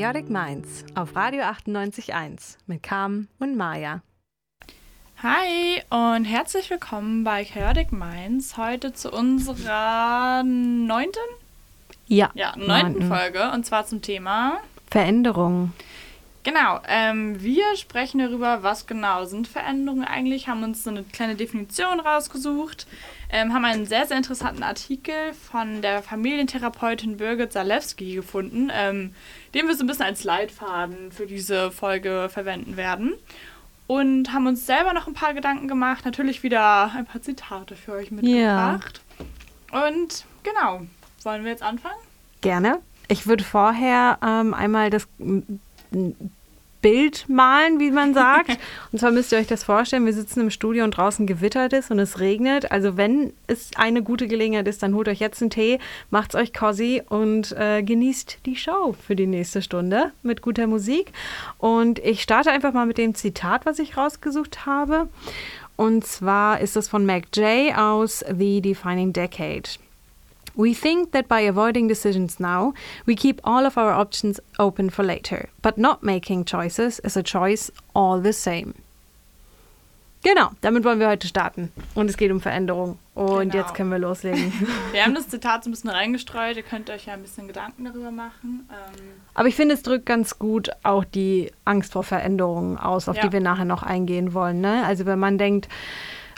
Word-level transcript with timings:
Chaotic 0.00 0.30
Minds 0.30 0.84
auf 0.94 1.16
Radio 1.16 1.42
98.1 1.42 2.56
mit 2.68 2.84
Carmen 2.84 3.26
und 3.40 3.56
Maja. 3.56 4.00
Hi 5.24 5.82
und 5.90 6.24
herzlich 6.24 6.70
willkommen 6.70 7.24
bei 7.24 7.44
Chaotic 7.44 7.90
Minds. 7.90 8.56
Heute 8.56 8.92
zu 8.92 9.10
unserer 9.10 10.44
neunten? 10.44 11.18
Ja. 12.06 12.30
Ja, 12.34 12.54
neunten 12.56 13.08
Folge 13.08 13.50
und 13.50 13.66
zwar 13.66 13.86
zum 13.86 14.00
Thema 14.00 14.60
Veränderungen. 14.88 15.72
Genau, 16.44 16.78
ähm, 16.86 17.42
wir 17.42 17.74
sprechen 17.74 18.20
darüber, 18.20 18.62
was 18.62 18.86
genau 18.86 19.24
sind 19.24 19.48
Veränderungen 19.48 20.04
eigentlich, 20.04 20.46
haben 20.46 20.62
uns 20.62 20.84
so 20.84 20.90
eine 20.90 21.02
kleine 21.02 21.34
Definition 21.34 21.98
rausgesucht, 21.98 22.86
ähm, 23.30 23.52
haben 23.52 23.64
einen 23.64 23.86
sehr, 23.86 24.06
sehr 24.06 24.16
interessanten 24.16 24.62
Artikel 24.62 25.32
von 25.34 25.82
der 25.82 26.02
Familientherapeutin 26.02 27.18
Birgit 27.18 27.52
Zalewski 27.52 28.14
gefunden, 28.14 28.70
ähm, 28.72 29.14
den 29.54 29.66
wir 29.66 29.74
so 29.74 29.84
ein 29.84 29.86
bisschen 29.86 30.06
als 30.06 30.24
Leitfaden 30.24 31.12
für 31.12 31.26
diese 31.26 31.70
Folge 31.70 32.28
verwenden 32.30 32.76
werden. 32.76 33.14
Und 33.86 34.32
haben 34.32 34.46
uns 34.46 34.66
selber 34.66 34.92
noch 34.92 35.06
ein 35.06 35.14
paar 35.14 35.32
Gedanken 35.32 35.66
gemacht, 35.66 36.04
natürlich 36.04 36.42
wieder 36.42 36.92
ein 36.94 37.06
paar 37.06 37.22
Zitate 37.22 37.74
für 37.74 37.92
euch 37.92 38.10
mitgebracht. 38.10 39.00
Ja. 39.72 39.86
Und 39.86 40.26
genau, 40.42 40.82
wollen 41.22 41.44
wir 41.44 41.50
jetzt 41.50 41.62
anfangen? 41.62 41.96
Gerne. 42.42 42.80
Ich 43.08 43.26
würde 43.26 43.44
vorher 43.44 44.18
ähm, 44.22 44.52
einmal 44.52 44.90
das 44.90 45.08
Bild 46.80 47.28
malen, 47.28 47.80
wie 47.80 47.90
man 47.90 48.14
sagt. 48.14 48.58
und 48.92 48.98
zwar 48.98 49.10
müsst 49.10 49.32
ihr 49.32 49.38
euch 49.38 49.46
das 49.46 49.64
vorstellen, 49.64 50.06
wir 50.06 50.12
sitzen 50.12 50.40
im 50.40 50.50
Studio 50.50 50.84
und 50.84 50.92
draußen 50.92 51.26
gewittert 51.26 51.72
ist 51.72 51.90
und 51.90 51.98
es 51.98 52.20
regnet. 52.20 52.70
Also 52.70 52.96
wenn 52.96 53.32
es 53.46 53.70
eine 53.76 54.02
gute 54.02 54.28
Gelegenheit 54.28 54.68
ist, 54.68 54.82
dann 54.82 54.94
holt 54.94 55.08
euch 55.08 55.20
jetzt 55.20 55.40
einen 55.42 55.50
Tee, 55.50 55.78
macht's 56.10 56.34
euch 56.34 56.52
cozy 56.52 57.02
und 57.08 57.52
äh, 57.52 57.82
genießt 57.82 58.38
die 58.46 58.56
Show 58.56 58.94
für 59.06 59.16
die 59.16 59.26
nächste 59.26 59.62
Stunde 59.62 60.12
mit 60.22 60.42
guter 60.42 60.66
Musik. 60.66 61.12
Und 61.58 61.98
ich 61.98 62.22
starte 62.22 62.50
einfach 62.50 62.72
mal 62.72 62.86
mit 62.86 62.98
dem 62.98 63.14
Zitat, 63.14 63.66
was 63.66 63.78
ich 63.78 63.96
rausgesucht 63.96 64.66
habe. 64.66 65.08
Und 65.76 66.04
zwar 66.04 66.60
ist 66.60 66.76
es 66.76 66.88
von 66.88 67.06
Mac 67.06 67.24
Jay 67.34 67.72
aus 67.72 68.24
The 68.36 68.60
Defining 68.60 69.12
Decade. 69.12 69.68
We 70.58 70.74
think 70.74 71.12
that 71.12 71.28
by 71.28 71.42
avoiding 71.42 71.86
decisions 71.86 72.40
now, 72.40 72.74
we 73.06 73.14
keep 73.14 73.40
all 73.44 73.64
of 73.64 73.78
our 73.78 73.92
options 73.92 74.40
open 74.58 74.90
for 74.90 75.04
later. 75.04 75.50
But 75.62 75.78
not 75.78 76.02
making 76.02 76.46
choices 76.46 76.98
is 77.04 77.16
a 77.16 77.22
choice 77.22 77.70
all 77.94 78.20
the 78.20 78.32
same. 78.32 78.74
Genau, 80.24 80.50
damit 80.60 80.82
wollen 80.82 80.98
wir 80.98 81.08
heute 81.08 81.28
starten. 81.28 81.70
Und 81.94 82.10
es 82.10 82.16
geht 82.16 82.32
um 82.32 82.40
Veränderung. 82.40 82.98
Und 83.14 83.52
genau. 83.52 83.62
jetzt 83.62 83.74
können 83.74 83.90
wir 83.90 84.00
loslegen. 84.00 84.52
Wir 84.92 85.04
haben 85.04 85.14
das 85.14 85.28
Zitat 85.28 85.62
so 85.62 85.70
ein 85.70 85.72
bisschen 85.72 85.90
reingestreut. 85.90 86.56
Ihr 86.56 86.64
könnt 86.64 86.90
euch 86.90 87.06
ja 87.06 87.14
ein 87.14 87.22
bisschen 87.22 87.46
Gedanken 87.46 87.84
darüber 87.84 88.10
machen. 88.10 88.68
Ähm 88.68 89.02
Aber 89.34 89.46
ich 89.46 89.54
finde, 89.54 89.74
es 89.74 89.82
drückt 89.82 90.06
ganz 90.06 90.40
gut 90.40 90.70
auch 90.82 91.04
die 91.04 91.52
Angst 91.64 91.92
vor 91.92 92.02
Veränderungen 92.02 92.78
aus, 92.78 93.08
auf 93.08 93.16
ja. 93.16 93.22
die 93.22 93.32
wir 93.32 93.40
nachher 93.40 93.64
noch 93.64 93.84
eingehen 93.84 94.34
wollen. 94.34 94.60
Ne? 94.60 94.84
Also 94.84 95.06
wenn 95.06 95.20
man 95.20 95.38
denkt, 95.38 95.68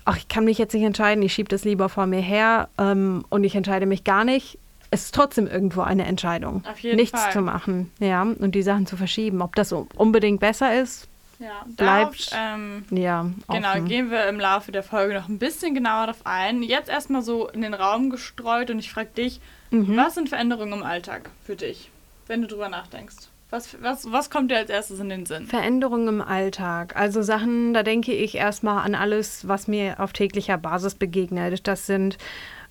ach, 0.04 0.16
ich 0.16 0.28
kann 0.28 0.44
mich 0.44 0.58
jetzt 0.58 0.74
nicht 0.74 0.84
entscheiden, 0.84 1.22
ich 1.22 1.32
schiebe 1.32 1.48
das 1.48 1.64
lieber 1.64 1.88
vor 1.88 2.06
mir 2.06 2.20
her 2.20 2.68
ähm, 2.78 3.24
und 3.28 3.44
ich 3.44 3.54
entscheide 3.54 3.86
mich 3.86 4.04
gar 4.04 4.24
nicht. 4.24 4.58
Es 4.90 5.04
ist 5.04 5.14
trotzdem 5.14 5.46
irgendwo 5.46 5.82
eine 5.82 6.04
Entscheidung, 6.04 6.64
nichts 6.82 7.20
Fall. 7.20 7.32
zu 7.32 7.42
machen, 7.42 7.92
ja, 8.00 8.22
und 8.22 8.54
die 8.54 8.62
Sachen 8.62 8.86
zu 8.86 8.96
verschieben. 8.96 9.40
Ob 9.40 9.54
das 9.54 9.72
unbedingt 9.72 10.40
besser 10.40 10.80
ist, 10.80 11.06
ja, 11.40 11.64
bleibt. 11.76 12.32
Darauf, 12.32 12.54
ähm, 12.54 12.84
ja, 12.90 13.30
genau, 13.48 13.70
offen. 13.70 13.84
gehen 13.86 14.10
wir 14.10 14.28
im 14.28 14.38
Laufe 14.38 14.72
der 14.72 14.82
Folge 14.82 15.14
noch 15.14 15.28
ein 15.28 15.38
bisschen 15.38 15.74
genauer 15.74 16.06
darauf 16.06 16.26
ein. 16.26 16.62
Jetzt 16.62 16.90
erstmal 16.90 17.22
so 17.22 17.48
in 17.48 17.62
den 17.62 17.72
Raum 17.72 18.10
gestreut 18.10 18.70
und 18.70 18.78
ich 18.78 18.92
frage 18.92 19.10
dich, 19.16 19.40
mhm. 19.70 19.96
was 19.96 20.14
sind 20.14 20.28
Veränderungen 20.28 20.74
im 20.74 20.82
Alltag 20.82 21.30
für 21.44 21.56
dich, 21.56 21.90
wenn 22.26 22.42
du 22.42 22.48
drüber 22.48 22.68
nachdenkst? 22.68 23.29
Was, 23.50 23.82
was, 23.82 24.10
was 24.12 24.30
kommt 24.30 24.50
dir 24.50 24.58
als 24.58 24.70
erstes 24.70 25.00
in 25.00 25.08
den 25.08 25.26
Sinn? 25.26 25.46
Veränderungen 25.46 26.08
im 26.08 26.20
Alltag. 26.20 26.94
Also 26.96 27.22
Sachen, 27.22 27.74
da 27.74 27.82
denke 27.82 28.12
ich 28.12 28.36
erstmal 28.36 28.84
an 28.84 28.94
alles, 28.94 29.48
was 29.48 29.66
mir 29.66 29.98
auf 29.98 30.12
täglicher 30.12 30.56
Basis 30.56 30.94
begegnet. 30.94 31.66
Das 31.66 31.86
sind 31.86 32.16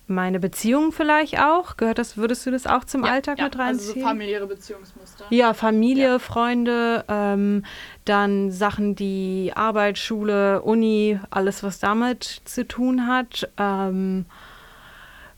meine 0.06 0.40
Beziehungen 0.40 0.92
vielleicht 0.92 1.38
auch. 1.38 1.76
Gehört 1.76 1.98
das, 1.98 2.16
würdest 2.16 2.44
du 2.46 2.50
das 2.50 2.66
auch 2.66 2.84
zum 2.84 3.04
ja, 3.04 3.12
Alltag 3.12 3.38
ja, 3.38 3.44
mit 3.44 3.58
reinziehen? 3.58 3.88
Also 3.88 4.00
so 4.00 4.06
familiäre 4.06 4.46
Beziehungsmuster. 4.46 5.26
Ja, 5.30 5.54
Familie, 5.54 6.08
ja. 6.08 6.18
Freunde, 6.18 7.04
ähm, 7.08 7.64
dann 8.04 8.50
Sachen, 8.50 8.96
die 8.96 9.52
Arbeit, 9.54 9.98
Schule, 9.98 10.62
Uni, 10.62 11.20
alles, 11.30 11.62
was 11.62 11.78
damit 11.78 12.42
zu 12.44 12.66
tun 12.66 13.06
hat. 13.06 13.48
Ähm, 13.58 14.26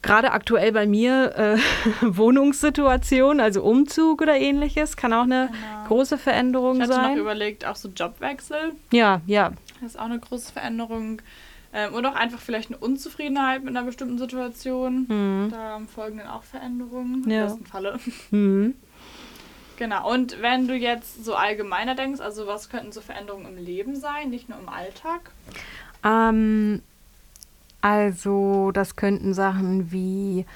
gerade 0.02 0.32
aktuell 0.32 0.72
bei 0.72 0.86
mir 0.86 1.34
äh, 1.36 1.58
Wohnungssituation, 2.02 3.40
also 3.40 3.62
Umzug 3.62 4.22
oder 4.22 4.36
ähnliches, 4.36 4.96
kann 4.96 5.12
auch 5.12 5.22
eine 5.22 5.48
genau. 5.48 5.88
große 5.88 6.18
Veränderung 6.18 6.76
sein. 6.76 6.90
Ich 6.90 6.96
hatte 6.96 7.08
noch 7.10 7.16
überlegt, 7.16 7.64
auch 7.64 7.76
so 7.76 7.88
Jobwechsel. 7.88 8.72
Ja, 8.92 9.20
ja. 9.26 9.52
Das 9.80 9.92
ist 9.92 9.98
auch 9.98 10.04
eine 10.04 10.18
große 10.18 10.52
Veränderung. 10.52 11.22
Ähm, 11.72 11.94
und 11.94 12.04
auch 12.04 12.14
einfach 12.14 12.40
vielleicht 12.40 12.70
eine 12.70 12.78
Unzufriedenheit 12.78 13.64
mit 13.64 13.74
einer 13.74 13.86
bestimmten 13.86 14.18
Situation. 14.18 15.06
Mhm. 15.08 15.50
Da 15.50 15.80
folgen 15.94 16.18
dann 16.18 16.28
auch 16.28 16.42
Veränderungen, 16.42 17.28
ja. 17.28 17.42
im 17.42 17.46
besten 17.46 17.66
Falle. 17.66 17.98
Mhm. 18.30 18.74
Genau, 19.78 20.12
und 20.12 20.40
wenn 20.42 20.68
du 20.68 20.74
jetzt 20.74 21.24
so 21.24 21.34
allgemeiner 21.34 21.94
denkst, 21.94 22.20
also 22.20 22.46
was 22.46 22.68
könnten 22.68 22.92
so 22.92 23.00
Veränderungen 23.00 23.46
im 23.46 23.64
Leben 23.64 23.96
sein, 23.96 24.30
nicht 24.30 24.48
nur 24.48 24.58
im 24.58 24.68
Alltag? 24.68 25.32
Ähm, 26.04 26.82
also 27.82 28.70
das 28.72 28.96
könnten 28.96 29.34
Sachen 29.34 29.92
wie, 29.92 30.46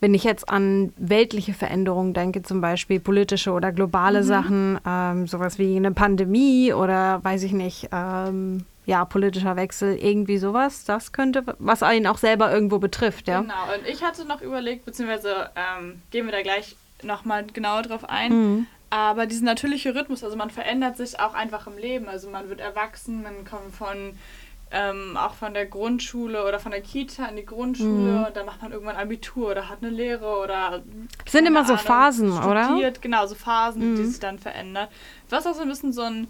wenn 0.00 0.14
ich 0.14 0.24
jetzt 0.24 0.48
an 0.48 0.92
weltliche 0.96 1.52
Veränderungen 1.54 2.14
denke, 2.14 2.42
zum 2.42 2.60
Beispiel 2.60 2.98
politische 2.98 3.52
oder 3.52 3.72
globale 3.72 4.22
mhm. 4.22 4.26
Sachen, 4.26 4.80
ähm, 4.86 5.26
sowas 5.26 5.58
wie 5.58 5.76
eine 5.76 5.92
Pandemie 5.92 6.72
oder 6.72 7.22
weiß 7.22 7.44
ich 7.44 7.52
nicht, 7.52 7.90
ähm, 7.92 8.64
ja, 8.86 9.04
politischer 9.04 9.56
Wechsel, 9.56 9.96
irgendwie 9.96 10.38
sowas, 10.38 10.84
das 10.84 11.12
könnte, 11.12 11.44
was 11.58 11.82
einen 11.82 12.06
auch 12.06 12.18
selber 12.18 12.52
irgendwo 12.52 12.78
betrifft, 12.78 13.28
ja. 13.28 13.40
Genau, 13.40 13.54
und 13.76 13.86
ich 13.86 14.02
hatte 14.02 14.24
noch 14.24 14.40
überlegt, 14.40 14.84
beziehungsweise 14.84 15.50
ähm, 15.56 16.00
gehen 16.10 16.24
wir 16.24 16.32
da 16.32 16.42
gleich 16.42 16.76
nochmal 17.02 17.44
genauer 17.52 17.82
drauf 17.82 18.08
ein, 18.08 18.32
mhm. 18.32 18.66
aber 18.88 19.26
dieser 19.26 19.44
natürliche 19.44 19.94
Rhythmus, 19.94 20.22
also 20.22 20.36
man 20.36 20.50
verändert 20.50 20.96
sich 20.96 21.18
auch 21.18 21.34
einfach 21.34 21.66
im 21.66 21.76
Leben, 21.76 22.08
also 22.08 22.30
man 22.30 22.48
wird 22.48 22.60
erwachsen, 22.60 23.22
man 23.22 23.44
kommt 23.44 23.74
von 23.74 24.14
ähm, 24.70 25.16
auch 25.16 25.34
von 25.34 25.54
der 25.54 25.66
Grundschule 25.66 26.44
oder 26.44 26.58
von 26.58 26.72
der 26.72 26.80
Kita 26.80 27.26
in 27.26 27.36
die 27.36 27.46
Grundschule 27.46 28.12
mhm. 28.12 28.24
und 28.24 28.36
dann 28.36 28.46
macht 28.46 28.62
man 28.62 28.72
irgendwann 28.72 28.96
Abitur 28.96 29.52
oder 29.52 29.68
hat 29.68 29.78
eine 29.80 29.90
Lehre 29.90 30.42
oder. 30.42 30.82
Es 31.24 31.32
sind 31.32 31.46
immer 31.46 31.64
so 31.64 31.74
Ahnung, 31.74 31.86
Phasen, 31.86 32.32
studiert. 32.32 32.50
oder? 32.50 33.00
Genau, 33.00 33.26
so 33.26 33.36
Phasen, 33.36 33.92
mhm. 33.92 33.96
die 33.96 34.04
sich 34.06 34.18
dann 34.18 34.38
verändern. 34.38 34.88
Was 35.30 35.46
auch 35.46 35.54
so 35.54 35.62
ein 35.62 35.68
bisschen 35.68 35.92
so 35.92 36.02
ein 36.02 36.26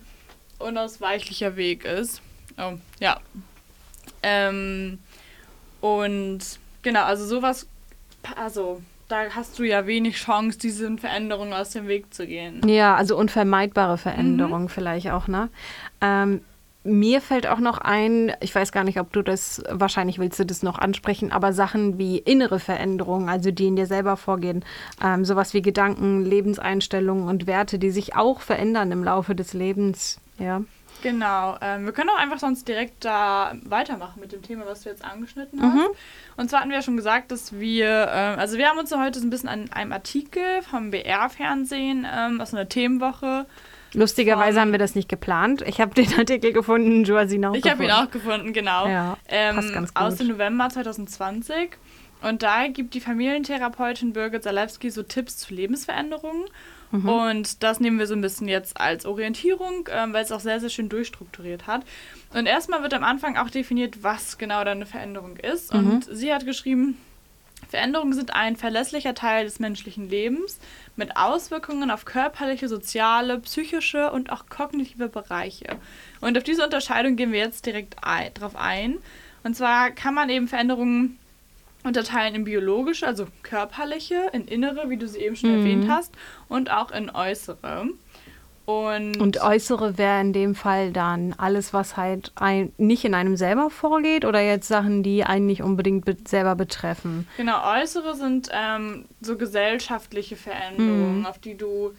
unausweichlicher 0.59 1.57
Weg 1.57 1.85
ist. 1.85 2.21
Oh, 2.59 2.75
ja. 3.01 3.19
Ähm, 4.23 4.99
und 5.81 6.41
genau, 6.83 7.05
also 7.05 7.27
sowas, 7.27 7.67
also 8.37 8.83
da 9.09 9.31
hast 9.35 9.59
du 9.59 9.63
ja 9.63 9.87
wenig 9.87 10.17
Chance, 10.17 10.59
diesen 10.59 10.99
Veränderungen 10.99 11.53
aus 11.53 11.71
dem 11.71 11.87
Weg 11.87 12.13
zu 12.13 12.27
gehen. 12.27 12.67
Ja, 12.69 12.97
also 12.97 13.17
unvermeidbare 13.17 13.99
Veränderungen 13.99 14.65
mhm. 14.65 14.69
vielleicht 14.69 15.11
auch, 15.11 15.29
ne? 15.29 15.49
Ähm, 16.01 16.43
mir 16.87 17.21
fällt 17.21 17.47
auch 17.47 17.59
noch 17.59 17.79
ein, 17.79 18.33
ich 18.41 18.55
weiß 18.55 18.73
gar 18.73 18.85
nicht, 18.85 19.01
ob 19.01 19.13
du 19.13 19.23
das, 19.23 19.63
wahrscheinlich 19.69 20.19
willst 20.19 20.39
du 20.39 20.47
das 20.47 20.63
noch 20.63 20.79
ansprechen, 20.79 21.33
aber 21.33 21.53
Sachen 21.53 21.99
wie 21.99 22.19
innere 22.19 22.61
Veränderungen, 22.61 23.29
also 23.29 23.51
die 23.51 23.67
in 23.67 23.77
dir 23.77 23.87
selber 23.87 24.17
vorgehen, 24.17 24.65
ähm, 25.03 25.25
sowas 25.25 25.55
wie 25.55 25.63
Gedanken, 25.63 26.25
Lebenseinstellungen 26.25 27.29
und 27.29 27.47
Werte, 27.47 27.79
die 27.79 27.91
sich 27.91 28.17
auch 28.17 28.41
verändern 28.41 28.93
im 28.93 29.05
Laufe 29.05 29.35
des 29.35 29.53
Lebens, 29.53 30.21
ja. 30.39 30.63
Genau, 31.03 31.57
ähm, 31.61 31.85
wir 31.85 31.93
können 31.93 32.11
auch 32.11 32.19
einfach 32.19 32.39
sonst 32.39 32.67
direkt 32.69 33.05
da 33.05 33.55
weitermachen 33.65 34.19
mit 34.21 34.33
dem 34.33 34.43
Thema, 34.43 34.67
was 34.67 34.83
du 34.83 34.89
jetzt 34.89 35.05
angeschnitten 35.05 35.63
hast. 35.63 35.75
Mhm. 35.75 35.87
Und 36.37 36.51
zwar 36.51 36.61
hatten 36.61 36.71
wir 36.71 36.77
ja 36.77 36.83
schon 36.83 36.97
gesagt, 36.97 37.31
dass 37.31 37.53
wir, 37.53 38.09
ähm, 38.13 38.39
also 38.39 38.57
wir 38.57 38.69
haben 38.69 38.79
uns 38.79 38.95
heute 38.97 39.21
so 39.21 39.27
ein 39.27 39.31
bisschen 39.31 39.49
an 39.49 39.71
einem 39.73 39.93
Artikel 39.93 40.63
vom 40.63 40.91
BR-Fernsehen 40.91 42.07
ähm, 42.11 42.41
aus 42.41 42.55
einer 42.55 42.69
Themenwoche 42.69 43.47
Lustigerweise 43.97 44.61
haben 44.61 44.73
wir 44.73 44.79
das 44.79 44.95
nicht 44.95 45.09
geplant. 45.09 45.63
Ich 45.67 45.81
habe 45.81 45.95
den 45.95 46.13
Artikel 46.19 46.53
gefunden, 46.53 47.05
du 47.05 47.17
hast 47.17 47.33
ihn 47.33 47.45
auch 47.47 47.55
ich 47.55 47.63
gefunden. 47.63 47.85
Ich 47.85 47.91
habe 47.91 48.03
ihn 48.03 48.07
auch 48.07 48.11
gefunden, 48.11 48.53
genau. 48.53 48.87
Ja, 48.87 49.17
ähm, 49.29 49.57
passt 49.57 49.73
ganz 49.73 49.95
gut. 49.95 50.03
Aus 50.03 50.17
dem 50.17 50.29
November 50.29 50.69
2020. 50.69 51.71
Und 52.23 52.43
da 52.43 52.69
gibt 52.69 52.93
die 52.95 53.01
Familientherapeutin 53.01 54.13
Birgit 54.13 54.43
Zalewski 54.43 54.91
so 54.91 55.03
Tipps 55.03 55.39
zu 55.39 55.55
Lebensveränderungen. 55.55 56.45
Mhm. 56.91 57.09
Und 57.09 57.63
das 57.63 57.81
nehmen 57.81 57.99
wir 57.99 58.07
so 58.07 58.15
ein 58.15 58.21
bisschen 58.21 58.49
jetzt 58.49 58.79
als 58.79 59.07
Orientierung, 59.07 59.89
ähm, 59.91 60.13
weil 60.13 60.25
es 60.25 60.31
auch 60.31 60.41
sehr, 60.41 60.61
sehr 60.61 60.71
schön 60.71 60.89
durchstrukturiert 60.89 61.67
hat. 61.67 61.83
Und 62.35 62.47
erstmal 62.47 62.83
wird 62.83 62.93
am 62.93 63.03
Anfang 63.03 63.37
auch 63.39 63.51
definiert, 63.51 64.03
was 64.03 64.37
genau 64.37 64.63
da 64.65 64.73
eine 64.73 64.87
Veränderung 64.87 65.37
ist. 65.37 65.73
Mhm. 65.73 65.91
Und 65.91 66.09
sie 66.11 66.33
hat 66.35 66.45
geschrieben, 66.45 66.99
Veränderungen 67.69 68.13
sind 68.13 68.35
ein 68.35 68.57
verlässlicher 68.57 69.15
Teil 69.15 69.45
des 69.45 69.59
menschlichen 69.59 70.09
Lebens 70.09 70.59
mit 70.97 71.17
Auswirkungen 71.17 71.91
auf 71.91 72.05
körperliche, 72.05 72.69
soziale, 72.69 73.39
psychische 73.41 74.11
und 74.11 74.33
auch 74.33 74.47
kognitive 74.49 75.09
Bereiche. 75.09 75.67
Und 76.21 76.37
auf 76.37 76.45
diese 76.45 76.65
Unterscheidung 76.65 77.17
gehen 77.17 77.33
wir 77.33 77.39
jetzt 77.39 77.67
direkt 77.67 77.97
ein, 78.03 78.33
drauf 78.35 78.57
ein. 78.57 78.99
Und 79.45 79.55
zwar 79.55 79.91
kann 79.91 80.15
man 80.15 80.29
eben 80.31 80.49
Veränderungen 80.49 81.19
unterteilen 81.85 82.35
in 82.35 82.45
biologische, 82.45 83.07
also 83.07 83.27
körperliche, 83.43 84.31
in 84.33 84.49
innere, 84.49 84.91
wie 84.91 84.97
du 84.97 85.07
sie 85.07 85.21
eben 85.21 85.37
schon 85.37 85.53
mhm. 85.53 85.59
erwähnt 85.59 85.89
hast, 85.89 86.13
und 86.49 86.71
auch 86.71 86.91
in 86.91 87.11
äußere. 87.11 87.89
Und, 88.67 89.19
und 89.19 89.41
äußere 89.41 89.97
wäre 89.97 90.21
in 90.21 90.33
dem 90.33 90.57
Fall 90.57 90.91
dann 90.91 91.35
alles, 91.39 91.73
was 91.73 91.97
halt 91.97 92.33
ein, 92.35 92.73
nicht 92.79 93.05
in 93.05 93.15
einem 93.15 93.37
selber 93.37 93.71
vorgeht 93.71 94.25
oder 94.25 94.41
jetzt 94.41 94.67
Sachen, 94.67 95.05
die 95.05 95.23
einen 95.23 95.47
nicht 95.47 95.63
unbedingt 95.63 96.05
be 96.05 96.17
selber 96.27 96.57
betreffen? 96.57 97.29
Genau, 97.37 97.63
äußere 97.65 98.17
sind 98.17 98.49
ähm, 98.53 99.05
so 99.21 99.37
gesellschaftliche 99.37 100.35
Veränderungen, 100.35 101.21
mhm. 101.21 101.27
auf 101.27 101.39
die 101.39 101.57
du 101.57 101.93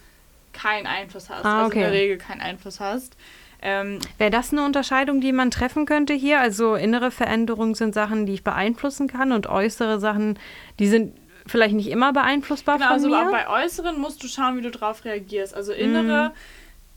keinen 0.52 0.86
Einfluss 0.86 1.30
hast, 1.30 1.46
ah, 1.46 1.64
okay. 1.64 1.64
also 1.64 1.76
in 1.76 1.80
der 1.80 1.92
Regel 1.92 2.18
keinen 2.18 2.42
Einfluss 2.42 2.80
hast. 2.80 3.16
Ähm, 3.62 3.98
Wäre 4.18 4.30
das 4.30 4.52
eine 4.52 4.62
Unterscheidung, 4.66 5.22
die 5.22 5.32
man 5.32 5.50
treffen 5.50 5.86
könnte 5.86 6.12
hier? 6.12 6.38
Also 6.38 6.74
innere 6.74 7.10
Veränderungen 7.10 7.76
sind 7.76 7.94
Sachen, 7.94 8.26
die 8.26 8.34
ich 8.34 8.44
beeinflussen 8.44 9.08
kann 9.08 9.32
und 9.32 9.46
äußere 9.46 10.00
Sachen, 10.00 10.38
die 10.78 10.86
sind 10.86 11.16
vielleicht 11.46 11.74
nicht 11.74 11.88
immer 11.88 12.12
beeinflussbar 12.12 12.76
genau, 12.76 12.88
von 12.88 12.94
also 12.94 13.08
mir? 13.08 13.16
Also 13.16 13.32
bei 13.32 13.64
äußeren 13.64 13.98
musst 13.98 14.22
du 14.22 14.28
schauen, 14.28 14.58
wie 14.58 14.62
du 14.62 14.70
darauf 14.70 15.06
reagierst. 15.06 15.54
Also 15.54 15.72
innere... 15.72 16.28
Mm 16.28 16.32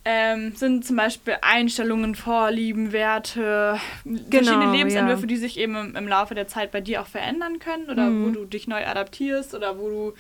ähm, 0.03 0.55
sind 0.55 0.85
zum 0.85 0.95
Beispiel 0.95 1.37
Einstellungen, 1.41 2.15
Vorlieben, 2.15 2.91
Werte, 2.91 3.79
genau, 4.03 4.23
verschiedene 4.29 4.71
Lebensentwürfe, 4.71 5.21
ja. 5.21 5.27
die 5.27 5.37
sich 5.37 5.59
eben 5.59 5.75
im, 5.75 5.95
im, 5.95 6.07
Laufe 6.07 6.33
der 6.33 6.47
Zeit 6.47 6.71
bei 6.71 6.81
dir 6.81 7.01
auch 7.01 7.07
verändern 7.07 7.59
können 7.59 7.89
oder 7.89 8.05
mhm. 8.07 8.25
wo 8.25 8.29
du 8.31 8.45
dich 8.45 8.67
neu 8.67 8.85
adaptierst 8.85 9.53
oder 9.53 9.77
wo 9.77 9.89
du 9.89 10.13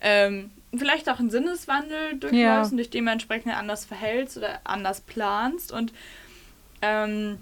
ähm, 0.00 0.50
vielleicht 0.76 1.08
auch 1.08 1.20
einen 1.20 1.30
Sinneswandel 1.30 2.16
durchläufst 2.18 2.70
ja. 2.70 2.72
und 2.72 2.76
dich 2.78 2.90
dementsprechend 2.90 3.54
anders 3.54 3.84
verhältst 3.84 4.36
oder 4.36 4.60
anders 4.64 5.00
planst 5.02 5.72
und 5.72 5.92
ähm, 6.82 7.38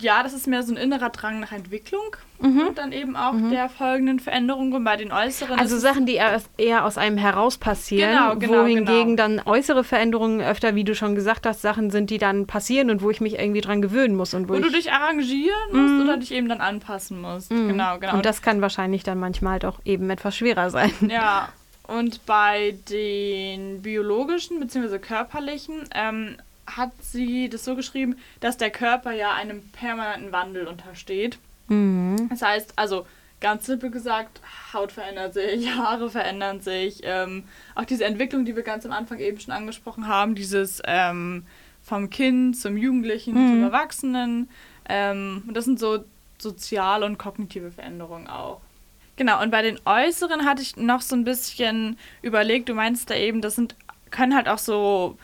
ja, 0.00 0.22
das 0.22 0.32
ist 0.32 0.46
mehr 0.46 0.62
so 0.62 0.72
ein 0.72 0.78
innerer 0.78 1.10
Drang 1.10 1.40
nach 1.40 1.52
Entwicklung 1.52 2.16
mhm. 2.40 2.68
und 2.68 2.78
dann 2.78 2.92
eben 2.92 3.16
auch 3.16 3.32
mhm. 3.32 3.50
der 3.50 3.68
folgenden 3.68 4.20
Veränderungen 4.20 4.72
und 4.72 4.84
bei 4.84 4.96
den 4.96 5.12
äußeren. 5.12 5.58
Also 5.58 5.78
Sachen, 5.78 6.06
die 6.06 6.20
eher 6.56 6.84
aus 6.84 6.98
einem 6.98 7.18
heraus 7.18 7.58
passieren, 7.58 8.10
genau, 8.10 8.36
genau, 8.36 8.62
wohingegen 8.62 9.16
genau. 9.16 9.36
dann 9.36 9.40
äußere 9.44 9.84
Veränderungen 9.84 10.40
öfter, 10.40 10.74
wie 10.74 10.84
du 10.84 10.94
schon 10.94 11.14
gesagt 11.14 11.46
hast, 11.46 11.62
Sachen 11.62 11.90
sind, 11.90 12.10
die 12.10 12.18
dann 12.18 12.46
passieren 12.46 12.90
und 12.90 13.02
wo 13.02 13.10
ich 13.10 13.20
mich 13.20 13.38
irgendwie 13.38 13.60
dran 13.60 13.82
gewöhnen 13.82 14.14
muss 14.14 14.34
und 14.34 14.48
wo, 14.48 14.54
wo 14.54 14.58
du 14.58 14.70
dich 14.70 14.92
arrangieren 14.92 15.72
musst 15.72 15.94
mhm. 15.94 16.00
oder 16.02 16.16
dich 16.16 16.32
eben 16.32 16.48
dann 16.48 16.60
anpassen 16.60 17.20
musst. 17.20 17.52
Mhm. 17.52 17.68
Genau, 17.68 17.98
genau. 17.98 18.14
Und 18.14 18.26
das 18.26 18.42
kann 18.42 18.60
wahrscheinlich 18.60 19.02
dann 19.02 19.18
manchmal 19.18 19.52
halt 19.52 19.64
auch 19.64 19.80
eben 19.84 20.10
etwas 20.10 20.36
schwerer 20.36 20.70
sein. 20.70 20.92
Ja. 21.08 21.48
Und 21.86 22.26
bei 22.26 22.76
den 22.90 23.80
biologischen 23.80 24.60
bzw. 24.60 24.98
körperlichen 24.98 25.88
ähm, 25.94 26.36
hat 26.66 26.92
sie 27.00 27.48
das 27.48 27.64
so 27.64 27.74
geschrieben, 27.74 28.16
dass 28.40 28.58
der 28.58 28.70
Körper 28.70 29.12
ja 29.12 29.32
einem 29.32 29.62
permanenten 29.70 30.32
Wandel 30.32 30.66
untersteht. 30.66 31.38
Mhm. 31.68 32.28
Das 32.30 32.42
heißt, 32.42 32.72
also 32.76 33.06
ganz 33.40 33.66
simpel 33.66 33.90
gesagt, 33.90 34.40
Haut 34.72 34.92
verändert 34.92 35.34
sich, 35.34 35.70
Haare 35.76 36.10
verändern 36.10 36.60
sich. 36.60 37.00
Ähm, 37.04 37.44
auch 37.74 37.84
diese 37.84 38.04
Entwicklung, 38.04 38.44
die 38.44 38.56
wir 38.56 38.62
ganz 38.62 38.84
am 38.84 38.92
Anfang 38.92 39.18
eben 39.18 39.38
schon 39.38 39.52
angesprochen 39.52 40.08
haben, 40.08 40.34
dieses 40.34 40.82
ähm, 40.86 41.44
vom 41.82 42.10
Kind 42.10 42.56
zum 42.56 42.76
Jugendlichen 42.76 43.34
mhm. 43.34 43.48
zum 43.48 43.62
Erwachsenen. 43.62 44.48
Ähm, 44.88 45.44
das 45.52 45.64
sind 45.64 45.78
so 45.78 46.04
soziale 46.38 47.06
und 47.06 47.18
kognitive 47.18 47.70
Veränderungen 47.70 48.28
auch. 48.28 48.60
Genau, 49.16 49.42
und 49.42 49.50
bei 49.50 49.62
den 49.62 49.80
Äußeren 49.84 50.44
hatte 50.44 50.62
ich 50.62 50.76
noch 50.76 51.02
so 51.02 51.16
ein 51.16 51.24
bisschen 51.24 51.98
überlegt, 52.22 52.68
du 52.68 52.74
meinst 52.74 53.10
da 53.10 53.16
eben, 53.16 53.40
das 53.40 53.56
sind, 53.56 53.74
können 54.10 54.34
halt 54.34 54.48
auch 54.48 54.58
so 54.58 55.18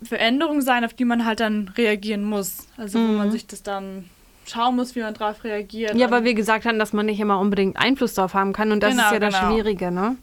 Veränderungen 0.00 0.62
sein, 0.62 0.84
auf 0.84 0.94
die 0.94 1.04
man 1.04 1.24
halt 1.24 1.40
dann 1.40 1.68
reagieren 1.76 2.22
muss. 2.22 2.68
Also 2.76 2.98
mhm. 2.98 3.08
wo 3.08 3.12
man 3.18 3.26
mhm. 3.28 3.32
sich 3.32 3.46
das 3.48 3.64
dann 3.64 4.08
schauen 4.44 4.76
muss, 4.76 4.94
wie 4.94 5.00
man 5.00 5.14
darauf 5.14 5.44
reagiert. 5.44 5.94
Ja, 5.94 6.10
weil 6.10 6.24
wir 6.24 6.34
gesagt 6.34 6.64
haben, 6.64 6.78
dass 6.78 6.92
man 6.92 7.06
nicht 7.06 7.20
immer 7.20 7.38
unbedingt 7.38 7.76
Einfluss 7.76 8.14
darauf 8.14 8.34
haben 8.34 8.52
kann 8.52 8.72
und 8.72 8.82
das 8.82 8.90
genau, 8.90 9.04
ist 9.04 9.12
ja 9.12 9.18
genau. 9.18 9.30
das 9.30 9.40
Schwierige, 9.40 9.90
ne? 9.90 10.16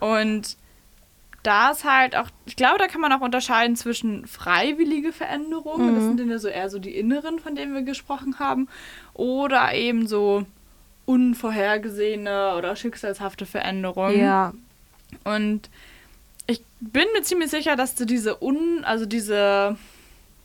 Und 0.00 0.56
da 1.42 1.70
ist 1.70 1.84
halt 1.84 2.16
auch, 2.16 2.28
ich 2.44 2.56
glaube, 2.56 2.78
da 2.78 2.86
kann 2.86 3.00
man 3.00 3.12
auch 3.12 3.22
unterscheiden 3.22 3.76
zwischen 3.76 4.26
freiwillige 4.26 5.12
Veränderungen, 5.12 5.92
mhm. 5.92 5.94
das 5.94 6.04
sind 6.04 6.20
dann 6.20 6.30
ja 6.30 6.38
so 6.38 6.48
eher 6.48 6.68
so 6.68 6.78
die 6.78 6.94
inneren, 6.96 7.38
von 7.38 7.54
denen 7.54 7.74
wir 7.74 7.82
gesprochen 7.82 8.38
haben, 8.38 8.68
oder 9.14 9.72
eben 9.72 10.06
so 10.06 10.44
unvorhergesehene 11.06 12.54
oder 12.56 12.76
schicksalshafte 12.76 13.46
Veränderungen. 13.46 14.20
Ja. 14.20 14.52
Und 15.24 15.70
ich 16.46 16.62
bin 16.80 17.06
mir 17.14 17.22
ziemlich 17.22 17.50
sicher, 17.50 17.74
dass 17.74 17.94
du 17.94 18.04
diese 18.04 18.42
un, 18.42 18.84
also 18.84 19.06
diese 19.06 19.76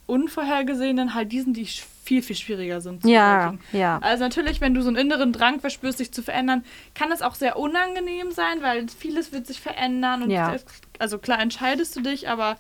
unvorhergesehenen 0.08 1.14
halt 1.14 1.32
diesen, 1.32 1.54
die 1.54 1.68
viel, 2.06 2.22
viel 2.22 2.36
schwieriger 2.36 2.82
sind 2.82 3.02
zu 3.02 3.10
ja, 3.10 3.56
ja. 3.72 3.98
Also 4.02 4.24
natürlich, 4.24 4.62
wenn 4.62 4.74
du 4.74 4.82
so 4.82 4.90
einen 4.90 4.98
inneren 4.98 5.34
Drang 5.34 5.60
verspürst, 5.60 6.00
dich 6.00 6.12
zu 6.12 6.22
verändern, 6.22 6.64
kann 6.94 7.12
es 7.12 7.22
auch 7.22 7.36
sehr 7.36 7.58
unangenehm 7.58 8.32
sein, 8.32 8.62
weil 8.62 8.88
vieles 8.88 9.32
wird 9.32 9.48
sich 9.48 9.60
verändern 9.60 10.24
und 10.24 10.30
ja. 10.30 10.56
also 11.00 11.18
klar 11.18 11.42
entscheidest 11.42 11.96
du 11.96 12.02
dich, 12.02 12.30
aber 12.30 12.58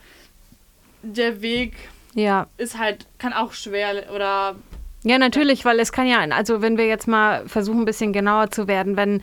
der 1.03 1.41
Weg 1.41 1.73
ja. 2.15 2.47
ist 2.57 2.77
halt, 2.79 3.05
kann 3.19 3.33
auch 3.33 3.53
schwer 3.53 4.11
oder 4.13 4.55
ja, 5.03 5.19
natürlich, 5.19 5.63
weil 5.65 5.79
es 5.79 5.91
kann 5.91 6.07
ja, 6.07 6.21
also 6.21 6.63
wenn 6.63 6.79
wir 6.79 6.87
jetzt 6.87 7.07
mal 7.07 7.47
versuchen, 7.47 7.81
ein 7.81 7.85
bisschen 7.85 8.11
genauer 8.11 8.49
zu 8.49 8.67
werden, 8.67 8.97
wenn 8.97 9.21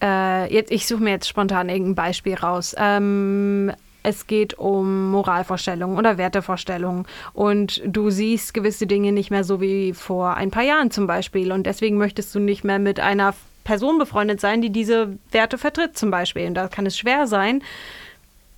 äh, 0.00 0.52
jetzt, 0.54 0.70
ich 0.70 0.86
suche 0.86 1.02
mir 1.02 1.10
jetzt 1.10 1.26
spontan 1.26 1.68
irgendein 1.68 1.96
Beispiel 1.96 2.34
raus. 2.34 2.72
Ähm, 2.78 3.72
es 4.04 4.28
geht 4.28 4.54
um 4.54 5.10
Moralvorstellungen 5.10 5.98
oder 5.98 6.18
Wertevorstellungen 6.18 7.06
und 7.32 7.82
du 7.84 8.10
siehst 8.10 8.54
gewisse 8.54 8.86
Dinge 8.86 9.10
nicht 9.10 9.30
mehr 9.30 9.42
so 9.42 9.60
wie 9.60 9.92
vor 9.92 10.34
ein 10.34 10.50
paar 10.50 10.62
Jahren 10.62 10.92
zum 10.92 11.08
Beispiel 11.08 11.50
und 11.50 11.64
deswegen 11.66 11.96
möchtest 11.96 12.32
du 12.34 12.38
nicht 12.38 12.62
mehr 12.62 12.78
mit 12.78 13.00
einer 13.00 13.34
Person 13.64 13.98
befreundet 13.98 14.40
sein, 14.40 14.60
die 14.60 14.70
diese 14.70 15.18
Werte 15.32 15.56
vertritt 15.56 15.96
zum 15.96 16.10
Beispiel. 16.10 16.46
Und 16.46 16.54
da 16.54 16.68
kann 16.68 16.84
es 16.84 16.98
schwer 16.98 17.26
sein, 17.26 17.62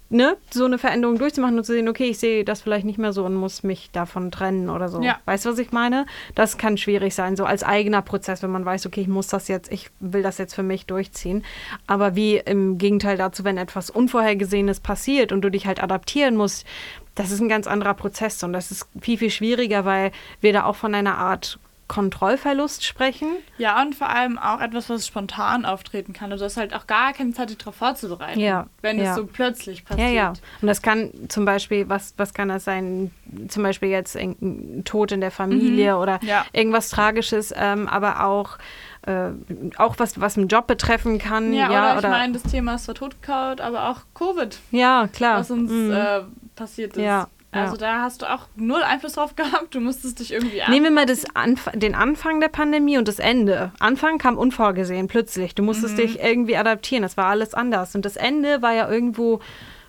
ne, 0.08 0.36
so 0.50 0.64
eine 0.64 0.78
Veränderung 0.78 1.18
durchzumachen 1.18 1.56
und 1.56 1.64
zu 1.64 1.72
sehen, 1.72 1.88
okay, 1.88 2.04
ich 2.04 2.18
sehe 2.18 2.44
das 2.44 2.62
vielleicht 2.62 2.86
nicht 2.86 2.98
mehr 2.98 3.12
so 3.12 3.24
und 3.24 3.34
muss 3.34 3.62
mich 3.62 3.90
davon 3.90 4.30
trennen 4.30 4.70
oder 4.70 4.88
so. 4.88 5.02
Ja. 5.02 5.18
Weißt 5.24 5.44
du, 5.44 5.50
was 5.50 5.58
ich 5.58 5.72
meine? 5.72 6.06
Das 6.34 6.58
kann 6.58 6.76
schwierig 6.76 7.14
sein, 7.14 7.36
so 7.36 7.44
als 7.44 7.62
eigener 7.62 8.02
Prozess, 8.02 8.42
wenn 8.42 8.50
man 8.50 8.64
weiß, 8.64 8.86
okay, 8.86 9.00
ich 9.00 9.08
muss 9.08 9.28
das 9.28 9.48
jetzt, 9.48 9.70
ich 9.72 9.90
will 10.00 10.22
das 10.22 10.38
jetzt 10.38 10.54
für 10.54 10.62
mich 10.62 10.86
durchziehen. 10.86 11.44
Aber 11.86 12.14
wie 12.14 12.36
im 12.36 12.78
Gegenteil 12.78 13.16
dazu, 13.16 13.44
wenn 13.44 13.58
etwas 13.58 13.90
Unvorhergesehenes 13.90 14.80
passiert 14.80 15.32
und 15.32 15.42
du 15.42 15.50
dich 15.50 15.66
halt 15.66 15.82
adaptieren 15.82 16.36
musst, 16.36 16.66
das 17.14 17.30
ist 17.30 17.40
ein 17.40 17.48
ganz 17.48 17.66
anderer 17.66 17.94
Prozess 17.94 18.42
und 18.42 18.52
das 18.52 18.70
ist 18.70 18.86
viel, 19.00 19.18
viel 19.18 19.30
schwieriger, 19.30 19.84
weil 19.84 20.12
wir 20.40 20.52
da 20.52 20.64
auch 20.64 20.76
von 20.76 20.94
einer 20.94 21.18
Art 21.18 21.58
Kontrollverlust 21.88 22.84
sprechen. 22.84 23.28
Ja, 23.58 23.80
und 23.80 23.94
vor 23.94 24.08
allem 24.08 24.38
auch 24.38 24.60
etwas, 24.60 24.90
was 24.90 25.06
spontan 25.06 25.64
auftreten 25.64 26.12
kann. 26.12 26.32
Also 26.32 26.44
du 26.44 26.46
hast 26.46 26.56
halt 26.56 26.74
auch 26.74 26.86
gar 26.86 27.12
keine 27.12 27.32
Zeit, 27.32 27.50
dich 27.50 27.58
darauf 27.58 27.76
vorzubereiten, 27.76 28.40
ja, 28.40 28.66
wenn 28.82 28.98
ja. 28.98 29.10
es 29.10 29.16
so 29.16 29.26
plötzlich 29.26 29.84
passiert. 29.84 30.08
Ja, 30.08 30.14
ja. 30.14 30.28
Und 30.60 30.66
das 30.66 30.82
kann 30.82 31.12
zum 31.28 31.44
Beispiel, 31.44 31.88
was, 31.88 32.14
was 32.16 32.34
kann 32.34 32.48
das 32.48 32.64
sein? 32.64 33.12
Zum 33.48 33.62
Beispiel 33.62 33.88
jetzt 33.88 34.16
ein 34.16 34.82
Tod 34.84 35.12
in 35.12 35.20
der 35.20 35.30
Familie 35.30 35.94
mhm. 35.94 36.00
oder 36.00 36.18
ja. 36.22 36.44
irgendwas 36.52 36.88
Tragisches, 36.88 37.54
ähm, 37.56 37.86
aber 37.88 38.24
auch 38.24 38.58
äh, 39.02 39.30
auch 39.76 39.94
was, 39.98 40.20
was 40.20 40.36
einen 40.36 40.48
Job 40.48 40.66
betreffen 40.66 41.18
kann. 41.18 41.52
Ja, 41.52 41.70
ja 41.70 41.90
oder, 41.90 41.98
oder 41.98 42.08
ich 42.08 42.14
meine, 42.14 42.32
das 42.32 42.42
Thema 42.42 42.74
ist 42.74 42.84
zwar 42.84 42.96
totgekaut, 42.96 43.60
aber 43.60 43.90
auch 43.90 44.00
Covid. 44.14 44.58
Ja, 44.72 45.08
klar. 45.12 45.38
Was 45.38 45.50
uns 45.50 45.70
mhm. 45.70 45.92
äh, 45.92 46.20
passiert 46.56 46.96
ist. 46.96 47.02
Ja. 47.02 47.28
Also 47.62 47.76
da 47.76 48.02
hast 48.02 48.22
du 48.22 48.26
auch 48.26 48.46
null 48.56 48.82
Einfluss 48.82 49.14
drauf 49.14 49.36
gehabt. 49.36 49.74
Du 49.74 49.80
musstest 49.80 50.20
dich 50.20 50.32
irgendwie. 50.32 50.62
Nehmen 50.68 50.84
wir 50.84 50.90
mal 50.90 51.06
das 51.06 51.24
Anf 51.34 51.68
den 51.74 51.94
Anfang 51.94 52.40
der 52.40 52.48
Pandemie 52.48 52.98
und 52.98 53.08
das 53.08 53.18
Ende. 53.18 53.72
Anfang 53.78 54.18
kam 54.18 54.38
unvorgesehen, 54.38 55.08
plötzlich. 55.08 55.54
Du 55.54 55.62
musstest 55.62 55.94
mhm. 55.94 55.98
dich 55.98 56.20
irgendwie 56.22 56.56
adaptieren. 56.56 57.02
Das 57.02 57.16
war 57.16 57.26
alles 57.26 57.54
anders. 57.54 57.94
Und 57.94 58.04
das 58.04 58.16
Ende 58.16 58.62
war 58.62 58.72
ja 58.72 58.90
irgendwo 58.90 59.40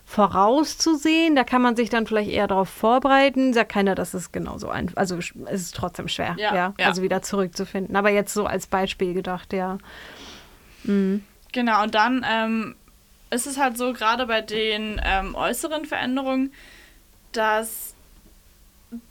vorauszusehen. 0.06 1.36
Da 1.36 1.44
kann 1.44 1.62
man 1.62 1.76
sich 1.76 1.90
dann 1.90 2.08
vielleicht 2.08 2.32
eher 2.32 2.48
darauf 2.48 2.70
vorbereiten. 2.70 3.54
Sagt 3.54 3.74
keiner, 3.74 3.94
dass 3.94 4.14
es 4.14 4.32
genauso 4.32 4.70
einfach. 4.70 4.96
Also 4.98 5.18
es 5.18 5.34
ist 5.52 5.76
trotzdem 5.76 6.08
schwer, 6.08 6.36
ja, 6.40 6.56
ja, 6.56 6.74
ja, 6.80 6.88
Also 6.88 7.02
wieder 7.02 7.22
zurückzufinden. 7.22 7.96
Aber 7.96 8.10
jetzt 8.10 8.34
so 8.34 8.46
als 8.46 8.68
Beispiel 8.68 9.14
gedacht, 9.14 9.52
ja. 9.52 9.78
Mhm. 10.84 11.24
Genau, 11.52 11.84
und 11.84 11.94
dann 11.96 12.26
ähm, 12.30 12.76
ist 13.30 13.48
es 13.48 13.58
halt 13.58 13.78
so, 13.78 13.94
gerade 13.94 14.26
bei 14.28 14.42
den 14.42 15.02
ähm, 15.04 15.36
äußeren 15.36 15.86
Veränderungen, 15.86 16.54
dass 17.38 17.94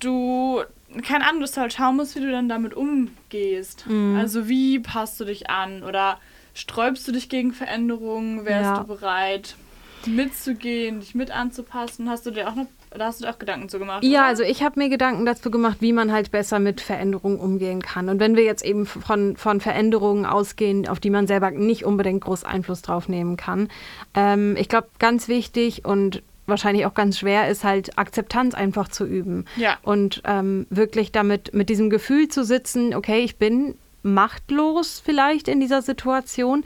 du, 0.00 0.62
keine 1.02 1.28
Ahnung, 1.28 1.40
dass 1.40 1.52
du 1.52 1.60
halt 1.60 1.72
schauen 1.72 1.96
musst, 1.96 2.16
wie 2.16 2.20
du 2.20 2.30
dann 2.30 2.48
damit 2.48 2.74
umgehst. 2.74 3.86
Mhm. 3.86 4.16
Also 4.16 4.48
wie 4.48 4.78
passt 4.80 5.20
du 5.20 5.24
dich 5.24 5.48
an 5.50 5.82
oder 5.82 6.18
sträubst 6.54 7.06
du 7.06 7.12
dich 7.12 7.28
gegen 7.28 7.52
Veränderungen? 7.52 8.44
Wärst 8.44 8.64
ja. 8.64 8.78
du 8.80 8.86
bereit, 8.86 9.56
mitzugehen, 10.06 11.00
dich 11.00 11.14
mit 11.14 11.30
anzupassen? 11.30 12.08
Hast 12.10 12.26
du 12.26 12.30
dir 12.30 12.48
auch 12.48 12.54
noch 12.54 12.66
da 12.90 13.06
hast 13.06 13.20
du 13.20 13.26
dir 13.26 13.30
auch 13.30 13.38
Gedanken 13.38 13.68
zu 13.68 13.78
gemacht? 13.78 14.04
Ja, 14.04 14.20
oder? 14.20 14.28
also 14.28 14.42
ich 14.42 14.62
habe 14.62 14.80
mir 14.80 14.88
Gedanken 14.88 15.26
dazu 15.26 15.50
gemacht, 15.50 15.78
wie 15.80 15.92
man 15.92 16.12
halt 16.12 16.30
besser 16.30 16.58
mit 16.58 16.80
Veränderungen 16.80 17.38
umgehen 17.38 17.82
kann. 17.82 18.08
Und 18.08 18.20
wenn 18.20 18.36
wir 18.36 18.44
jetzt 18.44 18.64
eben 18.64 18.86
von, 18.86 19.36
von 19.36 19.60
Veränderungen 19.60 20.24
ausgehen, 20.24 20.88
auf 20.88 21.00
die 21.00 21.10
man 21.10 21.26
selber 21.26 21.50
nicht 21.50 21.84
unbedingt 21.84 22.22
groß 22.22 22.44
Einfluss 22.44 22.82
drauf 22.82 23.08
nehmen 23.08 23.36
kann. 23.36 23.68
Ähm, 24.14 24.56
ich 24.56 24.68
glaube, 24.68 24.88
ganz 24.98 25.28
wichtig 25.28 25.84
und 25.84 26.22
wahrscheinlich 26.46 26.86
auch 26.86 26.94
ganz 26.94 27.18
schwer 27.18 27.48
ist, 27.48 27.64
halt 27.64 27.98
Akzeptanz 27.98 28.54
einfach 28.54 28.88
zu 28.88 29.04
üben. 29.04 29.44
Ja. 29.56 29.78
Und 29.82 30.22
ähm, 30.24 30.66
wirklich 30.70 31.12
damit, 31.12 31.54
mit 31.54 31.68
diesem 31.68 31.90
Gefühl 31.90 32.28
zu 32.28 32.44
sitzen, 32.44 32.94
okay, 32.94 33.20
ich 33.20 33.36
bin 33.36 33.76
machtlos 34.02 35.02
vielleicht 35.04 35.48
in 35.48 35.60
dieser 35.60 35.82
Situation, 35.82 36.64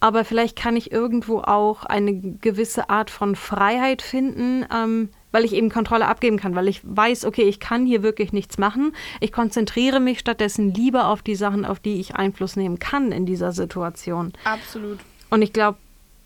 aber 0.00 0.24
vielleicht 0.24 0.56
kann 0.56 0.76
ich 0.76 0.92
irgendwo 0.92 1.40
auch 1.40 1.84
eine 1.84 2.14
gewisse 2.14 2.90
Art 2.90 3.10
von 3.10 3.36
Freiheit 3.36 4.02
finden, 4.02 4.66
ähm, 4.74 5.10
weil 5.30 5.44
ich 5.44 5.52
eben 5.52 5.68
Kontrolle 5.68 6.06
abgeben 6.06 6.38
kann, 6.38 6.56
weil 6.56 6.68
ich 6.68 6.80
weiß, 6.82 7.24
okay, 7.24 7.42
ich 7.42 7.60
kann 7.60 7.86
hier 7.86 8.02
wirklich 8.02 8.32
nichts 8.32 8.58
machen. 8.58 8.92
Ich 9.20 9.30
konzentriere 9.30 10.00
mich 10.00 10.18
stattdessen 10.18 10.74
lieber 10.74 11.06
auf 11.08 11.22
die 11.22 11.36
Sachen, 11.36 11.64
auf 11.64 11.78
die 11.78 12.00
ich 12.00 12.16
Einfluss 12.16 12.56
nehmen 12.56 12.78
kann 12.78 13.12
in 13.12 13.26
dieser 13.26 13.52
Situation. 13.52 14.32
Absolut. 14.44 14.98
Und 15.28 15.42
ich 15.42 15.52
glaube, 15.52 15.78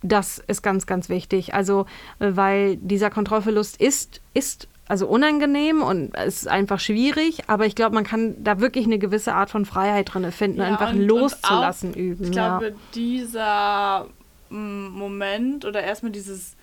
das 0.05 0.39
ist 0.47 0.63
ganz, 0.63 0.87
ganz 0.87 1.09
wichtig. 1.09 1.55
Also, 1.55 1.87
äh, 2.21 2.31
weil 2.35 2.77
dieser 2.77 3.11
Kontrollverlust 3.11 3.81
ist, 3.81 4.21
ist 4.35 4.69
also 4.87 5.09
unangenehm 5.09 5.83
und 5.83 6.15
es 6.15 6.43
ist 6.43 6.49
einfach 6.49 6.79
schwierig, 6.79 7.49
aber 7.49 7.65
ich 7.65 7.75
glaube, 7.75 7.95
man 7.95 8.05
kann 8.05 8.37
da 8.45 8.61
wirklich 8.61 8.85
eine 8.85 8.99
gewisse 8.99 9.35
Art 9.35 9.49
von 9.49 9.65
Freiheit 9.65 10.13
drin 10.13 10.31
finden, 10.31 10.59
ja, 10.59 10.67
einfach 10.67 10.93
und, 10.93 11.01
loszulassen 11.01 11.91
und 11.91 11.97
auch, 11.97 12.01
üben. 12.01 12.25
Ich 12.25 12.31
glaube, 12.31 12.69
ja. 12.69 12.75
dieser 12.95 14.07
Moment 14.51 15.65
oder 15.65 15.83
erstmal 15.83 16.13
dieses 16.13 16.55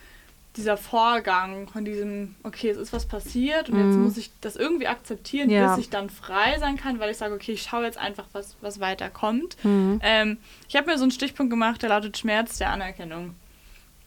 dieser 0.58 0.76
Vorgang 0.76 1.68
von 1.70 1.86
diesem, 1.86 2.36
okay, 2.44 2.70
es 2.70 2.78
ist 2.78 2.92
was 2.92 3.06
passiert 3.06 3.70
und 3.70 3.78
mhm. 3.78 3.88
jetzt 3.88 3.98
muss 4.00 4.18
ich 4.18 4.32
das 4.42 4.58
irgendwie 4.58 4.88
akzeptieren, 4.88 5.50
ja. 5.50 5.74
bis 5.74 5.86
ich 5.86 5.90
dann 5.90 6.10
frei 6.10 6.58
sein 6.60 6.76
kann, 6.76 7.00
weil 7.00 7.10
ich 7.12 7.18
sage, 7.18 7.34
okay, 7.34 7.54
ich 7.54 7.64
schaue 7.64 7.86
jetzt 7.86 7.98
einfach, 7.98 8.26
was, 8.34 8.58
was 8.60 8.80
weiterkommt. 8.80 9.56
Mhm. 9.64 10.00
Ähm, 10.04 10.38
ich 10.68 10.76
habe 10.76 10.92
mir 10.92 10.98
so 10.98 11.04
einen 11.04 11.12
Stichpunkt 11.12 11.50
gemacht, 11.50 11.82
der 11.82 11.90
lautet 11.90 12.18
Schmerz 12.18 12.58
der 12.58 12.70
Anerkennung. 12.72 13.36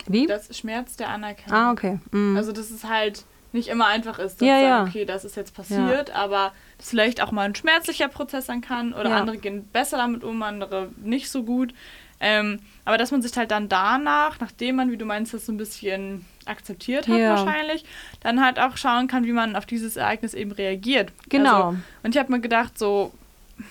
Wie? 0.07 0.27
Das 0.27 0.55
Schmerz 0.57 0.97
der 0.97 1.09
Anerkennung. 1.09 1.59
Ah, 1.59 1.73
okay. 1.73 1.99
Mhm. 2.11 2.37
Also, 2.37 2.53
dass 2.53 2.71
es 2.71 2.85
halt 2.85 3.25
nicht 3.53 3.69
immer 3.69 3.87
einfach 3.87 4.19
ist, 4.19 4.41
dass 4.41 4.49
ja, 4.49 4.55
sagen, 4.55 4.67
ja. 4.67 4.83
okay, 4.85 5.05
das 5.05 5.25
ist 5.25 5.37
jetzt 5.37 5.55
passiert, 5.55 6.09
ja. 6.09 6.15
aber 6.17 6.53
das 6.77 6.91
vielleicht 6.91 7.23
auch 7.23 7.31
mal 7.31 7.43
ein 7.43 7.55
schmerzlicher 7.55 8.09
Prozess 8.09 8.47
sein 8.47 8.61
kann 8.61 8.93
oder 8.93 9.11
ja. 9.11 9.17
andere 9.17 9.39
gehen 9.39 9.67
besser 9.73 9.97
damit 9.97 10.25
um, 10.25 10.43
andere 10.43 10.91
nicht 10.97 11.31
so 11.31 11.45
gut. 11.45 11.73
Ähm, 12.21 12.61
aber 12.85 12.99
dass 12.99 13.11
man 13.11 13.23
sich 13.23 13.37
halt 13.37 13.51
dann 13.51 13.69
danach, 13.69 14.41
nachdem 14.41 14.77
man, 14.77 14.91
wie 14.91 14.97
du 14.97 15.05
meinst, 15.05 15.35
das 15.35 15.47
so 15.47 15.53
ein 15.53 15.57
bisschen 15.57 16.25
akzeptiert 16.45 17.09
hat 17.09 17.19
wahrscheinlich, 17.19 17.85
dann 18.21 18.45
halt 18.45 18.59
auch 18.59 18.77
schauen 18.77 19.09
kann, 19.09 19.25
wie 19.25 19.33
man 19.33 19.57
auf 19.57 19.67
dieses 19.67 19.97
Ereignis 19.97 20.35
eben 20.35 20.53
reagiert. 20.53 21.13
Genau. 21.29 21.69
Also, 21.69 21.79
und 22.03 22.15
ich 22.15 22.19
habe 22.19 22.31
mir 22.31 22.41
gedacht, 22.41 22.79
so, 22.79 23.13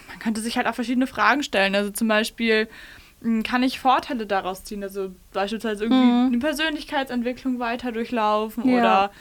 man 0.08 0.20
könnte 0.20 0.42
sich 0.42 0.58
halt 0.58 0.68
auch 0.68 0.76
verschiedene 0.76 1.08
Fragen 1.08 1.44
stellen. 1.44 1.76
Also 1.76 1.92
zum 1.92 2.08
Beispiel, 2.08 2.68
hm, 3.22 3.44
kann 3.44 3.64
ich 3.64 3.80
Vorteile 3.80 4.26
daraus 4.26 4.64
ziehen? 4.64 4.84
Also 4.84 5.14
beispielsweise 5.32 5.86
irgendwie 5.86 6.04
mhm. 6.04 6.28
eine 6.28 6.40
Persönlichkeitsentwicklung 6.40 7.60
weiter 7.60 7.92
durchlaufen 7.92 8.68
ja. 8.68 8.80
oder 8.80 9.12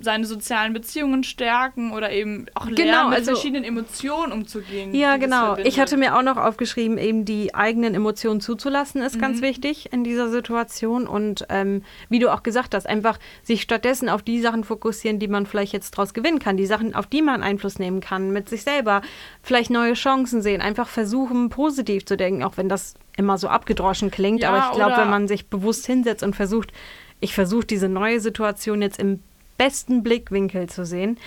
seine 0.00 0.24
sozialen 0.24 0.72
Beziehungen 0.72 1.22
stärken 1.22 1.92
oder 1.92 2.10
eben 2.10 2.46
auch 2.54 2.64
lernen, 2.64 2.76
genau, 2.76 3.08
mit 3.08 3.18
also, 3.18 3.32
verschiedenen 3.32 3.64
Emotionen 3.64 4.32
umzugehen. 4.32 4.94
Ja, 4.94 5.16
genau. 5.16 5.56
Ich 5.58 5.78
hatte 5.78 5.96
mir 5.96 6.16
auch 6.16 6.22
noch 6.22 6.36
aufgeschrieben, 6.36 6.98
eben 6.98 7.24
die 7.24 7.54
eigenen 7.54 7.94
Emotionen 7.94 8.40
zuzulassen, 8.40 9.02
ist 9.02 9.16
mhm. 9.16 9.20
ganz 9.20 9.42
wichtig 9.42 9.92
in 9.92 10.02
dieser 10.04 10.30
Situation. 10.30 11.06
Und 11.06 11.46
ähm, 11.50 11.82
wie 12.08 12.18
du 12.18 12.32
auch 12.32 12.42
gesagt 12.42 12.74
hast, 12.74 12.86
einfach 12.86 13.18
sich 13.42 13.62
stattdessen 13.62 14.08
auf 14.08 14.22
die 14.22 14.40
Sachen 14.40 14.64
fokussieren, 14.64 15.18
die 15.18 15.28
man 15.28 15.46
vielleicht 15.46 15.72
jetzt 15.72 15.96
daraus 15.96 16.14
gewinnen 16.14 16.38
kann, 16.38 16.56
die 16.56 16.66
Sachen, 16.66 16.94
auf 16.94 17.06
die 17.06 17.22
man 17.22 17.42
Einfluss 17.42 17.78
nehmen 17.78 18.00
kann, 18.00 18.32
mit 18.32 18.48
sich 18.48 18.62
selber, 18.62 19.02
vielleicht 19.42 19.70
neue 19.70 19.94
Chancen 19.94 20.42
sehen, 20.42 20.62
einfach 20.62 20.88
versuchen, 20.88 21.50
positiv 21.50 22.06
zu 22.06 22.16
denken, 22.16 22.42
auch 22.42 22.56
wenn 22.56 22.68
das 22.68 22.94
immer 23.16 23.36
so 23.36 23.48
abgedroschen 23.48 24.10
klingt. 24.10 24.40
Ja, 24.40 24.50
aber 24.50 24.68
ich 24.70 24.76
glaube, 24.76 24.96
wenn 24.96 25.10
man 25.10 25.28
sich 25.28 25.48
bewusst 25.48 25.86
hinsetzt 25.86 26.22
und 26.22 26.34
versucht, 26.34 26.72
ich 27.20 27.34
versuche 27.34 27.66
diese 27.66 27.88
neue 27.88 28.20
Situation 28.20 28.82
jetzt 28.82 28.98
im 28.98 29.20
besten 29.62 30.02
Blickwinkel 30.02 30.68
zu 30.68 30.84
sehen. 30.84 31.18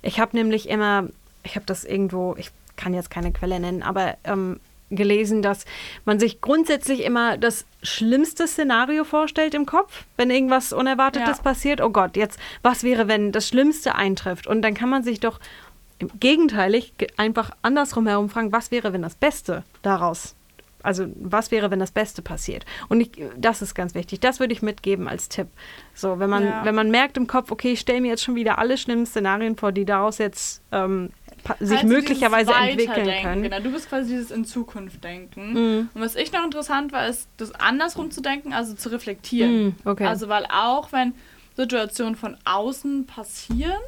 Ich 0.00 0.18
habe 0.18 0.34
nämlich 0.34 0.66
immer, 0.66 1.08
ich 1.42 1.56
habe 1.56 1.66
das 1.66 1.84
irgendwo, 1.84 2.34
ich 2.38 2.50
kann 2.76 2.94
jetzt 2.94 3.10
keine 3.10 3.32
Quelle 3.32 3.60
nennen, 3.60 3.82
aber 3.82 4.16
ähm, 4.24 4.60
gelesen, 4.88 5.42
dass 5.42 5.66
man 6.06 6.18
sich 6.18 6.40
grundsätzlich 6.40 7.04
immer 7.04 7.36
das 7.36 7.66
schlimmste 7.82 8.46
Szenario 8.46 9.04
vorstellt 9.04 9.52
im 9.52 9.66
Kopf, 9.66 10.04
wenn 10.16 10.30
irgendwas 10.30 10.72
Unerwartetes 10.72 11.36
ja. 11.36 11.42
passiert. 11.42 11.80
Oh 11.82 11.90
Gott, 11.90 12.16
jetzt, 12.16 12.38
was 12.62 12.82
wäre, 12.82 13.08
wenn 13.08 13.30
das 13.30 13.46
Schlimmste 13.46 13.94
eintrifft? 13.94 14.46
Und 14.46 14.62
dann 14.62 14.72
kann 14.72 14.88
man 14.88 15.02
sich 15.02 15.20
doch 15.20 15.38
gegenteilig 16.18 16.94
einfach 17.18 17.50
andersrum 17.60 18.06
herum 18.06 18.30
fragen, 18.30 18.52
was 18.52 18.70
wäre, 18.70 18.94
wenn 18.94 19.02
das 19.02 19.16
Beste 19.16 19.64
daraus 19.82 20.34
also 20.82 21.06
was 21.16 21.50
wäre, 21.50 21.70
wenn 21.70 21.78
das 21.78 21.90
Beste 21.90 22.22
passiert? 22.22 22.64
Und 22.88 23.00
ich, 23.00 23.10
das 23.36 23.62
ist 23.62 23.74
ganz 23.74 23.94
wichtig. 23.94 24.20
Das 24.20 24.40
würde 24.40 24.52
ich 24.52 24.62
mitgeben 24.62 25.08
als 25.08 25.28
Tipp. 25.28 25.48
So, 25.94 26.18
wenn 26.18 26.30
man, 26.30 26.44
ja. 26.44 26.64
wenn 26.64 26.74
man 26.74 26.90
merkt 26.90 27.16
im 27.16 27.26
Kopf, 27.26 27.50
okay, 27.50 27.72
ich 27.72 27.80
stelle 27.80 28.00
mir 28.00 28.08
jetzt 28.08 28.22
schon 28.22 28.34
wieder 28.34 28.58
alle 28.58 28.78
schlimmen 28.78 29.06
Szenarien 29.06 29.56
vor, 29.56 29.72
die 29.72 29.84
daraus 29.84 30.18
jetzt 30.18 30.62
ähm, 30.72 31.10
sich 31.60 31.78
also 31.78 31.88
möglicherweise 31.88 32.52
entwickeln 32.52 33.22
können. 33.22 33.42
Genau, 33.42 33.60
du 33.60 33.72
bist 33.72 33.88
quasi 33.88 34.10
dieses 34.10 34.30
in 34.30 34.44
Zukunft 34.44 35.02
denken. 35.02 35.52
Mm. 35.52 35.88
Und 35.94 36.00
was 36.00 36.14
ich 36.14 36.32
noch 36.32 36.44
interessant 36.44 36.92
war, 36.92 37.08
ist, 37.08 37.28
das 37.36 37.52
andersrum 37.52 38.10
zu 38.10 38.20
denken, 38.20 38.52
also 38.52 38.74
zu 38.74 38.90
reflektieren. 38.90 39.66
Mm, 39.66 39.74
okay. 39.84 40.06
Also 40.06 40.28
weil 40.28 40.46
auch 40.46 40.92
wenn 40.92 41.14
Situationen 41.56 42.16
von 42.16 42.36
außen 42.44 43.06
passieren, 43.06 43.80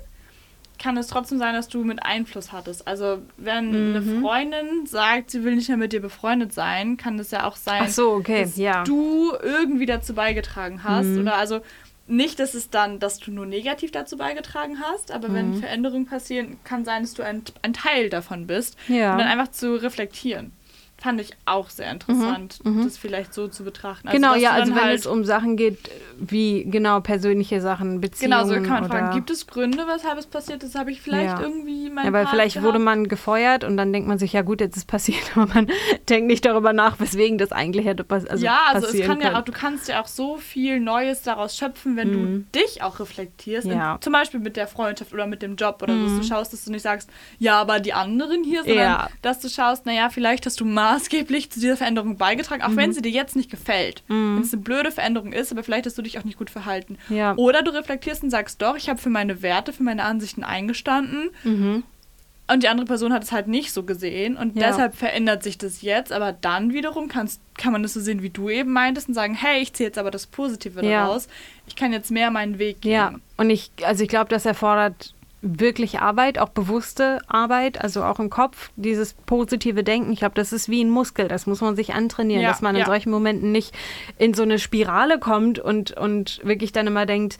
kann 0.79 0.97
es 0.97 1.07
trotzdem 1.07 1.39
sein, 1.39 1.55
dass 1.55 1.69
du 1.69 1.85
mit 1.85 2.05
Einfluss 2.05 2.53
hattest. 2.53 2.87
Also 2.87 3.19
wenn 3.37 3.91
mhm. 3.91 3.97
eine 3.97 4.21
Freundin 4.21 4.87
sagt, 4.87 5.31
sie 5.31 5.45
will 5.45 5.57
nicht 5.57 5.69
mehr 5.69 5.77
mit 5.77 5.93
dir 5.93 6.01
befreundet 6.01 6.53
sein, 6.53 6.97
kann 6.97 7.19
es 7.19 7.31
ja 7.31 7.47
auch 7.47 7.57
sein, 7.57 7.89
so, 7.89 8.13
okay. 8.13 8.43
dass 8.43 8.57
ja. 8.57 8.85
du 8.85 9.33
irgendwie 9.43 9.87
dazu 9.87 10.15
beigetragen 10.15 10.85
hast. 10.85 11.07
Mhm. 11.07 11.21
Oder 11.21 11.37
also 11.37 11.61
nicht, 12.07 12.39
dass 12.39 12.55
es 12.55 12.71
dann, 12.71 12.99
dass 12.99 13.19
du 13.19 13.31
nur 13.31 13.47
negativ 13.47 13.91
dazu 13.91 14.17
beigetragen 14.17 14.79
hast, 14.81 15.11
aber 15.11 15.29
mhm. 15.29 15.35
wenn 15.35 15.55
Veränderungen 15.55 16.07
passieren, 16.07 16.59
kann 16.65 16.85
sein, 16.85 17.03
dass 17.03 17.15
du 17.15 17.23
ein, 17.23 17.43
ein 17.63 17.73
Teil 17.73 18.11
davon 18.11 18.47
bist. 18.47 18.77
Ja. 18.89 19.13
Und 19.13 19.19
dann 19.19 19.29
einfach 19.29 19.51
zu 19.51 19.75
reflektieren 19.81 20.53
fand 21.05 21.21
ich 21.21 21.33
auch 21.45 21.69
sehr 21.69 21.91
interessant, 21.91 22.65
mhm, 22.65 22.79
mhm, 22.79 22.85
das 22.85 22.97
vielleicht 22.97 23.35
so 23.35 23.47
zu 23.47 23.63
betrachten. 23.63 24.09
Also, 24.09 24.19
genau, 24.19 24.35
ja, 24.37 24.53
also 24.53 24.75
wenn 24.75 24.85
halt 24.85 24.99
es 25.01 25.07
um 25.07 25.23
Sachen 25.27 25.57
geht, 25.57 25.79
wie 26.19 26.65
genau 26.65 27.01
persönliche 27.01 27.61
Sachen, 27.61 28.01
Beziehungen. 28.01 28.39
Genau, 28.39 28.47
so 28.47 28.55
kann 28.55 28.81
man 28.81 28.89
fragen, 28.89 29.15
gibt 29.15 29.29
es 29.29 29.47
Gründe, 29.47 29.87
weshalb 29.87 30.19
es 30.19 30.25
passiert 30.25 30.63
ist? 30.63 30.75
Habe 30.75 30.93
ich 30.93 31.03
vielleicht 31.03 31.39
ja. 31.39 31.43
irgendwie 31.43 31.91
mein 31.91 32.07
Ja, 32.07 32.13
weil 32.15 32.27
vielleicht 32.27 32.55
gehabt? 32.55 32.67
wurde 32.67 32.79
man 32.79 33.07
gefeuert 33.07 33.65
und 33.65 33.77
dann 33.77 33.93
denkt 33.93 34.09
man 34.09 34.19
sich, 34.19 34.33
ja 34.33 34.41
gut, 34.41 34.63
jetzt 34.63 34.77
ist 34.77 34.85
es 34.85 34.85
passiert, 34.87 35.21
aber 35.37 35.47
man 35.53 35.69
denkt 36.09 36.27
nicht 36.27 36.47
darüber 36.47 36.73
nach, 36.73 36.99
weswegen 36.99 37.37
das 37.37 37.53
eigentlich 37.53 37.85
hätte 37.85 38.03
pass 38.03 38.27
also 38.27 38.43
Ja, 38.43 38.61
also 38.73 38.87
es 38.87 39.07
kann 39.07 39.21
ja 39.21 39.39
auch, 39.39 39.45
du 39.45 39.53
kannst 39.53 39.89
ja 39.89 40.01
auch 40.01 40.09
so 40.09 40.39
viel 40.39 40.81
Neues 40.81 41.21
daraus 41.21 41.55
schöpfen, 41.55 41.99
wenn 41.99 42.09
mhm. 42.09 42.47
du 42.53 42.61
dich 42.61 42.83
auch 42.83 42.99
reflektierst. 42.99 43.67
Ja. 43.67 43.97
In, 43.97 44.01
zum 44.01 44.15
Beispiel 44.15 44.41
mit 44.41 44.57
der 44.57 44.69
Freundschaft 44.69 45.13
oder 45.13 45.27
mit 45.27 45.43
dem 45.43 45.57
Job 45.57 45.81
oder 45.83 45.93
mhm. 45.93 46.17
dass 46.17 46.27
du 46.27 46.35
schaust, 46.35 46.55
dass 46.55 46.65
du 46.65 46.71
nicht 46.71 46.83
sagst, 46.83 47.11
ja, 47.39 47.61
aber 47.61 47.79
die 47.79 47.93
anderen 47.93 48.43
hier, 48.43 48.63
sondern 48.65 48.79
ja. 48.79 49.09
dass 49.21 49.41
du 49.41 49.51
schaust, 49.51 49.85
naja, 49.85 50.09
vielleicht 50.09 50.47
hast 50.47 50.61
du 50.61 50.65
mal 50.65 50.94
maßgeblich 50.95 51.51
zu 51.51 51.61
dieser 51.61 51.77
Veränderung 51.77 52.17
beigetragen, 52.17 52.63
auch 52.63 52.69
mhm. 52.69 52.77
wenn 52.77 52.93
sie 52.93 53.03
dir 53.03 53.11
jetzt 53.11 53.37
nicht 53.37 53.51
gefällt. 53.51 54.03
Mhm. 54.09 54.37
Wenn 54.37 54.43
es 54.43 54.53
eine 54.53 54.63
blöde 54.63 54.91
Veränderung 54.91 55.33
ist, 55.33 55.53
aber 55.53 55.63
vielleicht 55.63 55.87
hast 55.87 55.99
du 55.99 56.03
dich 56.03 56.19
auch 56.19 56.25
nicht 56.25 56.39
gut 56.39 56.51
verhalten. 56.51 56.99
Ja. 57.09 57.35
Oder 57.37 57.63
du 57.63 57.73
reflektierst 57.73 58.23
und 58.23 58.31
sagst, 58.31 58.63
doch, 58.63 58.77
ich 58.77 58.89
habe 58.89 59.01
für 59.01 59.11
meine 59.11 59.43
Werte, 59.43 59.73
für 59.73 59.83
meine 59.83 60.05
Ansichten 60.05 60.45
eingestanden. 60.45 61.31
Mhm. 61.43 61.83
Und 62.47 62.63
die 62.63 62.69
andere 62.69 62.87
Person 62.87 63.15
hat 63.15 63.25
es 63.25 63.33
halt 63.33 63.49
nicht 63.49 63.73
so 63.73 63.85
gesehen 63.85 64.37
und 64.37 64.55
ja. 64.55 64.69
deshalb 64.69 64.95
verändert 64.95 65.43
sich 65.43 65.57
das 65.57 65.81
jetzt. 65.81 66.13
Aber 66.13 66.33
dann 66.33 66.75
wiederum 66.75 67.09
kannst, 67.09 67.41
kann 67.57 67.73
man 67.73 67.83
das 67.83 67.95
so 67.95 68.01
sehen, 68.01 68.23
wie 68.23 68.29
du 68.29 68.51
eben 68.51 68.71
meintest 68.71 69.09
und 69.09 69.15
sagen, 69.15 69.35
hey, 69.35 69.63
ich 69.63 69.73
ziehe 69.73 69.89
jetzt 69.89 69.97
aber 69.97 70.11
das 70.11 70.27
Positive 70.27 70.85
ja. 70.85 71.07
daraus. 71.07 71.27
Ich 71.67 71.75
kann 71.75 71.93
jetzt 71.93 72.11
mehr 72.11 72.31
meinen 72.31 72.59
Weg 72.59 72.83
gehen. 72.83 72.93
Ja, 72.93 73.15
und 73.39 73.49
ich, 73.49 73.71
also 73.83 74.03
ich 74.03 74.11
glaube, 74.11 74.29
das 74.29 74.45
erfordert 74.45 75.15
wirklich 75.45 76.01
Arbeit, 76.01 76.39
auch 76.39 76.49
bewusste 76.49 77.21
Arbeit, 77.29 77.81
also 77.81 78.03
auch 78.03 78.19
im 78.19 78.31
Kopf, 78.31 78.71
dieses 78.77 79.13
positive 79.13 79.85
Denken. 79.85 80.13
Ich 80.13 80.21
glaube, 80.21 80.35
das 80.35 80.53
ist 80.53 80.69
wie 80.71 80.83
ein 80.83 80.91
Muskel, 80.91 81.29
das 81.29 81.47
muss 81.47 81.61
man 81.61 81.77
sich 81.77 81.93
antrainieren, 81.93 82.43
ja, 82.43 82.49
dass 82.49 82.63
man 82.63 82.75
in 82.75 82.81
ja. 82.81 82.87
solchen 82.87 83.11
Momenten 83.11 83.53
nicht 83.53 83.75
in 84.19 84.33
so 84.33 84.43
eine 84.43 84.59
Spirale 84.59 85.19
kommt 85.19 85.59
und, 85.59 85.93
und 85.93 86.41
wirklich 86.45 86.73
dann 86.73 86.87
immer 86.87 87.05
denkt, 87.05 87.37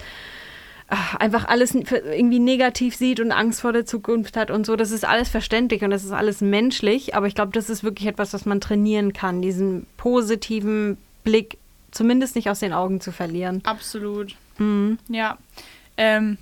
ach, 0.89 1.15
einfach 1.15 1.49
alles 1.49 1.75
irgendwie 1.75 2.41
negativ 2.41 2.95
sieht 2.95 3.21
und 3.21 3.33
Angst 3.33 3.63
vor 3.63 3.73
der 3.73 3.87
Zukunft 3.87 4.37
hat 4.37 4.51
und 4.51 4.67
so. 4.67 4.77
Das 4.77 4.91
ist 4.91 5.07
alles 5.07 5.31
verständlich 5.31 5.83
und 5.83 5.91
das 5.91 6.05
ist 6.05 6.13
alles 6.13 6.43
menschlich, 6.43 7.15
aber 7.15 7.27
ich 7.27 7.35
glaube, 7.35 7.53
das 7.53 7.71
ist 7.71 7.85
wirklich 7.85 8.07
etwas, 8.07 8.35
was 8.35 8.45
man 8.45 8.61
trainieren 8.61 9.15
kann, 9.15 9.41
diesen 9.41 9.87
positiven 9.97 10.99
Blick 11.25 11.57
zumindest 11.91 12.37
nicht 12.37 12.51
aus 12.51 12.61
den 12.61 12.75
Augen 12.75 13.01
zu 13.01 13.13
verlieren. 13.13 13.63
Absolut. 13.65 14.37
Mhm. 14.59 14.99
Ja. 15.09 15.39
Ähm, 15.97 16.37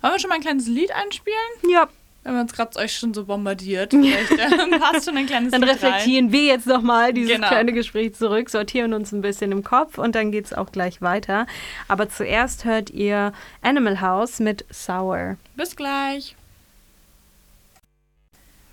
wollen 0.00 0.14
wir 0.14 0.18
schon 0.18 0.28
mal 0.28 0.36
ein 0.36 0.40
kleines 0.40 0.66
Lied 0.66 0.92
einspielen? 0.92 1.36
Ja. 1.70 1.88
Wenn 2.24 2.34
wir 2.34 2.40
uns 2.42 2.52
gerade 2.52 2.78
euch 2.78 2.94
schon 2.94 3.14
so 3.14 3.24
bombardiert. 3.24 3.92
Vielleicht 3.92 4.32
äh, 4.32 4.78
passt 4.78 5.06
schon 5.06 5.16
ein 5.16 5.26
kleines 5.26 5.52
dann 5.52 5.62
Lied 5.62 5.70
reflektieren 5.70 6.26
rein. 6.26 6.32
wir 6.32 6.44
jetzt 6.44 6.66
nochmal 6.66 7.12
dieses 7.12 7.32
genau. 7.32 7.48
kleine 7.48 7.72
Gespräch 7.72 8.14
zurück, 8.14 8.50
sortieren 8.50 8.92
uns 8.92 9.12
ein 9.12 9.22
bisschen 9.22 9.50
im 9.52 9.64
Kopf 9.64 9.98
und 9.98 10.14
dann 10.14 10.30
geht 10.30 10.46
es 10.46 10.52
auch 10.52 10.70
gleich 10.70 11.00
weiter. 11.00 11.46
Aber 11.86 12.08
zuerst 12.08 12.64
hört 12.64 12.90
ihr 12.90 13.32
Animal 13.62 14.00
House 14.00 14.40
mit 14.40 14.66
Sour. 14.70 15.36
Bis 15.56 15.74
gleich. 15.74 16.36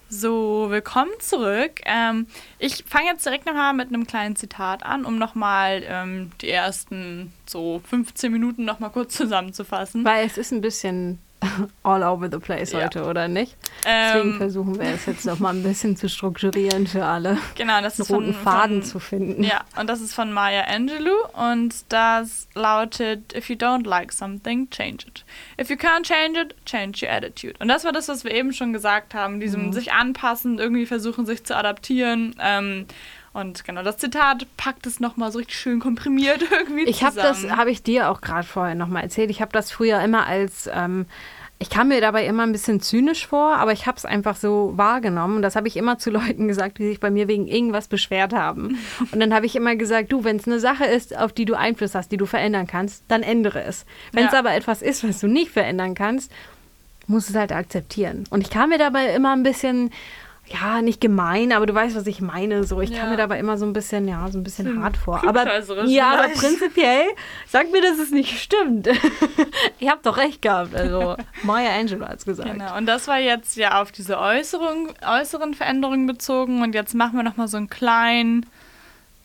So, 0.08 0.68
willkommen 0.70 1.12
zurück. 1.20 1.82
Ähm, 1.84 2.28
ich 2.60 2.84
fange 2.86 3.08
jetzt 3.08 3.26
direkt 3.26 3.48
nochmal 3.48 3.74
mit 3.74 3.88
einem 3.88 4.06
kleinen 4.06 4.36
Zitat 4.36 4.86
an, 4.86 5.04
um 5.04 5.18
nochmal 5.18 5.84
ähm, 5.84 6.30
die 6.42 6.50
ersten 6.50 7.34
so 7.48 7.82
15 7.90 8.32
Minuten 8.32 8.66
nochmal 8.66 8.92
kurz 8.92 9.14
zusammenzufassen. 9.18 10.06
Weil 10.06 10.28
es 10.28 10.38
ist 10.38 10.52
ein 10.52 10.62
bisschen 10.62 11.20
all 11.84 12.04
over 12.04 12.30
the 12.32 12.38
place 12.40 12.72
Ja. 12.72 12.84
heute, 12.84 13.04
oder 13.06 13.28
nicht? 13.28 13.56
Deswegen 13.86 14.32
Ähm, 14.32 14.38
versuchen 14.38 14.80
wir 14.80 14.88
es 14.90 15.06
jetzt 15.06 15.26
noch 15.26 15.40
mal 15.40 15.50
ein 15.54 15.64
bisschen 15.64 15.96
zu 15.98 16.10
strukturieren 16.10 16.88
für 16.88 17.06
alle. 17.06 17.38
genau, 17.56 17.82
das 17.82 18.00
ist 18.00 18.08
von, 18.08 18.16
roten 18.26 18.34
Faden 18.34 18.82
von, 18.82 18.90
zu 18.92 19.00
finden. 19.00 19.44
Ja, 19.44 19.62
und 19.80 19.88
das 19.88 20.02
ist 20.02 20.14
von 20.14 20.32
Maya 20.32 20.64
Angelou 20.64 21.16
und 21.34 21.74
das 21.90 22.48
lautet: 22.56 23.34
If 23.36 23.50
you 23.50 23.56
don't 23.56 23.86
like 23.88 24.12
something, 24.12 24.70
change 24.70 25.06
it. 25.08 25.26
If 25.60 25.70
you 25.70 25.76
can't 25.76 26.04
change 26.04 26.40
it, 26.40 26.56
change 26.66 27.06
your 27.06 27.12
attitude. 27.12 27.54
Und 27.60 27.68
das 27.68 27.84
war 27.86 27.92
das, 27.92 28.08
was 28.08 28.24
wir 28.24 28.32
eben 28.34 28.54
schon 28.54 28.74
gesagt 28.74 29.14
haben: 29.14 29.40
diesem 29.40 29.74
sich 29.74 29.92
anpassen, 29.94 30.60
irgendwie 30.60 30.86
versuchen, 30.86 31.26
sich 31.26 31.44
zu 31.44 31.56
adaptieren. 31.56 32.36
Ähm, 32.42 32.86
und 33.36 33.66
genau, 33.66 33.84
das 33.84 33.98
Zitat 33.98 34.48
packt 34.56 34.88
es 34.88 35.02
nochmal 35.02 35.30
so 35.30 35.40
richtig 35.40 35.58
schön 35.58 35.82
komprimiert 35.82 36.42
irgendwie 36.52 36.86
Ich 36.86 37.04
habe 37.04 37.18
das, 37.18 37.50
habe 37.50 37.70
ich 37.70 37.84
dir 37.84 38.10
auch 38.10 38.22
gerade 38.22 38.48
vorher 38.48 38.76
noch 38.76 38.88
mal 38.88 39.02
erzählt. 39.02 39.30
Ich 39.30 39.42
habe 39.42 39.52
das 39.52 39.72
früher 39.72 40.02
immer 40.02 40.26
als, 40.26 40.70
ähm, 40.74 41.06
ich 41.60 41.70
kam 41.70 41.90
mir 41.90 42.00
dabei 42.00 42.26
immer 42.26 42.44
ein 42.44 42.54
bisschen 42.54 42.80
zynisch 42.80 43.28
vor, 43.28 43.58
aber 43.58 43.74
ich 43.74 43.88
habe 43.88 43.98
es 43.98 44.06
einfach 44.06 44.38
so 44.38 44.72
wahrgenommen. 44.78 45.36
Und 45.36 45.42
das 45.42 45.58
habe 45.58 45.68
ich 45.68 45.76
immer 45.76 45.98
zu 45.98 46.12
Leuten 46.20 46.48
gesagt, 46.48 46.78
die 46.78 46.88
sich 46.88 47.02
bei 47.02 47.12
mir 47.12 47.28
wegen 47.28 47.46
irgendwas 47.46 47.90
beschwert 47.90 48.32
haben. 48.34 48.78
Und 49.12 49.20
dann 49.20 49.34
habe 49.34 49.46
ich 49.46 49.56
immer 49.58 49.76
gesagt, 49.76 50.14
du, 50.14 50.24
wenn 50.24 50.38
es 50.38 50.48
eine 50.48 50.62
Sache 50.62 50.86
ist, 50.86 51.18
auf 51.18 51.34
die 51.34 51.44
du 51.46 51.56
Einfluss 51.56 51.94
hast, 51.94 52.14
die 52.14 52.18
du 52.18 52.26
verändern 52.26 52.68
kannst, 52.68 53.04
dann 53.10 53.22
ändere 53.22 53.64
es. 53.64 53.86
Wenn 54.14 54.28
es 54.28 54.32
Ja. 54.32 54.40
aber 54.40 54.54
etwas 54.54 54.82
ist, 54.82 55.08
was 55.08 55.20
du 55.20 55.28
nicht 55.28 55.52
verändern 55.52 55.94
kannst, 55.94 56.32
musst 57.08 57.30
du 57.30 57.34
es 57.34 57.40
halt 57.40 57.52
akzeptieren. 57.52 58.24
Und 58.30 58.42
ich 58.42 58.50
kam 58.50 58.70
mir 58.70 58.78
dabei 58.78 59.14
immer 59.14 59.34
ein 59.34 59.44
bisschen, 59.44 59.92
ja, 60.48 60.82
nicht 60.82 61.02
gemein, 61.02 61.52
aber 61.52 61.66
du 61.66 61.74
weißt, 61.74 61.96
was 61.96 62.06
ich 62.08 62.22
meine. 62.22 62.64
So, 62.64 62.80
ich 62.82 62.92
Ja. 62.92 63.00
kam 63.00 63.10
mir 63.10 63.18
dabei 63.18 63.40
immer 63.40 63.58
so 63.58 63.66
ein 63.66 63.74
bisschen, 63.74 64.08
ja, 64.08 64.28
so 64.32 64.38
ein 64.38 64.44
bisschen 64.44 64.66
Bisschen 64.66 64.84
hart 64.84 64.96
vor. 64.96 65.28
Aber 65.28 65.46
ja, 65.86 66.12
aber 66.14 66.30
prinzipiell 66.30 67.06
sag 67.48 67.72
mir, 67.72 67.82
dass 67.82 67.98
es 68.00 68.12
nicht 68.12 68.40
stimmt. 68.40 68.88
ich 69.80 69.90
habe 69.90 70.00
doch 70.04 70.18
recht 70.18 70.42
gehabt. 70.42 70.76
Also 70.76 71.16
Maya 71.44 71.72
Angelou 71.78 72.06
hat 72.06 72.20
es 72.20 72.26
gesagt. 72.26 72.52
Genau, 72.52 72.78
und 72.78 72.86
das 72.86 73.08
war 73.08 73.20
jetzt 73.20 73.56
ja 73.58 73.82
auf 73.82 73.92
diese 73.92 74.20
Äußerung, 74.20 74.90
äußeren 75.06 75.54
Veränderungen 75.56 76.06
bezogen. 76.08 76.62
Und 76.62 76.74
jetzt 76.76 76.94
machen 76.94 77.18
wir 77.18 77.24
nochmal 77.24 77.48
so 77.48 77.58
einen 77.58 77.70
kleinen 77.70 78.46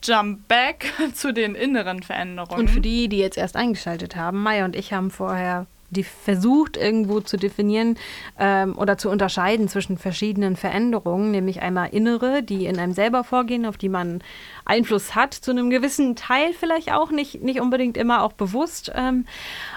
Jump 0.03 0.47
back 0.47 0.91
zu 1.13 1.31
den 1.31 1.53
inneren 1.55 2.01
Veränderungen. 2.01 2.61
Und 2.61 2.69
für 2.69 2.81
die, 2.81 3.07
die 3.07 3.19
jetzt 3.19 3.37
erst 3.37 3.55
eingeschaltet 3.55 4.15
haben, 4.15 4.41
Maya 4.41 4.65
und 4.65 4.75
ich 4.75 4.91
haben 4.93 5.11
vorher 5.11 5.67
versucht 6.03 6.77
irgendwo 6.77 7.19
zu 7.19 7.37
definieren 7.37 7.97
ähm, 8.39 8.77
oder 8.77 8.97
zu 8.97 9.09
unterscheiden 9.09 9.67
zwischen 9.67 9.97
verschiedenen 9.97 10.55
Veränderungen, 10.55 11.31
nämlich 11.31 11.61
einmal 11.61 11.89
innere, 11.89 12.43
die 12.43 12.65
in 12.65 12.79
einem 12.79 12.93
selber 12.93 13.23
vorgehen, 13.23 13.65
auf 13.65 13.77
die 13.77 13.89
man 13.89 14.19
Einfluss 14.65 15.15
hat, 15.15 15.33
zu 15.33 15.51
einem 15.51 15.69
gewissen 15.69 16.15
Teil 16.15 16.53
vielleicht 16.53 16.93
auch, 16.93 17.11
nicht, 17.11 17.43
nicht 17.43 17.59
unbedingt 17.59 17.97
immer 17.97 18.23
auch 18.23 18.33
bewusst, 18.33 18.91
ähm, 18.95 19.25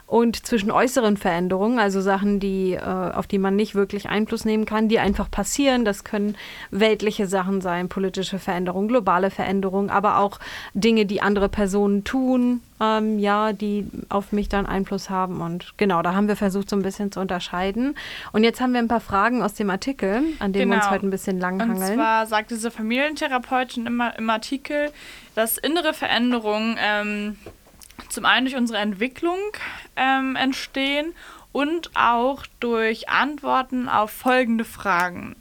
und 0.07 0.47
zwischen 0.47 0.71
äußeren 0.71 1.17
Veränderungen, 1.17 1.79
also 1.79 2.01
Sachen, 2.03 2.39
die, 2.39 2.75
äh, 2.75 2.81
auf 2.81 3.27
die 3.27 3.39
man 3.39 3.57
nicht 3.57 3.75
wirklich 3.75 4.09
Einfluss 4.09 4.45
nehmen 4.45 4.67
kann, 4.67 4.89
die 4.89 4.99
einfach 4.99 5.31
passieren. 5.31 5.85
Das 5.87 6.05
können 6.05 6.37
weltliche 6.71 7.27
Sachen 7.27 7.63
sein, 7.63 7.89
politische 7.89 8.39
Veränderungen, 8.39 8.89
globale 8.89 9.31
Veränderungen, 9.31 9.89
aber 9.89 10.19
auch 10.19 10.39
Dinge, 10.75 11.07
die 11.07 11.23
andere 11.23 11.49
Personen 11.49 12.05
tun, 12.05 12.61
ähm, 12.81 13.19
ja, 13.19 13.55
die 13.55 13.87
auf 14.11 14.31
mich 14.33 14.51
dann 14.51 14.67
Einfluss 14.67 15.09
haben. 15.09 15.41
Und 15.41 15.73
genau, 15.79 16.03
da 16.03 16.15
haben 16.15 16.29
wir 16.29 16.37
versucht, 16.37 16.69
so 16.69 16.77
ein 16.77 16.83
bisschen 16.83 17.11
zu 17.11 17.21
unterscheiden. 17.21 17.97
Und 18.33 18.45
jetzt 18.45 18.61
haben 18.61 18.73
wir 18.75 18.81
ein 18.81 18.89
paar 18.89 19.01
Fragen 19.01 19.43
aus 19.43 19.55
dem 19.55 19.71
Artikel, 19.71 20.23
an 20.39 20.53
dem 20.53 20.69
wir 20.69 20.77
uns 20.77 20.85
Genau. 20.85 20.95
heute 20.95 21.07
ein 21.07 21.11
bisschen 21.11 21.37
Und 21.37 21.41
langhangeln. 21.41 21.95
zwar 21.95 22.27
sagt 22.27 22.51
diese 22.51 22.71
Familientherapeutin 22.71 23.87
immer 23.87 24.19
im 24.19 24.29
Artikel, 24.29 24.91
dass 25.35 25.57
innere 25.57 25.95
Veränderungen 25.95 26.77
ähm, 26.79 27.37
zum 28.09 28.25
einen 28.25 28.47
durch 28.47 28.57
unsere 28.57 28.79
Entwicklung 28.81 29.39
ähm, 29.97 30.37
entstehen 30.37 31.15
und 31.53 31.91
auch 31.95 32.45
durch 32.61 33.09
Antworten 33.09 33.89
auf 33.89 34.11
folgende 34.11 34.65
Fragen. 34.65 35.37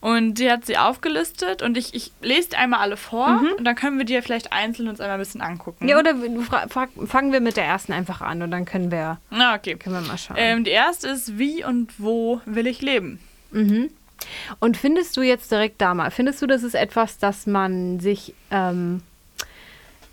Und 0.00 0.34
die 0.34 0.50
hat 0.50 0.64
sie 0.66 0.76
aufgelistet 0.78 1.62
und 1.62 1.76
ich, 1.76 1.94
ich 1.94 2.12
lese 2.20 2.50
die 2.50 2.56
einmal 2.56 2.80
alle 2.80 2.96
vor 2.96 3.40
und 3.58 3.64
dann 3.64 3.74
können 3.74 3.98
wir 3.98 4.04
die 4.04 4.12
ja 4.12 4.22
vielleicht 4.22 4.52
einzeln 4.52 4.88
uns 4.88 5.00
einmal 5.00 5.16
ein 5.16 5.20
bisschen 5.20 5.40
angucken. 5.40 5.84
Mhm. 5.84 5.90
ja, 5.90 5.98
oder 5.98 6.14
fangen 7.06 7.32
wir 7.32 7.40
mit 7.40 7.56
der 7.56 7.64
ersten 7.64 7.92
einfach 7.92 8.20
an 8.20 8.42
und 8.42 8.52
dann 8.52 8.66
können 8.66 8.92
wir, 8.92 9.18
Na, 9.30 9.56
okay. 9.56 9.74
können 9.74 9.96
wir 9.96 10.02
mal 10.02 10.18
schauen. 10.18 10.36
Ähm, 10.38 10.62
die 10.62 10.70
erste 10.70 11.08
ist, 11.08 11.38
wie 11.38 11.64
und 11.64 11.94
wo 11.98 12.40
will 12.44 12.68
ich 12.68 12.82
leben? 12.82 13.18
Und 14.60 14.76
findest 14.76 15.16
du 15.16 15.22
jetzt 15.22 15.50
direkt 15.50 15.80
da 15.80 15.94
mal, 15.94 16.10
findest 16.10 16.40
du, 16.40 16.46
das 16.46 16.62
ist 16.62 16.74
etwas, 16.74 17.18
das 17.18 17.46
man 17.46 17.98
sich, 17.98 18.34
ähm, 18.50 19.02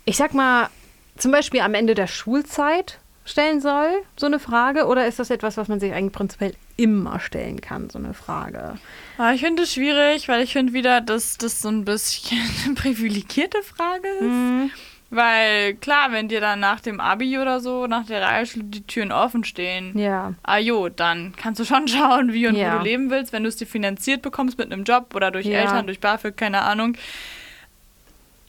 ich 0.04 0.16
sag 0.16 0.34
mal, 0.34 0.70
zum 1.16 1.30
Beispiel 1.30 1.60
am 1.60 1.74
Ende 1.74 1.94
der 1.94 2.06
Schulzeit 2.06 2.98
stellen 3.24 3.60
soll, 3.60 3.88
so 4.16 4.26
eine 4.26 4.38
Frage? 4.38 4.86
Oder 4.86 5.06
ist 5.06 5.18
das 5.18 5.30
etwas, 5.30 5.56
was 5.56 5.68
man 5.68 5.80
sich 5.80 5.92
eigentlich 5.92 6.12
prinzipiell 6.12 6.54
immer 6.76 7.20
stellen 7.20 7.60
kann, 7.60 7.88
so 7.90 7.98
eine 7.98 8.12
Frage? 8.14 8.78
Ah, 9.18 9.32
ich 9.32 9.40
finde 9.40 9.62
es 9.62 9.72
schwierig, 9.74 10.28
weil 10.28 10.42
ich 10.42 10.52
finde 10.52 10.72
wieder, 10.72 11.00
dass 11.00 11.38
das 11.38 11.60
so 11.62 11.68
ein 11.68 11.84
bisschen 11.84 12.38
eine 12.66 12.74
privilegierte 12.74 13.62
Frage 13.62 14.08
ist. 14.20 14.22
Mhm. 14.26 14.70
Weil 15.10 15.74
klar, 15.74 16.10
wenn 16.10 16.26
dir 16.28 16.40
dann 16.40 16.58
nach 16.58 16.80
dem 16.80 16.98
Abi 16.98 17.38
oder 17.38 17.60
so, 17.60 17.86
nach 17.86 18.04
der 18.04 18.20
Realschule 18.20 18.64
die 18.64 18.82
Türen 18.84 19.12
offen 19.12 19.44
stehen, 19.44 19.96
Ja. 19.96 20.34
ah 20.42 20.58
jo, 20.58 20.88
dann 20.88 21.34
kannst 21.36 21.60
du 21.60 21.64
schon 21.64 21.86
schauen, 21.88 22.32
wie 22.32 22.48
und 22.48 22.56
Ja. 22.56 22.74
wo 22.74 22.78
du 22.78 22.84
leben 22.84 23.10
willst, 23.10 23.32
wenn 23.32 23.44
du 23.44 23.48
es 23.48 23.56
dir 23.56 23.66
finanziert 23.66 24.22
bekommst 24.22 24.58
mit 24.58 24.72
einem 24.72 24.82
Job 24.84 25.14
oder 25.14 25.30
durch 25.30 25.46
Ja. 25.46 25.60
Eltern, 25.60 25.86
durch 25.86 26.00
BAföG, 26.00 26.36
keine 26.36 26.62
Ahnung. 26.62 26.96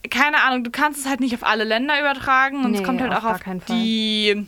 Keine 0.09 0.41
Ahnung, 0.43 0.63
du 0.63 0.69
kannst 0.71 0.99
es 1.01 1.07
halt 1.09 1.19
nicht 1.19 1.33
auf 1.35 1.43
alle 1.43 1.63
Länder 1.63 1.99
übertragen 1.99 2.63
und 2.63 2.71
Nee, 2.71 2.77
es 2.79 2.83
kommt 2.83 3.01
halt 3.01 3.13
auch 3.13 3.23
auf 3.25 3.39
die 3.69 4.45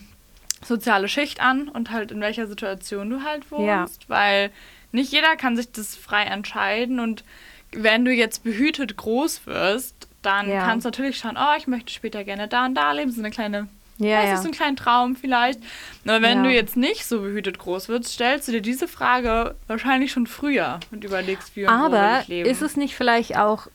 soziale 0.65 1.07
Schicht 1.07 1.39
an 1.41 1.67
und 1.69 1.91
halt 1.91 2.11
in 2.11 2.21
welcher 2.21 2.47
Situation 2.47 3.09
du 3.09 3.23
halt 3.23 3.51
wohnst, 3.51 4.03
Ja. 4.03 4.09
weil 4.09 4.51
nicht 4.91 5.11
jeder 5.11 5.35
kann 5.35 5.55
sich 5.55 5.71
das 5.71 5.95
frei 5.95 6.23
entscheiden 6.23 6.99
und 6.99 7.23
wenn 7.71 8.05
du 8.05 8.11
jetzt 8.11 8.43
behütet 8.43 8.95
groß 8.97 9.45
wirst, 9.45 10.07
dann 10.21 10.49
Ja. 10.49 10.63
kannst 10.63 10.85
du 10.85 10.89
natürlich 10.89 11.17
schauen, 11.17 11.37
oh, 11.37 11.55
ich 11.57 11.67
möchte 11.67 11.91
später 11.93 12.23
gerne 12.23 12.47
da 12.47 12.65
und 12.65 12.75
da 12.75 12.91
leben, 12.91 13.11
so 13.11 13.19
eine 13.21 13.29
kleine, 13.29 13.67
Ja, 13.99 14.21
das 14.21 14.29
ja. 14.29 14.35
ist 14.35 14.41
so 14.43 14.49
ein 14.49 14.53
kleiner 14.53 14.75
Traum 14.75 15.15
vielleicht. 15.15 15.59
Aber 16.05 16.21
wenn 16.21 16.37
Ja. 16.39 16.43
du 16.43 16.49
jetzt 16.53 16.77
nicht 16.77 17.05
so 17.05 17.21
behütet 17.21 17.59
groß 17.59 17.89
wirst, 17.89 18.09
stellst 18.13 18.47
du 18.47 18.51
dir 18.53 18.61
diese 18.61 18.87
Frage 18.87 19.55
wahrscheinlich 19.67 20.11
schon 20.11 20.27
früher 20.27 20.79
und 20.91 21.03
überlegst, 21.03 21.55
wie 21.55 21.65
und 21.65 21.71
wo 21.73 21.91
will 21.91 21.95
Aber 21.95 22.19
ich 22.21 22.27
leben. 22.27 22.49
ist 22.49 22.61
es 22.61 22.77
nicht 22.77 22.95
vielleicht 22.95 23.37
auch 23.37 23.67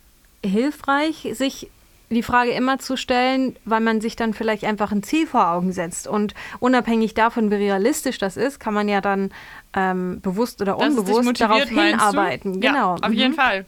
hilfreich, 0.45 1.29
sich 1.35 1.69
die 2.15 2.23
Frage 2.23 2.51
immer 2.53 2.79
zu 2.79 2.97
stellen, 2.97 3.57
weil 3.65 3.81
man 3.81 4.01
sich 4.01 4.17
dann 4.17 4.35
vielleicht 4.35 4.65
einfach 4.65 4.93
ein 4.93 5.03
Ziel 5.03 5.27
vor 5.27 5.49
Augen 5.51 5.73
setzt. 5.73 6.07
Und 6.07 6.35
unabhängig 6.61 7.15
davon, 7.15 7.51
wie 7.51 7.57
realistisch 7.57 8.19
das 8.19 8.37
ist, 8.37 8.61
kann 8.61 8.75
man 8.75 8.89
ja 8.89 9.01
dann 9.01 9.31
ähm, 9.75 10.21
bewusst 10.21 10.61
oder 10.63 10.79
unbewusst 10.79 11.25
motiviert, 11.25 11.41
darauf 11.41 11.69
hinarbeiten. 11.69 12.61
Ja, 12.63 12.73
Genau. 12.73 12.95
auf 12.95 13.09
Mhm. 13.09 13.13
jeden 13.15 13.35
Fall. 13.35 13.65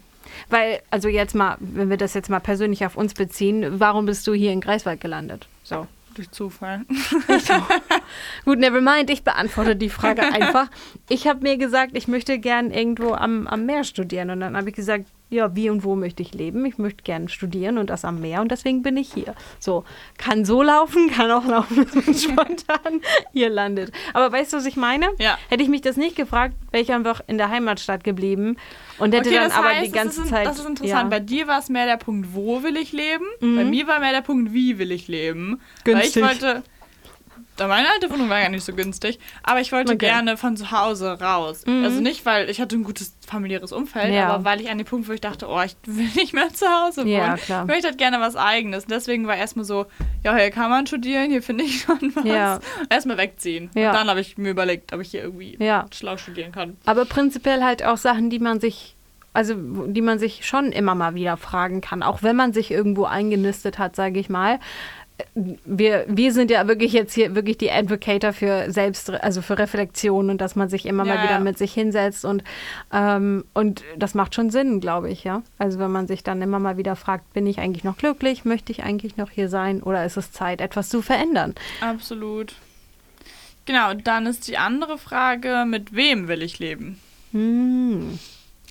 Weil, 0.50 0.80
also 0.90 1.09
jetzt 1.09 1.35
mal, 1.35 1.57
wenn 1.61 1.90
wir 1.90 1.96
das 1.96 2.14
jetzt 2.14 2.28
mal 2.30 2.40
persönlich 2.40 2.85
auf 2.85 2.96
uns 2.96 3.14
beziehen, 3.14 3.78
warum 3.80 4.07
bist 4.07 4.26
du 4.26 4.33
hier 4.35 4.52
in 4.52 4.61
Greifswald 4.61 5.00
gelandet? 5.00 5.46
So. 5.62 5.87
Durch 6.14 6.30
Zufall. 6.30 6.83
Gut, 8.44 8.59
never 8.59 8.80
mind, 8.80 9.11
ich 9.11 9.24
beantworte 9.24 9.74
die 9.76 9.88
Frage 9.90 10.22
einfach. 10.33 10.68
Ich 11.09 11.26
habe 11.26 11.40
mir 11.40 11.57
gesagt, 11.57 11.96
ich 11.96 12.09
möchte 12.09 12.38
gern 12.38 12.70
irgendwo 12.70 13.12
am, 13.14 13.46
am 13.46 13.66
Meer 13.66 13.85
studieren. 13.85 14.30
Und 14.30 14.40
dann 14.40 14.57
habe 14.57 14.68
ich 14.70 14.76
gesagt, 14.76 15.07
ja, 15.30 15.56
wie 15.56 15.70
und 15.70 15.84
wo 15.84 15.96
möchte 15.96 16.22
ich 16.22 16.32
leben? 16.34 16.64
Ich 16.64 16.78
möchte 16.78 17.02
gern 17.02 17.28
studieren 17.28 17.78
und 17.78 17.90
das 17.90 18.04
am 18.04 18.20
Meer 18.20 18.40
und 18.40 18.50
deswegen 18.50 18.82
bin 18.82 18.96
ich 18.96 19.12
hier. 19.12 19.34
So, 19.58 19.84
kann 20.16 20.44
so 20.44 20.62
laufen, 20.62 21.10
kann 21.16 21.30
auch 21.30 21.44
laufen, 21.44 21.84
dass 21.84 21.94
man 21.94 22.14
spontan 22.14 23.00
hier 23.32 23.50
landet. 23.50 23.92
Aber 24.12 24.30
weißt 24.30 24.52
du, 24.52 24.58
was 24.58 24.66
ich 24.66 24.76
meine? 24.76 25.08
Ja. 25.18 25.38
Hätte 25.48 25.62
ich 25.62 25.68
mich 25.68 25.80
das 25.80 25.96
nicht 25.96 26.14
gefragt, 26.16 26.54
wäre 26.70 26.82
ich 26.82 26.92
einfach 26.92 27.20
in 27.26 27.38
der 27.38 27.48
Heimatstadt 27.48 28.04
geblieben 28.04 28.56
und 28.98 29.14
hätte 29.14 29.28
Okay, 29.28 29.38
dann 29.38 29.50
aber 29.50 29.68
heißt, 29.68 29.87
die 29.87 29.92
ganze 29.92 30.18
das 30.18 30.24
ist, 30.26 30.30
Zeit. 30.30 30.46
Das 30.46 30.58
ist 30.58 30.66
interessant. 30.66 31.04
Ja. 31.04 31.08
Bei 31.08 31.20
dir 31.20 31.48
war 31.48 31.58
es 31.58 31.68
mehr 31.68 31.87
der 31.87 31.96
Punkt, 31.96 32.28
wo 32.32 32.62
will 32.62 32.76
ich 32.76 32.92
leben? 32.92 33.24
Mhm. 33.40 33.56
Bei 33.56 33.64
mir 33.64 33.87
war 33.87 34.00
mehr 34.00 34.12
der 34.12 34.22
Punkt, 34.22 34.52
wie 34.52 34.78
will 34.78 34.92
ich 34.92 35.08
leben? 35.08 35.60
Günstig. 35.84 36.22
Weil 36.22 36.32
ich 36.32 36.42
wollte. 36.42 36.62
Da 37.56 37.68
meine 37.68 37.88
alte 37.88 38.10
Wohnung 38.10 38.28
war 38.28 38.40
ja 38.40 38.48
nicht 38.48 38.64
so 38.64 38.72
günstig, 38.74 39.20
aber 39.44 39.60
ich 39.60 39.70
wollte 39.70 39.92
Okay. 39.92 40.06
gerne 40.06 40.36
von 40.36 40.56
zu 40.56 40.72
Hause 40.72 41.20
raus. 41.20 41.64
Also 41.66 42.00
nicht, 42.00 42.26
weil 42.26 42.50
ich 42.50 42.60
hatte 42.60 42.74
ein 42.76 42.82
gutes 42.82 43.14
familiäres 43.26 43.70
Umfeld, 43.70 44.12
Ja. 44.12 44.28
aber 44.28 44.44
weil 44.44 44.60
ich 44.60 44.68
an 44.70 44.78
den 44.78 44.86
Punkt, 44.86 45.08
wo 45.08 45.12
ich 45.12 45.20
dachte, 45.20 45.46
oh, 45.48 45.60
ich 45.62 45.76
will 45.86 46.08
nicht 46.16 46.32
mehr 46.34 46.48
zu 46.52 46.66
Hause 46.66 47.02
wohnen. 47.02 47.10
Ja, 47.12 47.36
klar. 47.36 47.62
Ich 47.62 47.68
möchte 47.68 47.86
halt 47.88 47.98
gerne 47.98 48.18
was 48.20 48.34
Eigenes. 48.34 48.86
Deswegen 48.86 49.26
war 49.28 49.36
erstmal 49.36 49.64
so, 49.64 49.86
ja, 50.24 50.34
hier 50.36 50.50
kann 50.50 50.68
man 50.68 50.86
studieren, 50.86 51.30
hier 51.30 51.42
finde 51.42 51.62
ich 51.64 51.80
schon 51.82 52.12
was. 52.16 52.24
Ja. 52.24 52.58
Erstmal 52.90 53.18
wegziehen. 53.18 53.70
Ja. 53.74 53.90
Und 53.90 53.96
dann 53.98 54.08
habe 54.10 54.20
ich 54.20 54.36
mir 54.36 54.50
überlegt, 54.50 54.92
ob 54.92 55.00
ich 55.00 55.12
hier 55.12 55.22
irgendwie 55.22 55.56
Ja. 55.60 55.86
schlau 55.94 56.16
studieren 56.16 56.50
kann. 56.50 56.76
Aber 56.86 57.04
prinzipiell 57.04 57.62
halt 57.62 57.84
auch 57.84 57.98
Sachen, 57.98 58.30
die 58.30 58.40
man 58.40 58.58
sich, 58.58 58.96
also 59.32 59.54
die 59.56 60.02
man 60.02 60.18
sich 60.18 60.44
schon 60.44 60.72
immer 60.72 60.94
mal 60.96 61.14
wieder 61.14 61.36
fragen 61.36 61.80
kann, 61.80 62.02
auch 62.02 62.22
wenn 62.24 62.34
man 62.34 62.52
sich 62.52 62.70
irgendwo 62.72 63.04
eingenistet 63.04 63.78
hat, 63.78 63.94
sage 63.94 64.18
ich 64.18 64.28
mal. 64.28 64.58
Wir, 65.35 66.05
wir 66.09 66.33
sind 66.33 66.50
ja 66.50 66.66
wirklich 66.66 66.92
jetzt 66.92 67.14
hier 67.14 67.35
wirklich 67.37 67.57
die 67.57 67.70
Advocator 67.70 68.33
für 68.33 68.70
Selbst, 68.72 69.11
also 69.11 69.42
für 69.42 69.59
Reflexion 69.59 70.29
und 70.29 70.40
dass 70.40 70.57
man 70.57 70.68
sich 70.68 70.87
immer 70.87 71.07
Ja, 71.07 71.14
mal 71.14 71.22
wieder 71.22 71.35
ja. 71.35 71.38
mit 71.38 71.57
sich 71.57 71.72
hinsetzt 71.72 72.24
und, 72.24 72.42
ähm, 72.92 73.44
und 73.55 73.85
das 73.96 74.14
macht 74.14 74.35
schon 74.35 74.50
Sinn, 74.50 74.81
glaube 74.81 75.11
ich, 75.11 75.22
ja. 75.22 75.42
Also 75.57 75.79
wenn 75.79 75.92
man 75.92 76.09
sich 76.09 76.24
dann 76.24 76.42
immer 76.42 76.59
mal 76.59 76.77
wieder 76.77 76.96
fragt, 76.96 77.33
bin 77.33 77.46
ich 77.46 77.59
eigentlich 77.59 77.85
noch 77.85 77.96
glücklich, 77.96 78.44
möchte 78.44 78.72
ich 78.72 78.83
eigentlich 78.83 79.16
noch 79.16 79.31
hier 79.31 79.48
sein 79.48 79.83
oder 79.83 80.05
ist 80.05 80.16
es 80.16 80.33
Zeit, 80.33 80.61
etwas 80.61 80.88
zu 80.88 81.00
verändern? 81.00 81.55
Absolut. 81.81 82.55
Genau, 83.66 83.94
dann 83.94 84.27
ist 84.27 84.48
die 84.48 84.59
andere 84.59 84.98
Frage, 84.98 85.64
mit 85.66 85.94
wem 85.94 86.29
will 86.29 86.42
ich 86.42 86.59
leben? 86.59 87.00
Hm. 87.33 88.18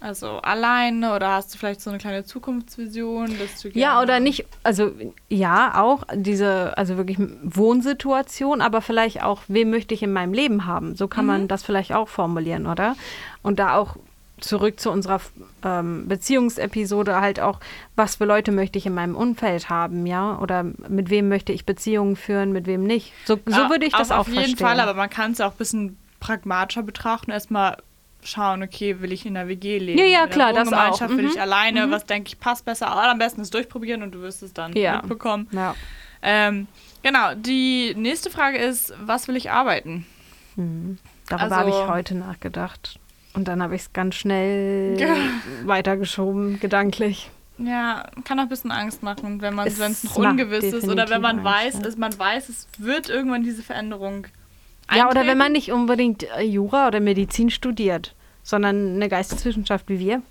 Also 0.04 0.40
alleine 0.40 1.16
oder 1.16 1.30
hast 1.30 1.54
du 1.54 1.58
vielleicht 1.58 1.80
so 1.80 1.90
eine 1.90 1.98
kleine 1.98 2.26
Zukunftsvision, 2.26 3.40
dass 3.40 3.62
du 3.62 3.70
Ja, 3.70 4.02
oder 4.02 4.20
nicht, 4.20 4.46
also 4.62 4.92
ja, 5.30 5.82
auch 5.82 6.04
diese, 6.14 6.78
also 6.78 6.98
wirklich 6.98 7.18
Wohnsituation, 7.42 8.60
aber 8.60 8.82
vielleicht 8.82 9.24
auch, 9.24 9.44
wem 9.48 9.70
möchte 9.70 9.94
ich 9.94 10.04
in 10.04 10.12
meinem 10.12 10.34
Leben 10.34 10.66
haben? 10.66 10.98
So 10.98 11.08
kann 11.08 11.26
man 11.26 11.48
das 11.48 11.64
vielleicht 11.64 11.94
auch 11.94 12.10
formulieren, 12.10 12.68
oder? 12.68 12.98
Und 13.44 13.60
da 13.60 13.78
auch 13.78 13.96
zurück 14.42 14.78
zu 14.78 14.92
unserer 14.92 15.22
ähm, 15.64 16.06
Beziehungsepisode 16.10 17.22
halt 17.22 17.40
auch, 17.40 17.62
was 17.96 18.18
für 18.18 18.26
Leute 18.26 18.52
möchte 18.52 18.78
ich 18.78 18.86
in 18.86 18.94
meinem 18.94 19.16
Umfeld 19.16 19.70
haben, 19.70 20.06
ja? 20.06 20.38
Oder 20.40 20.66
mit 20.90 21.12
wem 21.12 21.30
möchte 21.30 21.54
ich 21.54 21.66
Beziehungen 21.66 22.18
führen, 22.18 22.52
mit 22.52 22.68
wem 22.68 22.84
nicht? 22.84 23.14
So, 23.24 23.40
so 23.46 23.70
würde 23.70 23.86
ich 23.86 23.94
das 23.94 24.12
auf 24.12 24.20
auch 24.20 24.28
jeden 24.28 24.40
verstehen. 24.40 24.68
Fall, 24.68 24.82
aber 24.82 24.96
man 24.96 25.10
kann 25.10 25.32
es 25.32 25.40
auch 25.40 25.52
ein 25.52 25.58
bisschen 25.58 25.98
pragmatischer 26.20 26.84
betrachten. 26.84 27.32
Erstmal 27.32 27.78
schauen, 28.26 28.64
okay, 28.64 29.00
will 29.02 29.12
ich 29.12 29.26
in 29.26 29.34
der 29.36 29.48
WG 29.48 29.78
leben? 29.80 30.00
Ja, 30.00 30.06
ja, 30.06 30.24
in 30.24 30.30
der 30.30 30.34
klar, 30.36 30.54
das 30.54 30.68
Wohngemeinschaft 30.68 31.12
auch. 31.14 31.18
will 31.18 31.26
Mhm. 31.26 31.32
ich 31.32 31.42
alleine? 31.42 31.92
Was 31.92 32.06
denke 32.06 32.30
ich 32.30 32.40
passt 32.40 32.66
besser? 32.66 32.88
Aber 32.88 33.10
am 33.10 33.18
besten 33.20 33.42
ist 33.42 33.54
durchprobieren 33.54 34.04
und 34.04 34.12
du 34.14 34.22
wirst 34.22 34.44
es 34.44 34.54
dann 34.54 34.74
Ja. 34.74 34.98
mitbekommen. 34.98 35.48
ja. 35.52 35.76
Ähm, 36.26 36.68
genau, 37.02 37.34
die 37.36 37.94
nächste 37.98 38.30
Frage 38.30 38.58
ist, 38.58 38.94
was 39.02 39.28
will 39.28 39.36
ich 39.36 39.52
arbeiten? 39.52 40.06
Darüber 40.56 41.44
Also- 41.44 41.56
habe 41.56 41.70
ich 41.70 41.76
heute 41.88 42.16
nachgedacht. 42.16 43.00
Und 43.34 43.48
dann 43.48 43.64
habe 43.64 43.76
ich 43.76 43.82
es 43.82 43.94
ganz 43.94 44.16
schnell 44.16 44.96
Ja. 45.00 45.16
weitergeschoben, 45.66 46.60
gedanklich. 46.60 47.30
Ja, 47.58 48.10
kann 48.26 48.40
auch 48.40 48.44
ein 48.44 48.50
bisschen 48.50 48.72
Angst 48.72 49.04
machen, 49.04 49.42
wenn 49.42 49.54
man 49.56 49.68
Es 49.68 49.80
wenn 49.80 49.92
es 49.92 50.04
noch 50.04 50.16
ungewiss 50.18 50.64
ist 50.66 50.88
oder 50.88 51.10
wenn 51.10 51.22
man 51.22 51.38
definitiv 51.38 51.44
weiß, 51.66 51.74
Angst, 51.76 51.82
ja. 51.84 51.90
ist, 51.90 51.98
man 52.00 52.18
weiß, 52.20 52.50
es 52.50 52.68
wird 52.78 53.10
irgendwann 53.10 53.44
diese 53.44 53.64
Veränderung 53.64 54.28
Ja, 54.92 55.06
oder 55.06 55.22
wenn 55.22 55.22
eintreten. 55.22 55.38
man 55.38 55.52
nicht 55.52 55.72
unbedingt 55.72 56.24
äh, 56.24 56.42
Jura 56.42 56.88
oder 56.88 57.00
Medizin 57.00 57.50
studiert, 57.50 58.16
sondern 58.44 58.96
eine 58.96 59.10
Geisteswissenschaft 59.10 59.90
wie 59.90 60.00
wir. 60.00 60.22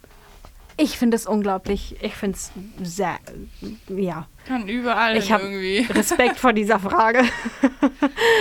Ich 0.76 0.98
finde 0.98 1.16
es 1.16 1.26
unglaublich, 1.26 1.96
ich 2.00 2.14
finde 2.14 2.36
es 2.36 2.50
sehr, 2.82 3.18
ja, 3.88 4.26
kann 4.46 4.68
überall 4.68 5.16
Ich 5.16 5.30
irgendwie. 5.30 5.86
Respekt 5.92 6.38
vor 6.38 6.52
dieser 6.52 6.78
Frage. 6.78 7.22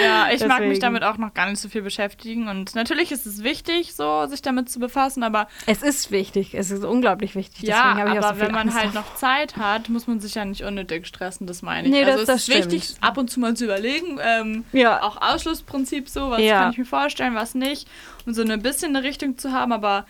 Ja, 0.04 0.32
ich 0.32 0.40
mag 0.46 0.60
mich 0.60 0.70
Deswegen. 0.70 0.80
damit 0.82 1.04
auch 1.04 1.18
noch 1.18 1.34
gar 1.34 1.50
nicht 1.50 1.60
so 1.60 1.70
viel 1.70 1.82
beschäftigen. 1.82 2.48
Und 2.48 2.74
natürlich 2.76 3.12
ist 3.12 3.26
es 3.26 3.44
wichtig, 3.44 3.94
so 3.94 4.26
sich 4.28 4.42
damit 4.42 4.70
zu 4.70 4.80
befassen, 4.80 5.24
aber 5.24 5.48
Es 5.66 5.84
ist 5.84 6.12
wichtig, 6.12 6.54
es 6.56 6.72
ist 6.72 6.84
unglaublich 6.84 7.36
wichtig. 7.36 7.64
ja, 7.64 7.94
Deswegen 7.96 8.18
aber 8.18 8.34
so 8.36 8.40
wenn 8.42 8.52
man 8.52 8.62
Angst 8.70 8.76
halt 8.78 8.96
davor. 8.96 9.02
noch 9.02 9.16
Zeit 9.16 9.58
hat, 9.58 9.90
muss 9.90 10.08
man 10.08 10.20
sich 10.20 10.36
ja 10.36 10.46
nicht 10.46 10.64
unnötig 10.64 11.06
stressen, 11.08 11.48
das 11.48 11.62
meine 11.62 11.88
ich. 11.88 11.94
Nee, 11.94 12.04
also 12.04 12.12
das- 12.12 12.22
es 12.22 12.28
das 12.28 12.48
ist 12.48 12.56
wichtig, 12.56 12.84
stimmt. 12.86 13.04
ab 13.04 13.18
und 13.18 13.30
zu 13.30 13.40
mal 13.40 13.56
zu 13.56 13.66
überlegen, 13.66 14.20
ähm, 14.22 14.66
Ja. 14.72 15.02
auch 15.04 15.22
Ausschlussprinzip 15.22 16.10
so, 16.10 16.32
was 16.32 16.42
Ja. 16.42 16.62
kann 16.64 16.72
ich 16.72 16.78
mir 16.78 16.86
vorstellen, 16.86 17.36
was 17.36 17.54
nicht. 17.56 17.88
Und 18.26 18.34
so 18.34 18.42
ein 18.44 18.62
bisschen 18.62 18.96
eine 18.96 19.06
Richtung 19.06 19.38
zu 19.38 19.52
haben, 19.52 19.72
aber 19.72 20.06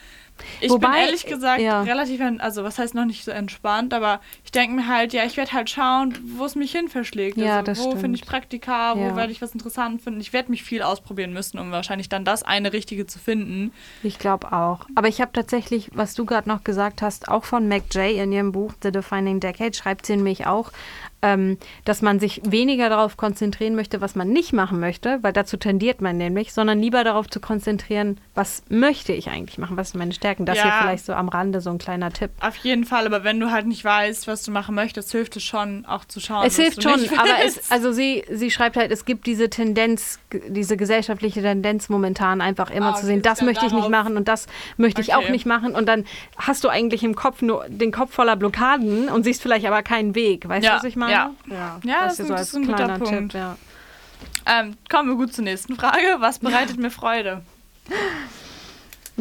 ich 0.60 0.62
bin 0.69 0.71
Wobei, 0.71 1.01
ehrlich 1.06 1.25
gesagt 1.25 1.62
ja. 1.62 1.82
relativ, 1.84 2.19
also 2.39 2.63
was 2.63 2.80
heißt 2.80 2.95
noch 2.95 3.06
nicht 3.06 3.23
so 3.23 3.32
entspannt, 3.32 3.93
aber 3.93 4.21
ich 4.43 4.51
denke 4.51 4.75
mir 4.75 4.88
halt, 4.88 5.13
ja, 5.13 5.23
ich 5.23 5.38
werde 5.38 5.51
halt 5.54 5.69
schauen, 5.69 5.80
wo 6.37 6.45
es 6.45 6.55
mich 6.55 6.71
hin 6.71 6.87
verschlägt. 6.89 7.37
Ja, 7.37 7.59
also, 7.59 7.65
das 7.65 7.79
wo 7.79 7.95
finde 7.95 8.15
ich 8.17 8.25
Praktika, 8.25 8.95
wo 8.95 8.99
Ja. 9.01 9.15
werde 9.15 9.31
ich 9.31 9.41
was 9.41 9.53
interessant 9.53 10.01
finden. 10.01 10.19
Ich 10.21 10.33
werde 10.33 10.51
mich 10.51 10.63
viel 10.63 10.81
ausprobieren 10.81 11.33
müssen, 11.33 11.57
um 11.59 11.71
wahrscheinlich 11.71 12.09
dann 12.09 12.25
das 12.25 12.43
eine 12.43 12.73
Richtige 12.73 13.05
zu 13.07 13.19
finden. 13.19 13.71
Ich 14.03 14.19
glaube 14.19 14.51
auch. 14.51 14.85
Aber 14.95 15.07
ich 15.07 15.21
habe 15.21 15.31
tatsächlich, 15.33 15.89
was 15.93 16.13
du 16.13 16.25
gerade 16.25 16.47
noch 16.49 16.63
gesagt 16.63 17.01
hast, 17.01 17.29
auch 17.29 17.43
von 17.45 17.67
Mac 17.67 17.83
Jay 17.91 18.19
in 18.21 18.31
ihrem 18.31 18.51
Buch 18.51 18.73
The 18.83 18.91
Defining 18.91 19.39
Decade, 19.39 19.73
schreibt 19.73 20.05
sie 20.05 20.15
nämlich 20.15 20.45
auch, 20.45 20.71
ähm, 21.21 21.57
dass 21.86 22.01
man 22.01 22.19
sich 22.19 22.41
weniger 22.45 22.89
darauf 22.89 23.17
konzentrieren 23.17 23.75
möchte, 23.75 24.01
was 24.01 24.15
man 24.15 24.29
nicht 24.29 24.53
machen 24.53 24.79
möchte, 24.79 25.19
weil 25.21 25.34
dazu 25.34 25.57
tendiert 25.57 26.01
man 26.01 26.17
nämlich, 26.17 26.51
sondern 26.53 26.79
lieber 26.79 27.03
darauf 27.03 27.29
zu 27.29 27.39
konzentrieren, 27.39 28.19
was 28.36 28.63
möchte 28.69 29.13
ich 29.13 29.29
eigentlich 29.29 29.57
machen, 29.57 29.77
was 29.77 29.91
sind 29.91 29.99
meine 29.99 30.13
Stärken. 30.13 30.45
Das 30.45 30.57
Ja. 30.57 30.63
hier 30.63 30.73
vielleicht 30.73 31.05
so 31.05 31.13
am 31.13 31.29
Rande 31.29 31.62
so 31.62 31.69
ein 31.69 31.77
kleiner 31.77 32.12
Tipp. 32.12 32.31
Auf 32.39 32.55
jeden 32.57 32.86
Fall, 32.86 33.05
aber 33.05 33.23
wenn 33.23 33.39
du 33.39 33.51
halt 33.51 33.67
nicht 33.67 33.84
weißt, 33.86 34.27
was 34.27 34.43
du 34.43 34.51
machen 34.51 34.73
möchtest, 34.75 35.12
hilft 35.12 35.36
es 35.38 35.43
schon, 35.43 35.86
auch 35.86 36.05
zu 36.05 36.19
schauen. 36.19 36.45
Es 36.45 36.57
was 36.57 36.63
hilft 36.63 36.77
du 36.77 36.89
schon, 36.89 37.19
aber 37.19 37.36
es, 37.45 37.69
also 37.71 37.91
sie, 37.91 38.23
sie 38.31 38.49
schreibt 38.49 38.75
halt, 38.77 38.91
es 38.91 39.05
gibt 39.05 39.27
diese 39.27 39.49
Tendenz, 39.49 40.19
diese 40.47 40.77
gesellschaftliche 40.77 41.41
Tendenz 41.41 41.89
momentan 41.89 42.41
einfach 42.41 42.71
immer 42.71 42.88
Ah, 42.89 42.93
zu 42.93 42.99
okay, 43.05 43.05
sehen, 43.07 43.21
das 43.21 43.41
möchte 43.41 43.65
ich 43.65 43.73
nicht 43.73 43.89
machen 43.89 44.17
und 44.17 44.27
das 44.27 44.47
möchte 44.77 45.01
ich 45.01 45.13
auch 45.13 45.19
Okay. 45.21 45.31
nicht 45.31 45.45
machen 45.45 45.75
und 45.75 45.86
dann 45.88 46.05
hast 46.38 46.63
du 46.63 46.69
eigentlich 46.69 47.03
im 47.03 47.15
Kopf 47.15 47.41
nur 47.43 47.65
den 47.67 47.91
Kopf 47.91 48.13
voller 48.13 48.36
Blockaden 48.36 49.10
und 49.10 49.23
siehst 49.23 49.41
vielleicht 49.41 49.65
aber 49.67 49.84
keinen 49.84 50.15
Weg. 50.15 50.47
Weißt 50.49 50.63
Ja, 50.65 50.71
du, 50.71 50.77
was 50.77 50.84
ich 50.86 50.95
meine? 50.95 51.11
Ja. 51.12 51.80
Ja, 51.84 52.06
das 52.06 52.15
hier 52.17 52.26
ist 52.26 52.32
ein- 52.32 52.38
das 52.38 52.56
ein 52.56 52.65
guter 52.65 53.00
Punkt. 53.00 53.34
ja. 53.34 53.58
Ähm, 54.45 54.76
kommen 54.89 55.10
wir 55.10 55.15
gut 55.15 55.34
zur 55.34 55.43
nächsten 55.43 55.76
Frage. 55.76 56.15
Was 56.19 56.39
bereitet 56.39 56.78
mir 56.80 56.91
Freude? 56.91 57.41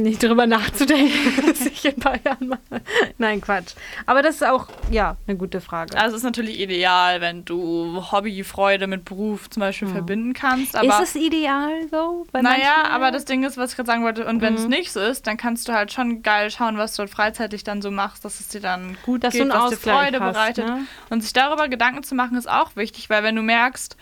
Nicht 0.03 0.23
drüber 0.23 0.47
nachzudenken, 0.47 1.43
was 1.49 1.67
ich 1.67 1.85
in 1.85 1.95
ein 1.95 2.01
paar 2.01 2.19
Jahren 2.25 2.49
mache. 2.49 2.83
Nein, 3.19 3.41
Quatsch. 3.41 3.75
Aber 4.07 4.23
das 4.23 4.37
ist 4.37 4.45
auch, 4.45 4.67
ja, 4.91 5.17
eine 5.27 5.37
gute 5.37 5.61
Frage. 5.61 5.97
Also 5.99 6.17
es 6.17 6.21
ist 6.23 6.25
natürlich 6.25 6.59
ideal, 6.61 7.21
wenn 7.21 7.45
du 7.45 8.03
Hobbyfreude 8.11 8.87
mit 8.87 9.05
Beruf 9.05 9.49
zum 9.51 9.61
Beispiel 9.61 9.89
verbinden 9.89 10.33
kannst. 10.33 10.77
Aber 10.77 10.87
ist 10.89 11.15
es 11.15 11.15
ideal 11.17 11.71
so? 11.91 12.27
Bei 12.33 12.43
naja, 12.43 12.85
aber 12.91 13.11
das 13.11 13.25
Ding 13.25 13.45
ist, 13.45 13.57
was 13.57 13.71
ich 13.71 13.77
gerade 13.77 13.87
sagen 13.89 14.05
wollte, 14.05 14.27
und 14.27 14.41
wenn 14.41 14.55
Mhm. 14.55 14.59
es 14.61 14.69
nicht 14.69 14.93
so 14.93 15.01
ist, 15.01 15.27
dann 15.27 15.37
kannst 15.37 15.69
du 15.69 15.73
halt 15.73 15.93
schon 15.93 16.23
geil 16.23 16.51
schauen, 16.51 16.77
was 16.79 16.97
du 16.97 17.07
freizeitlich 17.07 17.65
dann 17.65 17.83
so 17.83 17.91
machst, 17.91 18.25
dass 18.25 18.41
es 18.41 18.49
dir 18.49 18.61
dann 18.61 18.97
gut 19.05 19.25
Dass 19.25 19.35
du 19.35 19.41
geht, 19.45 19.49
was 19.49 19.57
dir 19.57 19.65
Ausgleich 19.77 19.97
Freude 20.05 20.21
hast, 20.21 20.33
bereitet. 20.35 20.67
ne? 20.67 20.87
Und 21.11 21.23
sich 21.23 21.33
darüber 21.33 21.69
Gedanken 21.69 22.03
zu 22.03 22.15
machen, 22.15 22.37
ist 22.37 22.49
auch 22.51 22.77
wichtig, 22.77 23.11
weil 23.11 23.23
wenn 23.23 23.37
du 23.37 23.43
merkst, 23.43 23.97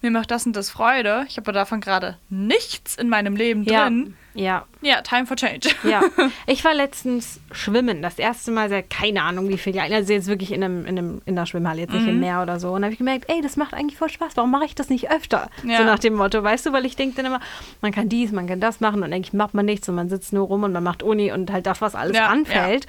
mir 0.00 0.10
macht 0.10 0.30
das 0.30 0.46
und 0.46 0.56
das 0.56 0.68
Freude, 0.70 1.24
ich 1.28 1.36
habe 1.36 1.52
davon 1.52 1.80
gerade 1.80 2.18
nichts 2.28 2.96
in 2.96 3.08
meinem 3.08 3.36
Leben 3.36 3.62
ja, 3.64 3.84
drin, 3.84 4.16
ja, 4.34 4.64
ja, 4.80 5.00
time 5.02 5.26
for 5.26 5.36
change. 5.36 5.68
Ja, 5.84 6.00
ich 6.46 6.64
war 6.64 6.74
letztens 6.74 7.38
schwimmen. 7.52 8.02
Das 8.02 8.18
erste 8.18 8.50
Mal 8.50 8.68
seit 8.68 8.90
keine 8.90 9.22
Ahnung 9.22 9.48
wie 9.48 9.58
viel 9.58 9.74
Jahren. 9.76 9.92
Also 9.92 10.12
jetzt 10.12 10.26
wirklich 10.26 10.52
in, 10.52 10.64
einem, 10.64 10.86
in, 10.86 10.98
einem, 10.98 11.22
in 11.26 11.36
einer 11.38 11.46
Schwimmhalle, 11.46 11.82
jetzt 11.82 11.92
nicht 11.92 12.02
Mhm. 12.04 12.08
im 12.08 12.20
Meer 12.20 12.42
oder 12.42 12.58
so. 12.58 12.70
Und 12.72 12.80
da 12.82 12.86
habe 12.86 12.92
ich 12.92 12.98
gemerkt, 12.98 13.26
ey, 13.28 13.40
das 13.42 13.56
macht 13.56 13.74
eigentlich 13.74 13.98
voll 13.98 14.08
Spaß. 14.08 14.32
Warum 14.36 14.50
mache 14.50 14.64
ich 14.64 14.74
das 14.74 14.88
nicht 14.88 15.10
öfter? 15.10 15.48
Ja. 15.64 15.78
So 15.78 15.84
nach 15.84 15.98
dem 15.98 16.14
Motto, 16.14 16.42
weißt 16.42 16.66
du, 16.66 16.72
weil 16.72 16.84
ich 16.86 16.96
denke 16.96 17.16
dann 17.16 17.26
immer, 17.26 17.40
man 17.80 17.92
kann 17.92 18.08
dies, 18.08 18.32
man 18.32 18.46
kann 18.46 18.58
das 18.60 18.80
machen 18.80 19.02
und 19.02 19.12
eigentlich 19.12 19.32
macht 19.34 19.54
man 19.54 19.66
nichts 19.66 19.88
und 19.88 19.94
man 19.94 20.08
sitzt 20.08 20.32
nur 20.32 20.46
rum 20.46 20.62
und 20.64 20.72
man 20.72 20.82
macht 20.82 21.02
Uni 21.02 21.30
und 21.30 21.52
halt 21.52 21.66
das, 21.66 21.80
was 21.80 21.94
alles 21.94 22.16
Ja, 22.16 22.28
anfällt. 22.28 22.86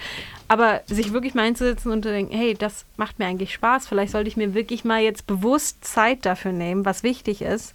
Aber 0.48 0.82
sich 0.88 1.14
wirklich 1.14 1.34
mal 1.36 1.46
hinzusetzen 1.46 1.92
und 1.92 2.04
zu 2.04 2.10
denken, 2.10 2.36
hey, 2.36 2.54
das 2.54 2.86
macht 2.98 3.20
mir 3.20 3.26
eigentlich 3.26 3.54
Spaß. 3.54 3.88
Vielleicht 3.88 4.12
sollte 4.12 4.28
ich 4.28 4.38
mir 4.38 4.54
wirklich 4.54 4.84
mal 4.86 5.02
jetzt 5.02 5.28
bewusst 5.28 5.84
Zeit 5.86 6.26
dafür 6.26 6.52
nehmen, 6.52 6.86
was 6.86 7.04
wichtig 7.04 7.42
ist. 7.42 7.74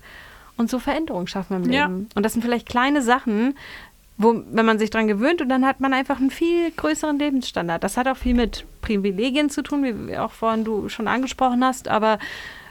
Und 0.58 0.68
so 0.68 0.78
Veränderungen 0.78 1.26
schaffen 1.26 1.64
im 1.64 1.72
Ja. 1.72 1.86
Leben. 1.86 2.10
Und 2.14 2.22
das 2.24 2.32
sind 2.34 2.42
vielleicht 2.42 2.68
kleine 2.68 3.00
Sachen, 3.00 3.56
wo, 4.18 4.42
wenn 4.50 4.66
man 4.66 4.78
sich 4.78 4.90
dran 4.90 5.06
gewöhnt 5.06 5.40
und 5.40 5.48
dann 5.48 5.64
hat 5.64 5.80
man 5.80 5.94
einfach 5.94 6.18
einen 6.18 6.30
viel 6.30 6.70
größeren 6.72 7.18
Lebensstandard. 7.18 7.82
Das 7.82 7.96
hat 7.96 8.08
auch 8.08 8.16
viel 8.16 8.34
mit 8.34 8.64
Privilegien 8.82 9.48
zu 9.48 9.62
tun, 9.62 10.08
wie 10.08 10.18
auch 10.18 10.32
vorhin 10.32 10.64
du 10.64 10.88
schon 10.88 11.08
angesprochen 11.08 11.64
hast, 11.64 11.88
aber 11.88 12.18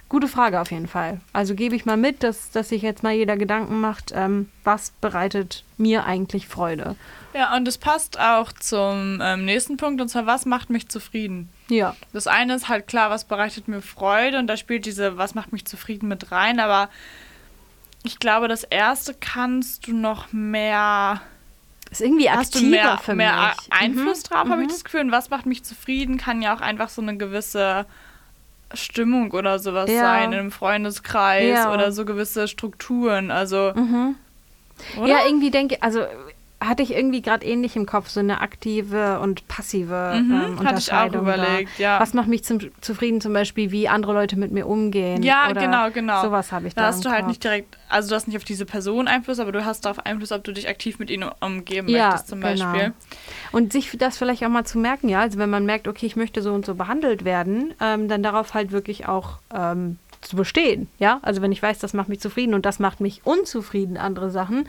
gute 0.09 0.27
Frage 0.27 0.59
auf 0.59 0.71
jeden 0.71 0.87
Fall. 0.87 1.21
Also 1.31 1.55
gebe 1.55 1.75
ich 1.75 1.85
mal 1.85 1.97
mit, 1.97 2.23
dass, 2.23 2.51
dass 2.51 2.69
sich 2.69 2.81
jetzt 2.81 3.03
mal 3.03 3.13
jeder 3.13 3.37
Gedanken 3.37 3.79
macht, 3.79 4.11
ähm, 4.13 4.49
was 4.65 4.91
bereitet 5.01 5.63
mir 5.77 6.05
eigentlich 6.05 6.47
Freude. 6.47 6.95
Ja, 7.33 7.55
und 7.55 7.67
es 7.67 7.77
passt 7.77 8.19
auch 8.19 8.51
zum 8.51 9.21
ähm, 9.21 9.45
nächsten 9.45 9.77
Punkt, 9.77 10.01
und 10.01 10.09
zwar, 10.09 10.25
was 10.25 10.45
macht 10.45 10.69
mich 10.69 10.89
zufrieden? 10.89 11.49
Ja. 11.69 11.95
Das 12.11 12.27
eine 12.27 12.55
ist 12.55 12.67
halt 12.67 12.87
klar, 12.87 13.09
was 13.09 13.25
bereitet 13.25 13.67
mir 13.67 13.81
Freude, 13.81 14.39
und 14.39 14.47
da 14.47 14.57
spielt 14.57 14.85
diese, 14.85 15.17
was 15.17 15.35
macht 15.35 15.53
mich 15.53 15.65
zufrieden 15.65 16.07
mit 16.07 16.31
rein, 16.31 16.59
aber 16.59 16.89
ich 18.07 18.19
glaube, 18.19 18.47
das 18.47 18.63
erste 18.63 19.13
kannst 19.13 19.87
du 19.87 19.93
noch 19.93 20.31
mehr, 20.31 21.21
Ist 21.91 22.01
irgendwie 22.01 22.29
hast 22.29 22.55
du 22.55 22.59
aktiver 22.59 22.69
mehr, 22.71 22.97
für 22.97 23.15
mehr 23.15 23.53
mich. 23.57 23.71
Einfluss 23.71 24.23
Mhm, 24.23 24.27
drauf, 24.27 24.49
habe 24.49 24.61
ich 24.61 24.67
mhm. 24.67 24.71
das 24.71 24.83
Gefühl. 24.83 25.01
Und 25.01 25.11
was 25.11 25.29
macht 25.29 25.45
mich 25.45 25.63
zufrieden, 25.63 26.17
kann 26.17 26.41
ja 26.41 26.55
auch 26.55 26.61
einfach 26.61 26.89
so 26.89 27.01
eine 27.01 27.17
gewisse 27.17 27.85
Stimmung 28.73 29.31
oder 29.31 29.59
sowas 29.59 29.89
Ja. 29.91 30.01
sein 30.01 30.31
in 30.33 30.39
einem 30.39 30.51
Freundeskreis 30.51 31.59
Ja. 31.65 31.73
oder 31.73 31.91
so 31.91 32.05
gewisse 32.05 32.47
Strukturen. 32.47 33.29
Also, 33.31 33.71
Mhm. 33.75 34.15
Ja, 35.05 35.25
irgendwie 35.25 35.49
denke 35.49 35.81
also 35.81 36.05
hatte 36.59 36.81
ich 36.81 36.91
irgendwie 36.95 37.21
gerade 37.21 37.45
ähnlich 37.45 37.75
im 37.75 37.85
Kopf, 37.85 38.09
so 38.09 38.19
eine 38.19 38.41
aktive 38.41 39.19
und 39.19 39.47
passive 39.47 40.11
Mhm, 40.15 40.31
ähm, 40.31 40.33
hatte 40.33 40.47
ich 40.49 40.51
auch 40.51 40.59
Unterscheidung 40.59 41.21
überlegt, 41.21 41.79
da. 41.79 41.83
ja. 41.83 41.99
Was 41.99 42.13
macht 42.15 42.27
mich 42.27 42.43
zum, 42.43 42.59
zufrieden 42.81 43.21
zum 43.21 43.31
Beispiel, 43.33 43.71
wie 43.71 43.87
andere 43.87 44.13
Leute 44.13 44.37
mit 44.37 44.51
mir 44.51 44.65
umgehen? 44.65 45.21
Ja, 45.21 45.49
oder 45.51 45.61
genau, 45.61 45.91
genau. 45.91 46.21
Sowas 46.23 46.51
habe 46.51 46.67
ich 46.67 46.73
da 46.73 46.81
Da 46.81 46.87
hast 46.87 47.05
du 47.05 47.09
halt 47.09 47.19
Kopf. 47.21 47.27
nicht 47.29 47.43
direkt, 47.43 47.77
also 47.89 48.09
du 48.09 48.15
hast 48.15 48.27
nicht 48.27 48.37
auf 48.37 48.43
diese 48.43 48.65
Person 48.65 49.07
Einfluss, 49.07 49.39
aber 49.39 49.51
du 49.51 49.63
hast 49.65 49.85
darauf 49.85 50.03
Einfluss, 50.05 50.31
ob 50.31 50.43
du 50.43 50.51
dich 50.51 50.67
aktiv 50.67 50.97
mit 50.97 51.11
ihnen 51.11 51.29
umgeben 51.41 51.89
Ja, 51.89 52.09
möchtest 52.09 52.29
zum 52.29 52.41
genau. 52.41 52.71
Beispiel. 52.71 52.93
Und 53.51 53.71
sich 53.71 53.91
das 53.97 54.17
vielleicht 54.17 54.43
auch 54.43 54.49
mal 54.49 54.65
zu 54.65 54.79
merken, 54.79 55.09
ja, 55.09 55.19
also 55.21 55.37
wenn 55.37 55.51
man 55.51 55.65
merkt, 55.65 55.87
okay, 55.87 56.07
ich 56.07 56.15
möchte 56.15 56.41
so 56.41 56.53
und 56.53 56.65
so 56.65 56.73
behandelt 56.73 57.23
werden, 57.23 57.75
ähm, 57.79 58.07
dann 58.07 58.23
darauf 58.23 58.55
halt 58.55 58.71
wirklich 58.71 59.07
auch 59.07 59.37
ähm, 59.53 59.99
zu 60.21 60.35
bestehen, 60.35 60.87
ja. 60.97 61.19
Also 61.21 61.43
wenn 61.43 61.51
ich 61.51 61.61
weiß, 61.61 61.77
das 61.77 61.93
macht 61.93 62.09
mich 62.09 62.19
zufrieden 62.19 62.55
und 62.55 62.65
das 62.65 62.79
macht 62.79 62.99
mich 62.99 63.21
unzufrieden, 63.25 63.97
andere 63.97 64.31
Sachen, 64.31 64.67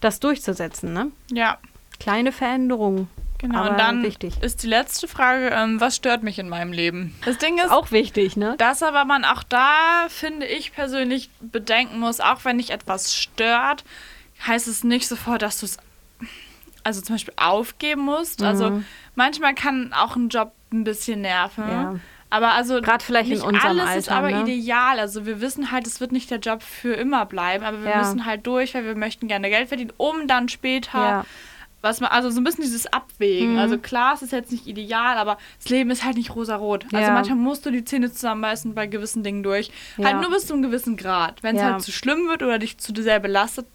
das 0.00 0.20
durchzusetzen, 0.20 0.92
ne? 0.92 1.10
Ja, 1.30 1.58
Kleine 1.98 2.30
Veränderungen 2.30 3.08
Genau, 3.38 3.58
aber 3.60 3.70
und 3.70 3.78
dann 3.78 4.02
wichtig. 4.02 4.34
ist 4.42 4.62
die 4.62 4.66
letzte 4.66 5.08
Frage, 5.08 5.48
ähm, 5.50 5.80
was 5.80 5.96
stört 5.96 6.22
mich 6.22 6.38
in 6.38 6.48
meinem 6.48 6.72
Leben? 6.72 7.14
Das 7.24 7.38
Ding 7.38 7.58
ist, 7.58 7.70
Auch 7.70 7.90
wichtig, 7.90 8.36
ne? 8.36 8.54
dass 8.58 8.82
aber 8.82 9.04
man 9.04 9.24
auch 9.24 9.42
da, 9.42 10.06
finde 10.08 10.46
ich 10.46 10.72
persönlich, 10.72 11.30
bedenken 11.40 11.98
muss, 12.00 12.20
auch 12.20 12.44
wenn 12.44 12.58
dich 12.58 12.70
etwas 12.70 13.14
stört, 13.14 13.84
heißt 14.46 14.68
es 14.68 14.84
nicht 14.84 15.06
sofort, 15.08 15.42
dass 15.42 15.60
du 15.60 15.66
es 15.66 15.76
also 16.82 17.00
zum 17.00 17.16
Beispiel 17.16 17.34
aufgeben 17.36 18.02
musst. 18.02 18.42
Also 18.42 18.70
Mhm. 18.70 18.84
manchmal 19.16 19.54
kann 19.54 19.92
auch 19.92 20.16
ein 20.16 20.28
Job 20.28 20.52
ein 20.72 20.84
bisschen 20.84 21.20
nerven. 21.22 21.68
Ja. 21.68 21.94
Aber 22.30 22.52
also 22.54 22.80
Gerade 22.80 23.04
vielleicht 23.04 23.30
in 23.30 23.36
nicht 23.36 23.46
unserem 23.46 23.78
alles 23.80 23.96
ist 23.96 24.08
Alter, 24.10 24.16
aber 24.16 24.30
ne? 24.30 24.42
ideal. 24.42 24.98
Also 24.98 25.26
wir 25.26 25.40
wissen 25.40 25.70
halt, 25.70 25.86
es 25.86 26.00
wird 26.00 26.12
nicht 26.12 26.30
der 26.30 26.38
Job 26.38 26.62
für 26.62 26.94
immer 26.94 27.24
bleiben, 27.26 27.64
aber 27.64 27.82
wir 27.84 27.90
Ja. 27.90 27.98
müssen 27.98 28.26
halt 28.26 28.46
durch, 28.46 28.74
weil 28.74 28.84
wir 28.84 28.96
möchten 28.96 29.28
gerne 29.28 29.48
Geld 29.48 29.68
verdienen, 29.68 29.92
um 29.96 30.26
dann 30.26 30.48
später 30.48 30.98
Ja. 30.98 31.24
was 31.82 32.00
man, 32.00 32.10
also 32.10 32.30
so 32.30 32.40
ein 32.40 32.44
bisschen 32.44 32.64
dieses 32.64 32.86
Abwägen. 32.92 33.52
Mhm. 33.52 33.58
Also 33.60 33.78
klar, 33.78 34.14
es 34.14 34.22
ist 34.22 34.32
jetzt 34.32 34.50
nicht 34.50 34.66
ideal, 34.66 35.16
aber 35.18 35.38
das 35.62 35.68
Leben 35.68 35.88
ist 35.90 36.04
halt 36.04 36.16
nicht 36.16 36.34
rosarot. 36.34 36.84
Also 36.92 37.08
Ja. 37.08 37.12
manchmal 37.12 37.36
musst 37.38 37.64
du 37.64 37.70
die 37.70 37.84
Zähne 37.84 38.10
zusammenbeißen 38.10 38.74
bei 38.74 38.88
gewissen 38.88 39.22
Dingen 39.22 39.44
durch. 39.44 39.70
Halt 40.02 40.20
nur 40.20 40.30
bis 40.30 40.46
zu 40.48 40.54
einem 40.54 40.62
gewissen 40.62 40.96
Grad. 40.96 41.44
Wenn 41.44 41.54
es 41.56 41.62
halt 41.62 41.82
zu 41.82 41.92
schlimm 41.92 42.26
wird 42.28 42.42
oder 42.42 42.58
dich 42.58 42.78
zu 42.78 42.92
sehr 43.00 43.20
belastet, 43.20 43.66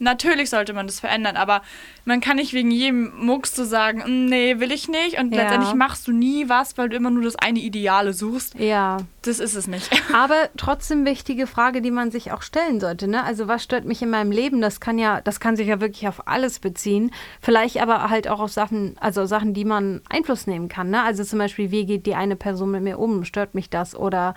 natürlich 0.00 0.50
sollte 0.50 0.72
man 0.72 0.86
das 0.86 0.98
verändern, 1.00 1.36
aber 1.36 1.62
man 2.04 2.20
kann 2.20 2.36
nicht 2.36 2.52
wegen 2.52 2.70
jedem 2.72 3.12
Mucks 3.24 3.54
so 3.54 3.64
sagen, 3.64 4.02
"Mm, 4.06 4.24
nee, 4.26 4.58
will 4.58 4.72
ich 4.72 4.88
nicht. 4.88 5.18
Und 5.20 5.32
Ja. 5.32 5.42
letztendlich 5.42 5.74
machst 5.74 6.08
du 6.08 6.12
nie 6.12 6.48
was, 6.48 6.76
weil 6.76 6.88
du 6.88 6.96
immer 6.96 7.10
nur 7.10 7.22
das 7.22 7.36
eine 7.36 7.60
Ideale 7.60 8.12
suchst. 8.12 8.54
Ja. 8.58 8.96
Das 9.22 9.38
ist 9.38 9.54
es 9.54 9.66
nicht. 9.66 9.88
Aber 10.14 10.48
trotzdem 10.56 11.04
wichtige 11.04 11.46
Frage, 11.46 11.82
die 11.82 11.90
man 11.90 12.10
sich 12.10 12.32
auch 12.32 12.42
stellen 12.42 12.80
sollte. 12.80 13.06
Ne? 13.06 13.22
Also 13.22 13.46
was 13.48 13.62
stört 13.62 13.84
mich 13.84 14.00
in 14.02 14.10
meinem 14.10 14.32
Leben? 14.32 14.60
Das 14.60 14.80
kann 14.80 14.98
ja, 14.98 15.20
das 15.20 15.40
kann 15.40 15.56
sich 15.56 15.68
ja 15.68 15.80
wirklich 15.80 16.08
auf 16.08 16.26
alles 16.26 16.58
beziehen. 16.58 17.12
Vielleicht 17.42 17.80
aber 17.80 18.08
halt 18.08 18.28
auch 18.28 18.40
auf 18.40 18.50
Sachen, 18.50 18.96
also 18.98 19.26
Sachen, 19.26 19.52
die 19.54 19.66
man 19.66 20.00
Einfluss 20.08 20.46
nehmen 20.46 20.68
kann. 20.68 20.88
Ne? 20.90 21.02
Also 21.02 21.22
zum 21.22 21.38
Beispiel, 21.38 21.70
wie 21.70 21.84
geht 21.84 22.06
die 22.06 22.14
eine 22.14 22.34
Person 22.36 22.70
mit 22.70 22.82
mir 22.82 22.98
um? 22.98 23.24
Stört 23.24 23.54
mich 23.54 23.68
das? 23.68 23.94
Oder 23.94 24.34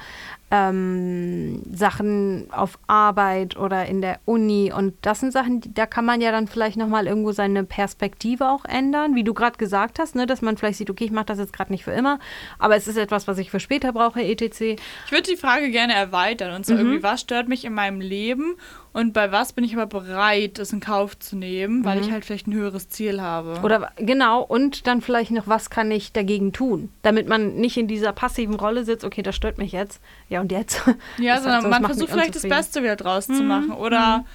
ähm, 0.54 1.64
Sachen 1.74 2.48
auf 2.52 2.78
Arbeit 2.86 3.58
oder 3.58 3.88
in 3.88 4.02
der 4.02 4.20
Uni. 4.26 4.72
Und 4.72 4.94
das 5.02 5.20
sind 5.20 5.34
Sachen, 5.34 5.62
die, 5.62 5.74
da 5.74 5.88
kann 5.88 6.06
man 6.06 6.22
ja 6.22 6.32
dann 6.32 6.48
vielleicht 6.48 6.78
nochmal 6.78 7.08
irgendwo 7.08 7.32
seine 7.32 7.64
Perspektive 7.64 8.48
auch 8.50 8.64
ändern, 8.66 9.16
wie 9.16 9.24
du 9.24 9.34
gerade 9.34 9.58
gesagt 9.58 9.98
hast, 9.98 10.16
ne? 10.16 10.28
dass 10.28 10.44
man 10.44 10.56
vielleicht 10.58 10.78
sieht, 10.78 10.92
okay, 10.92 11.06
ich 11.06 11.12
mache 11.12 11.26
das 11.26 11.40
jetzt 11.40 11.54
gerade 11.54 11.72
nicht 11.72 11.84
für 11.84 11.92
immer, 11.92 12.20
aber 12.60 12.76
es 12.76 12.88
ist 12.88 12.98
etwas, 12.98 13.28
was 13.28 13.40
ich 13.40 13.50
für 13.50 13.60
später 13.60 13.94
brauche, 13.94 14.22
etc. 14.22 14.62
Ich 14.62 15.12
würde 15.12 15.24
die 15.32 15.38
Frage 15.38 15.72
gerne 15.72 15.94
erweitern 15.94 16.54
und 16.56 16.66
so 16.68 16.74
Mhm. 16.74 16.80
irgendwie, 16.80 17.04
was 17.04 17.22
stört 17.22 17.48
mich 17.48 17.66
in 17.66 17.74
meinem 17.74 18.00
Leben 18.00 18.56
und 18.94 19.12
bei 19.14 19.32
was 19.32 19.54
bin 19.54 19.64
ich 19.64 19.76
aber 19.76 19.88
bereit, 19.88 20.60
das 20.60 20.72
in 20.72 20.80
Kauf 20.80 21.18
zu 21.20 21.36
nehmen, 21.36 21.84
weil 21.84 22.00
ich 22.00 22.12
halt 22.12 22.24
vielleicht 22.26 22.48
ein 22.48 22.54
höheres 22.54 22.90
Ziel 22.90 23.22
habe. 23.22 23.58
Mhm. 23.58 23.64
Oder 23.66 23.92
genau, 23.98 24.42
und 24.44 24.86
dann 24.88 25.02
vielleicht 25.02 25.32
noch, 25.32 25.48
was 25.48 25.70
kann 25.70 25.90
ich 25.92 26.12
dagegen 26.14 26.54
tun? 26.54 26.90
Damit 27.02 27.28
man 27.28 27.56
nicht 27.56 27.76
in 27.78 27.88
dieser 27.88 28.14
passiven 28.14 28.56
Rolle 28.56 28.86
sitzt, 28.86 29.04
okay, 29.04 29.24
das 29.24 29.36
stört 29.36 29.58
mich 29.58 29.72
jetzt. 29.72 30.00
Ja, 30.30 30.42
und 30.42 30.52
jetzt? 30.52 30.82
ja, 31.18 31.42
sondern 31.42 31.70
man 31.70 31.84
versucht 31.86 32.12
vielleicht 32.12 32.36
das. 32.36 32.44
Mhm. 32.44 32.50
Beste 32.50 32.84
wieder 32.84 32.96
draus 32.96 33.26
zu 33.26 33.42
machen. 33.44 33.72
Oder 33.72 34.26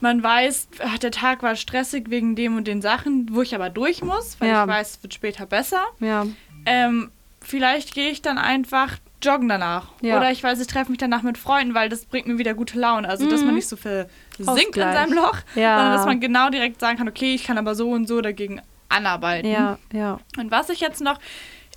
man 0.00 0.22
weiß, 0.22 0.68
ach, 0.84 0.98
der 0.98 1.10
Tag 1.10 1.42
war 1.42 1.56
stressig 1.56 2.10
wegen 2.10 2.36
dem 2.36 2.56
und 2.56 2.66
den 2.68 2.82
Sachen, 2.82 3.28
wo 3.32 3.42
ich 3.42 3.54
aber 3.54 3.70
durch 3.70 4.02
muss, 4.02 4.36
weil 4.40 4.50
Ja. 4.50 4.62
ich 4.64 4.68
weiß, 4.70 4.90
es 4.96 5.02
wird 5.02 5.14
später 5.14 5.46
besser. 5.46 5.82
Ja, 6.00 6.26
Ähm, 6.66 7.10
vielleicht 7.40 7.94
gehe 7.94 8.10
ich 8.10 8.22
dann 8.22 8.38
einfach 8.38 8.98
joggen 9.22 9.48
danach. 9.48 9.88
Ja. 10.02 10.18
Oder 10.18 10.30
ich 10.30 10.42
weiß, 10.42 10.60
ich 10.60 10.66
treffe 10.66 10.90
mich 10.90 10.98
danach 10.98 11.22
mit 11.22 11.38
Freunden, 11.38 11.74
weil 11.74 11.88
das 11.88 12.04
bringt 12.04 12.26
mir 12.26 12.38
wieder 12.38 12.54
gute 12.54 12.78
Laune. 12.78 13.08
Also, 13.08 13.28
dass 13.28 13.42
man 13.42 13.54
nicht 13.54 13.68
so 13.68 13.76
viel 13.76 14.06
sinkt 14.38 14.76
in 14.76 14.88
Mhm. 14.88 14.92
Seinem 14.92 15.12
Loch, 15.14 15.36
Ja. 15.54 15.76
sondern 15.78 15.96
dass 15.96 16.04
man 16.06 16.20
genau 16.20 16.50
direkt 16.50 16.80
sagen 16.80 16.98
kann, 16.98 17.08
okay, 17.08 17.34
ich 17.34 17.44
kann 17.44 17.58
aber 17.58 17.74
so 17.74 17.90
und 17.90 18.06
so 18.06 18.20
dagegen 18.20 18.60
anarbeiten. 18.88 19.50
ja, 19.50 19.78
ja. 19.92 20.20
Und 20.38 20.50
was 20.50 20.68
ich 20.68 20.80
jetzt 20.80 21.00
noch 21.00 21.18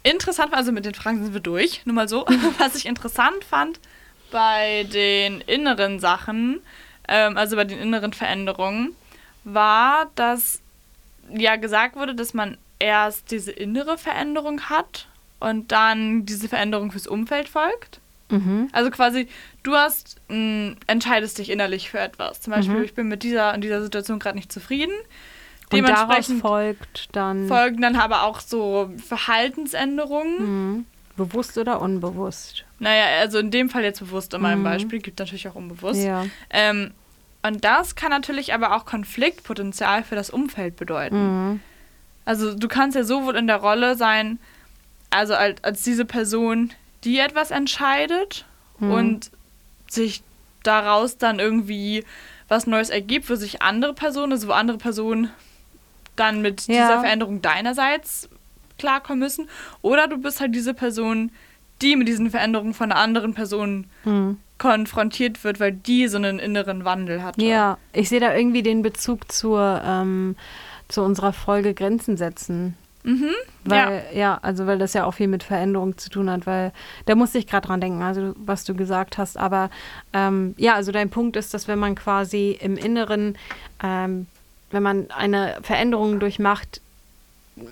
interessant 0.03 0.49
fand, 0.49 0.59
also 0.59 0.71
mit 0.71 0.85
den 0.85 0.93
Fragen 0.93 1.23
sind 1.23 1.33
wir 1.33 1.41
durch, 1.41 1.81
nur 1.85 1.95
mal 1.95 2.07
so, 2.07 2.25
was 2.59 2.75
ich 2.75 2.85
interessant 2.85 3.43
fand 3.43 3.79
bei 4.31 4.85
den 4.93 5.41
inneren 5.41 5.99
Sachen, 5.99 6.61
ähm, 7.07 7.35
also 7.37 7.55
bei 7.55 7.63
den 7.65 7.79
inneren 7.79 8.13
Veränderungen, 8.13 8.95
war, 9.43 10.09
dass 10.15 10.61
ja 11.33 11.55
gesagt 11.55 11.95
wurde, 11.95 12.13
dass 12.13 12.33
man 12.33 12.57
erst 12.77 13.31
diese 13.31 13.51
innere 13.51 13.97
Veränderung 13.97 14.61
hat 14.69 15.07
und 15.39 15.71
dann 15.71 16.25
diese 16.25 16.47
Veränderung 16.49 16.91
fürs 16.91 17.07
Umfeld 17.07 17.47
folgt. 17.49 17.99
Mhm. 18.31 18.69
Also 18.73 18.91
quasi, 18.91 19.27
du 19.63 19.73
hast, 19.73 20.17
mh, 20.29 20.75
entscheidest 20.87 21.37
dich 21.39 21.49
innerlich 21.49 21.89
für 21.89 21.99
etwas. 21.99 22.41
Zum 22.41 22.53
Beispiel, 22.53 22.77
Mhm. 22.77 22.83
ich 22.83 22.93
bin 22.93 23.07
mit 23.07 23.23
dieser, 23.23 23.53
in 23.55 23.61
dieser 23.61 23.81
Situation 23.81 24.19
gerade 24.19 24.37
nicht 24.37 24.51
zufrieden. 24.51 24.93
Und 25.71 25.81
daraus 25.87 25.97
Dementsprechend 26.07 26.41
folgt 26.41 27.09
dann 27.15 27.47
folgen 27.47 27.81
dann 27.81 27.95
aber 27.95 28.23
auch 28.23 28.39
so 28.39 28.89
Verhaltensänderungen. 29.05 30.75
Mhm. 30.75 30.85
bewusst 31.17 31.57
oder 31.57 31.81
unbewusst. 31.81 32.63
Naja, 32.79 33.03
also 33.19 33.39
in 33.39 33.51
dem 33.51 33.69
Fall 33.69 33.83
jetzt 33.83 33.99
bewusst 33.99 34.33
in 34.33 34.41
meinem 34.41 34.59
Mhm. 34.59 34.63
Beispiel, 34.63 34.99
gibt 34.99 35.19
natürlich 35.19 35.49
auch 35.49 35.55
unbewusst. 35.55 36.01
Ja. 36.01 36.25
Ähm, 36.49 36.91
und 37.43 37.65
das 37.65 37.95
kann 37.95 38.09
natürlich 38.09 38.53
aber 38.53 38.73
auch 38.73 38.85
Konfliktpotenzial 38.85 40.03
für 40.03 40.15
das 40.15 40.29
Umfeld 40.29 40.77
bedeuten. 40.77 41.17
Mhm. 41.51 41.59
Also 42.23 42.53
du 42.55 42.67
kannst 42.69 42.95
ja 42.95 43.03
sowohl 43.03 43.35
in 43.35 43.47
der 43.47 43.57
Rolle 43.57 43.95
sein, 43.97 44.39
also 45.09 45.33
als, 45.35 45.63
als 45.63 45.83
diese 45.83 46.05
Person, 46.05 46.71
die 47.03 47.19
etwas 47.19 47.51
entscheidet 47.51 48.45
Mhm. 48.79 48.91
und 48.91 49.31
sich 49.89 50.21
daraus 50.63 51.17
dann 51.17 51.39
irgendwie 51.39 52.03
was 52.47 52.65
Neues 52.67 52.89
ergibt, 52.89 53.25
für 53.25 53.37
sich 53.37 53.61
andere 53.61 53.93
Personen, 53.93 54.31
also 54.31 54.47
wo 54.47 54.51
andere 54.53 54.77
Personen 54.77 55.29
dann 56.15 56.41
mit 56.41 56.67
Ja. 56.67 56.73
dieser 56.87 56.99
Veränderung 57.01 57.41
deinerseits 57.41 58.29
klarkommen 58.77 59.19
müssen. 59.19 59.49
Oder 59.81 60.07
du 60.07 60.17
bist 60.17 60.39
halt 60.41 60.55
diese 60.55 60.73
Person, 60.73 61.31
die 61.81 61.95
mit 61.95 62.07
diesen 62.07 62.29
Veränderungen 62.31 62.73
von 62.73 62.91
einer 62.91 62.99
anderen 63.01 63.33
Person 63.33 63.85
Mhm. 64.05 64.37
konfrontiert 64.57 65.43
wird, 65.43 65.59
weil 65.59 65.71
die 65.73 66.07
so 66.07 66.17
einen 66.17 66.39
inneren 66.39 66.83
Wandel 66.85 67.23
hat. 67.23 67.41
Ja, 67.41 67.77
ich 67.93 68.09
sehe 68.09 68.19
da 68.19 68.35
irgendwie 68.35 68.63
den 68.63 68.81
Bezug 68.81 69.31
zur, 69.31 69.81
ähm, 69.85 70.35
zu 70.89 71.01
unserer 71.01 71.31
Folge 71.33 71.73
Grenzen 71.73 72.17
setzen. 72.17 72.75
Mhm. 73.03 73.31
Weil, 73.63 74.03
ja. 74.13 74.39
also 74.41 74.67
weil 74.67 74.77
das 74.77 74.93
ja 74.93 75.05
auch 75.05 75.13
viel 75.13 75.27
mit 75.27 75.43
Veränderung 75.43 75.97
zu 75.97 76.09
tun 76.09 76.29
hat, 76.29 76.45
weil 76.45 76.73
da 77.05 77.15
musste 77.15 77.37
ich 77.37 77.47
gerade 77.47 77.67
dran 77.67 77.81
denken, 77.81 78.01
also 78.01 78.33
was 78.37 78.65
du 78.65 78.75
gesagt 78.75 79.17
hast. 79.17 79.37
Aber 79.37 79.69
ähm, 80.13 80.53
ja, 80.57 80.75
also 80.75 80.91
dein 80.91 81.09
Punkt 81.09 81.35
ist, 81.35 81.53
dass 81.53 81.67
wenn 81.67 81.79
man 81.79 81.95
quasi 81.95 82.57
im 82.59 82.77
Inneren, 82.77 83.37
ähm, 83.83 84.27
wenn 84.71 84.83
man 84.83 85.11
eine 85.11 85.57
Veränderung 85.61 86.19
durchmacht 86.19 86.81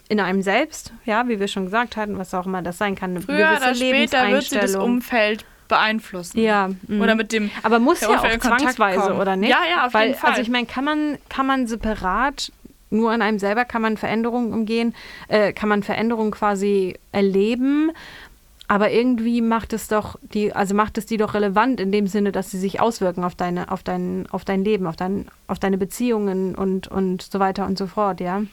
in 0.09 0.19
einem 0.19 0.41
selbst, 0.41 0.93
ja, 1.05 1.27
wie 1.27 1.39
wir 1.39 1.47
schon 1.47 1.65
gesagt 1.65 1.97
hatten, 1.97 2.17
was 2.17 2.33
auch 2.33 2.45
immer 2.45 2.61
das 2.61 2.77
sein 2.77 2.95
kann, 2.95 3.11
eine 3.11 3.21
Früher 3.21 3.37
gewisse 3.37 3.63
oder 3.63 3.75
später 3.75 4.29
wird 4.29 4.43
sie 4.43 4.59
das. 4.59 4.75
Umfeld 4.75 5.45
beeinflussen. 5.67 6.39
Ja, 6.39 6.69
mhm. 6.87 7.01
Oder 7.01 7.15
mit 7.15 7.31
dem 7.31 7.51
Aber 7.63 7.79
muss 7.79 8.01
ja 8.01 8.09
auch 8.09 8.39
zwangsweise, 8.39 8.99
kommen. 8.99 9.19
oder 9.19 9.35
nicht? 9.35 9.49
Ja, 9.49 9.59
ja, 9.69 9.85
auf 9.85 9.93
Weil, 9.93 10.07
jeden 10.07 10.19
Fall. 10.19 10.31
Also 10.31 10.41
ich 10.41 10.49
meine, 10.49 10.65
kann 10.65 10.83
man, 10.83 11.17
kann 11.29 11.45
man 11.45 11.67
separat, 11.67 12.51
nur 12.89 13.11
an 13.11 13.21
einem 13.21 13.39
selber 13.39 13.65
kann 13.65 13.81
man 13.81 13.97
Veränderungen 13.97 14.53
umgehen, 14.53 14.95
äh, 15.27 15.53
kann 15.53 15.69
man 15.69 15.83
Veränderungen 15.83 16.31
quasi 16.31 16.97
erleben, 17.11 17.91
aber 18.67 18.91
irgendwie 18.91 19.41
macht 19.41 19.71
es 19.71 19.87
doch 19.87 20.17
die, 20.21 20.53
also 20.53 20.75
macht 20.75 20.97
es 20.97 21.05
die 21.05 21.17
doch 21.17 21.33
relevant 21.33 21.79
in 21.79 21.91
dem 21.91 22.07
Sinne, 22.07 22.31
dass 22.31 22.51
sie 22.51 22.59
sich 22.59 22.81
auswirken 22.81 23.23
auf 23.23 23.35
deine, 23.35 23.71
auf 23.71 23.81
dein, 23.81 24.27
auf 24.29 24.43
dein 24.43 24.63
Leben, 24.63 24.87
auf 24.87 24.97
dein, 24.97 25.27
auf 25.47 25.59
deine 25.59 25.77
Beziehungen 25.77 26.53
und, 26.53 26.87
und 26.87 27.21
so 27.21 27.39
weiter 27.39 27.65
und 27.65 27.77
so 27.77 27.87
fort, 27.87 28.19
ja. 28.19 28.43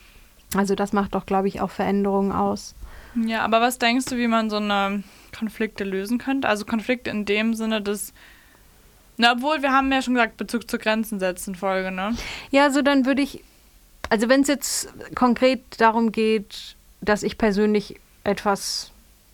Also 0.57 0.77
das 0.77 0.93
macht 0.93 1.17
doch, 1.17 1.27
glaube 1.27 1.49
ich, 1.49 1.61
auch 1.61 1.71
Veränderungen 1.71 2.31
aus. 2.31 2.77
Ja, 3.27 3.43
aber 3.43 3.61
was 3.61 3.79
denkst 3.79 4.07
du, 4.07 4.17
wie 4.17 4.29
man 4.29 4.51
so 4.51 4.57
eine 4.57 5.03
Konflikte 5.37 5.85
lösen 5.85 6.19
könnte? 6.19 6.49
Also 6.49 6.65
Konflikte 6.65 7.11
in 7.11 7.25
dem 7.25 7.55
Sinne, 7.55 7.81
dass. 7.81 8.13
Na, 9.17 9.33
obwohl 9.33 9.63
wir 9.63 9.73
haben 9.73 9.93
ja 9.93 10.03
schon 10.03 10.15
gesagt, 10.15 10.37
Bezug 10.37 10.69
zu 10.69 10.79
Grenzen 10.79 11.21
setzen 11.21 11.55
Folge, 11.55 11.93
ne? 11.93 12.17
Ja, 12.51 12.65
also 12.65 12.83
dann 12.83 13.07
würde 13.07 13.23
ich, 13.23 13.45
also 14.11 14.29
wenn 14.29 14.43
es 14.43 14.49
jetzt 14.49 14.93
konkret 15.15 15.63
darum 15.79 16.13
geht, 16.13 16.77
dass 17.01 17.23
ich 17.23 17.39
persönlich 17.39 18.01
etwas 18.25 18.91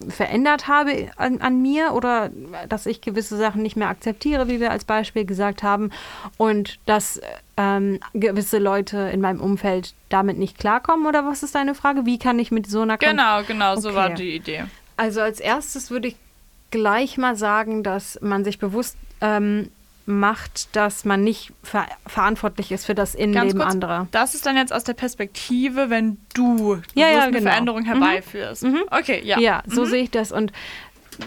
verändert 0.08 0.66
habe 0.66 1.10
an, 1.16 1.42
an 1.42 1.60
mir 1.60 1.92
oder 1.92 2.30
dass 2.70 2.86
ich 2.86 3.02
gewisse 3.02 3.36
Sachen 3.36 3.60
nicht 3.62 3.76
mehr 3.76 3.88
akzeptiere, 3.90 4.48
wie 4.48 4.58
wir 4.58 4.70
als 4.70 4.84
Beispiel 4.84 5.26
gesagt 5.26 5.62
haben, 5.62 5.90
und 6.38 6.78
dass 6.86 7.20
ähm, 7.58 8.00
gewisse 8.14 8.58
Leute 8.58 8.96
in 9.12 9.20
meinem 9.20 9.40
Umfeld 9.42 9.92
damit 10.08 10.38
nicht 10.38 10.56
klarkommen, 10.58 11.06
oder 11.06 11.26
was 11.26 11.42
ist 11.42 11.54
deine 11.54 11.74
Frage? 11.74 12.06
Wie 12.06 12.18
kann 12.18 12.38
ich 12.38 12.50
mit 12.50 12.66
so 12.66 12.80
einer 12.80 12.96
Kon- 12.96 13.10
Genau, 13.10 13.42
genau, 13.44 13.76
so 13.76 13.88
Okay. 13.90 13.96
war 13.98 14.10
die 14.10 14.36
Idee. 14.36 14.64
also 14.96 15.20
als 15.20 15.38
erstes 15.38 15.90
würde 15.90 16.08
ich 16.08 16.16
gleich 16.70 17.18
mal 17.18 17.36
sagen, 17.36 17.82
dass 17.82 18.18
man 18.22 18.42
sich 18.42 18.58
bewusst 18.58 18.96
ähm, 19.20 19.70
macht, 20.10 20.74
dass 20.76 21.04
man 21.04 21.22
nicht 21.24 21.52
ver 21.62 21.86
verantwortlich 22.06 22.72
ist 22.72 22.84
für 22.84 22.94
das 22.94 23.14
Innenleben 23.14 23.60
kurz, 23.60 23.70
anderer. 23.72 24.08
das 24.10 24.34
ist 24.34 24.44
dann 24.46 24.56
jetzt 24.56 24.72
aus 24.72 24.84
der 24.84 24.94
Perspektive, 24.94 25.88
wenn 25.90 26.18
du 26.34 26.78
Ja, 26.94 27.08
ja, 27.08 27.22
eine 27.22 27.32
genau. 27.32 27.50
Veränderung 27.50 27.82
Mhm. 27.82 27.86
herbeiführst. 27.86 28.64
Mhm. 28.64 28.82
Okay, 28.90 29.22
ja. 29.24 29.38
Ja, 29.38 29.62
so 29.66 29.82
Mhm. 29.82 29.86
sehe 29.86 30.02
ich 30.02 30.10
das. 30.10 30.32
Und 30.32 30.52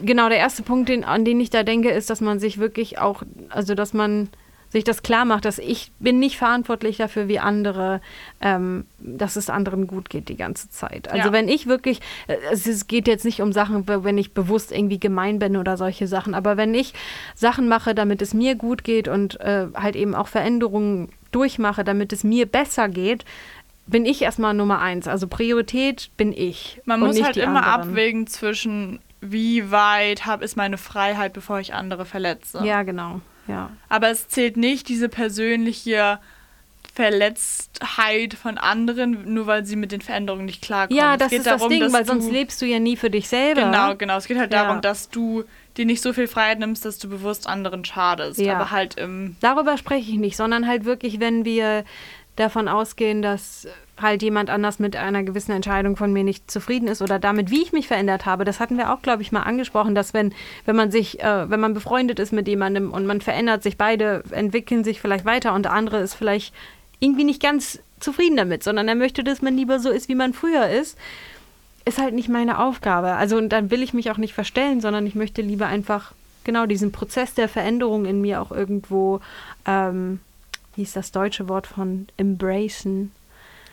genau 0.03 0.29
der 0.29 0.37
erste 0.39 0.63
Punkt, 0.63 0.89
den, 0.89 1.03
an 1.03 1.25
den 1.25 1.39
ich 1.39 1.49
da 1.49 1.63
denke, 1.63 1.89
ist, 1.89 2.09
dass 2.09 2.21
man 2.21 2.39
sich 2.39 2.57
wirklich 2.57 2.99
auch, 2.99 3.23
also 3.49 3.75
dass 3.75 3.93
man 3.93 4.29
sich 4.73 4.83
das 4.83 5.03
klar 5.03 5.23
macht, 5.23 5.45
dass 5.45 5.59
ich 5.59 5.91
bin 5.99 6.19
nicht 6.19 6.37
verantwortlich 6.37 6.97
dafür, 6.97 7.29
wie 7.29 7.39
andere, 7.39 8.01
ähm, 8.41 8.85
dass 8.99 9.37
es 9.37 9.49
anderen 9.49 9.87
gut 9.87 10.09
geht 10.09 10.27
die 10.27 10.35
ganze 10.35 10.69
Zeit. 10.69 11.07
Also 11.09 11.27
Ja. 11.27 11.31
wenn 11.31 11.47
ich 11.47 11.67
wirklich, 11.67 12.01
äh, 12.27 12.35
es 12.51 12.87
geht 12.87 13.07
jetzt 13.07 13.23
nicht 13.23 13.41
um 13.41 13.53
Sachen, 13.53 13.87
wenn 13.87 14.17
ich 14.17 14.33
bewusst 14.33 14.71
irgendwie 14.71 14.99
gemein 14.99 15.39
bin 15.39 15.55
oder 15.55 15.77
solche 15.77 16.07
Sachen, 16.07 16.33
aber 16.33 16.57
wenn 16.57 16.73
ich 16.73 16.93
Sachen 17.35 17.69
mache, 17.69 17.95
damit 17.95 18.21
es 18.21 18.33
mir 18.33 18.55
gut 18.55 18.83
geht 18.83 19.07
und 19.07 19.39
äh, 19.39 19.67
halt 19.75 19.95
eben 19.95 20.15
auch 20.15 20.27
Veränderungen 20.27 21.09
durchmache, 21.31 21.83
damit 21.83 22.11
es 22.11 22.23
mir 22.23 22.45
besser 22.45 22.89
geht, 22.89 23.25
bin 23.85 24.05
ich 24.05 24.21
erstmal 24.21 24.53
Nummer 24.53 24.79
eins. 24.79 25.07
Also 25.07 25.27
Priorität 25.27 26.09
bin 26.17 26.33
ich. 26.33 26.81
Man 26.85 26.99
muss 26.99 27.21
halt 27.21 27.37
immer 27.37 27.65
anderen. 27.67 27.89
abwägen 27.91 28.27
zwischen, 28.27 28.99
wie 29.21 29.71
weit 29.71 30.25
hab, 30.25 30.41
ist 30.41 30.55
meine 30.57 30.77
Freiheit, 30.77 31.33
bevor 31.33 31.59
ich 31.59 31.73
andere 31.73 32.05
verletze. 32.05 32.65
Ja, 32.65 32.83
genau. 32.83 33.21
Ja. 33.47 33.71
Aber 33.89 34.09
es 34.09 34.27
zählt 34.27 34.57
nicht 34.57 34.87
diese 34.89 35.09
persönliche 35.09 36.19
Verletztheit 36.93 38.35
von 38.35 38.57
anderen, 38.57 39.33
nur 39.33 39.47
weil 39.47 39.65
sie 39.65 39.75
mit 39.75 39.91
den 39.91 40.01
Veränderungen 40.01 40.45
nicht 40.45 40.61
klarkommen. 40.61 40.97
Ja, 40.97 41.17
das 41.17 41.29
geht 41.29 41.39
ist 41.39 41.47
das 41.47 41.57
darum, 41.57 41.69
Ding, 41.71 41.81
dass 41.81 41.93
weil 41.93 42.05
sonst 42.05 42.29
lebst 42.31 42.61
du 42.61 42.65
ja 42.65 42.79
nie 42.79 42.97
für 42.97 43.09
dich 43.09 43.27
selber. 43.27 43.61
Genau, 43.63 43.95
genau. 43.95 44.17
Es 44.17 44.27
geht 44.27 44.37
halt 44.37 44.53
Ja. 44.53 44.63
darum, 44.65 44.81
dass 44.81 45.09
du 45.09 45.43
dir 45.77 45.85
nicht 45.85 46.01
so 46.01 46.13
viel 46.13 46.27
Freiheit 46.27 46.59
nimmst, 46.59 46.85
dass 46.85 46.99
du 46.99 47.09
bewusst 47.09 47.47
anderen 47.47 47.83
schadest. 47.83 48.39
Ja. 48.39 48.55
Aber 48.55 48.71
halt 48.71 48.95
im. 48.95 49.35
Darüber 49.41 49.77
spreche 49.77 50.11
ich 50.11 50.17
nicht, 50.17 50.37
sondern 50.37 50.67
halt 50.67 50.85
wirklich, 50.85 51.19
wenn 51.19 51.45
wir 51.45 51.83
davon 52.35 52.67
ausgehen, 52.67 53.21
dass 53.21 53.67
halt 54.01 54.23
jemand 54.23 54.49
anders 54.49 54.79
mit 54.79 54.95
einer 54.95 55.23
gewissen 55.23 55.51
Entscheidung 55.51 55.95
von 55.95 56.11
mir 56.11 56.23
nicht 56.23 56.49
zufrieden 56.49 56.87
ist 56.87 57.01
oder 57.01 57.19
damit, 57.19 57.51
wie 57.51 57.61
ich 57.61 57.73
mich 57.73 57.87
verändert 57.87 58.25
habe. 58.25 58.43
Das 58.43 58.59
hatten 58.59 58.77
wir 58.77 58.91
auch, 58.91 59.01
glaube 59.01 59.21
ich, 59.21 59.31
mal 59.31 59.43
angesprochen, 59.43 59.93
dass 59.93 60.13
wenn, 60.13 60.33
wenn 60.65 60.75
man 60.75 60.91
sich, 60.91 61.21
äh, 61.21 61.49
wenn 61.49 61.59
man 61.59 61.73
befreundet 61.73 62.19
ist 62.19 62.33
mit 62.33 62.47
jemandem 62.47 62.91
und 62.91 63.05
man 63.05 63.21
verändert 63.21 63.61
sich, 63.61 63.77
beide 63.77 64.23
entwickeln 64.31 64.83
sich 64.83 64.99
vielleicht 64.99 65.25
weiter 65.25 65.53
und 65.53 65.63
der 65.63 65.73
andere 65.73 65.99
ist 65.99 66.15
vielleicht 66.15 66.53
irgendwie 66.99 67.23
nicht 67.23 67.41
ganz 67.41 67.79
zufrieden 67.99 68.37
damit, 68.37 68.63
sondern 68.63 68.87
er 68.87 68.95
möchte, 68.95 69.23
dass 69.23 69.41
man 69.41 69.55
lieber 69.55 69.79
so 69.79 69.89
ist, 69.89 70.09
wie 70.09 70.15
man 70.15 70.33
früher 70.33 70.69
ist, 70.69 70.97
ist 71.85 71.99
halt 71.99 72.13
nicht 72.13 72.29
meine 72.29 72.59
Aufgabe. 72.59 73.13
Also 73.13 73.37
und 73.37 73.49
dann 73.49 73.69
will 73.69 73.83
ich 73.83 73.93
mich 73.93 74.09
auch 74.09 74.17
nicht 74.17 74.33
verstellen, 74.33 74.81
sondern 74.81 75.05
ich 75.05 75.15
möchte 75.15 75.41
lieber 75.41 75.67
einfach 75.67 76.13
genau 76.43 76.65
diesen 76.65 76.91
Prozess 76.91 77.33
der 77.33 77.47
Veränderung 77.47 78.05
in 78.05 78.21
mir 78.21 78.41
auch 78.41 78.51
irgendwo, 78.51 79.21
ähm, 79.65 80.19
wie 80.75 80.83
ist 80.83 80.95
das 80.95 81.11
deutsche 81.11 81.47
Wort 81.49 81.67
von 81.67 82.07
embracen, 82.17 83.11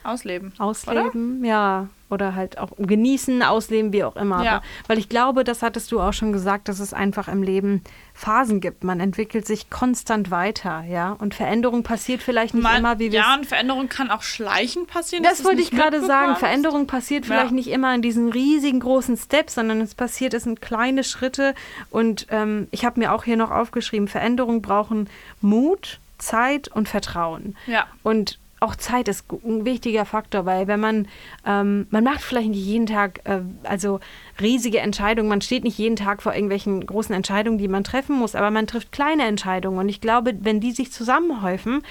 Ausleben. 0.03 0.55
ausleben, 0.59 1.45
ja, 1.45 1.89
oder 2.09 2.35
halt 2.35 2.57
auch 2.57 2.71
genießen, 2.79 3.43
ausleben, 3.43 3.93
wie 3.93 4.03
auch 4.03 4.17
immer. 4.17 4.43
Ja. 4.43 4.53
Aber, 4.57 4.65
weil 4.87 4.99
ich 4.99 5.11
glaube, 5.11 5.45
das 5.45 5.61
hattest 5.63 5.93
du 5.93 6.01
auch 6.01 6.15
schon 6.15 6.33
gesagt, 6.33 6.69
dass 6.69 6.81
es 6.81 6.95
einfach 6.95 7.29
im 7.29 7.43
Leben 7.43 7.83
Phasen 8.15 8.61
gibt. 8.63 8.83
Man 8.83 8.99
entwickelt 8.99 9.47
sich 9.47 9.69
konstant 9.69 10.31
weiter, 10.31 10.85
ja, 10.89 11.13
und 11.13 11.35
Veränderung 11.35 11.83
passiert 11.83 12.23
vielleicht 12.23 12.55
nicht 12.55 12.63
Man, 12.63 12.79
immer, 12.79 12.99
wie 12.99 13.13
wir 13.13 13.21
ja, 13.21 13.35
und 13.35 13.45
Veränderung 13.47 13.91
kann 13.91 14.11
auch 14.11 14.23
schleichend 14.23 14.87
passieren. 14.87 15.23
das 15.23 15.45
wollte 15.45 15.61
ich 15.61 15.71
gerade 15.71 16.05
sagen. 16.05 16.35
Veränderung 16.37 16.87
passiert 16.87 17.27
Ja. 17.27 17.35
vielleicht 17.35 17.53
nicht 17.53 17.69
immer 17.69 17.95
in 17.95 18.01
diesen 18.01 18.31
riesigen 18.31 18.81
großen 18.81 19.19
Steps, 19.19 19.55
sondern 19.57 19.83
es 19.83 19.95
passiert, 19.95 20.33
es 20.33 20.45
sind 20.45 20.63
kleine 20.63 21.05
Schritte. 21.05 21.55
Und 21.91 22.27
ähm, 22.31 22.69
ich 22.71 22.87
habe 22.87 22.99
mir 22.99 23.13
auch 23.13 23.25
hier 23.25 23.37
noch 23.37 23.51
aufgeschrieben, 23.51 24.09
Veränderungen 24.09 24.63
brauchen 24.63 25.11
Mut, 25.43 26.01
Zeit 26.21 26.69
und 26.69 26.89
Vertrauen. 26.89 27.57
Ja. 27.67 27.87
Und 28.03 28.39
auch 28.61 28.77
Zeit 28.77 29.09
ist 29.09 29.25
ein 29.33 29.65
wichtiger 29.65 30.05
Faktor, 30.05 30.45
weil 30.45 30.67
wenn 30.69 30.81
man, 30.81 31.09
ähm, 31.47 31.87
man 31.91 32.05
macht 32.05 32.21
vielleicht 32.21 32.51
nicht 32.51 32.65
jeden 32.65 32.87
Tag, 32.87 33.21
äh, 33.25 33.41
also 33.65 34.01
riesige 34.39 34.81
Entscheidungen, 34.81 35.31
man 35.31 35.41
steht 35.41 35.65
nicht 35.65 35.79
jeden 35.79 35.97
Tag 35.97 36.23
vor 36.23 36.35
irgendwelchen 36.35 36.87
großen 36.87 37.15
Entscheidungen, 37.15 37.57
die 37.57 37.69
man 37.69 37.85
treffen 37.85 38.17
muss, 38.17 38.35
aber 38.35 38.51
man 38.51 38.67
trifft 38.67 38.93
kleine 38.93 39.25
Entscheidungen. 39.25 39.79
Und 39.79 39.89
ich 39.89 40.03
glaube, 40.03 40.35
wenn 40.41 40.61
die 40.61 40.73
sich 40.73 40.93
zusammenhäufen, 40.93 41.83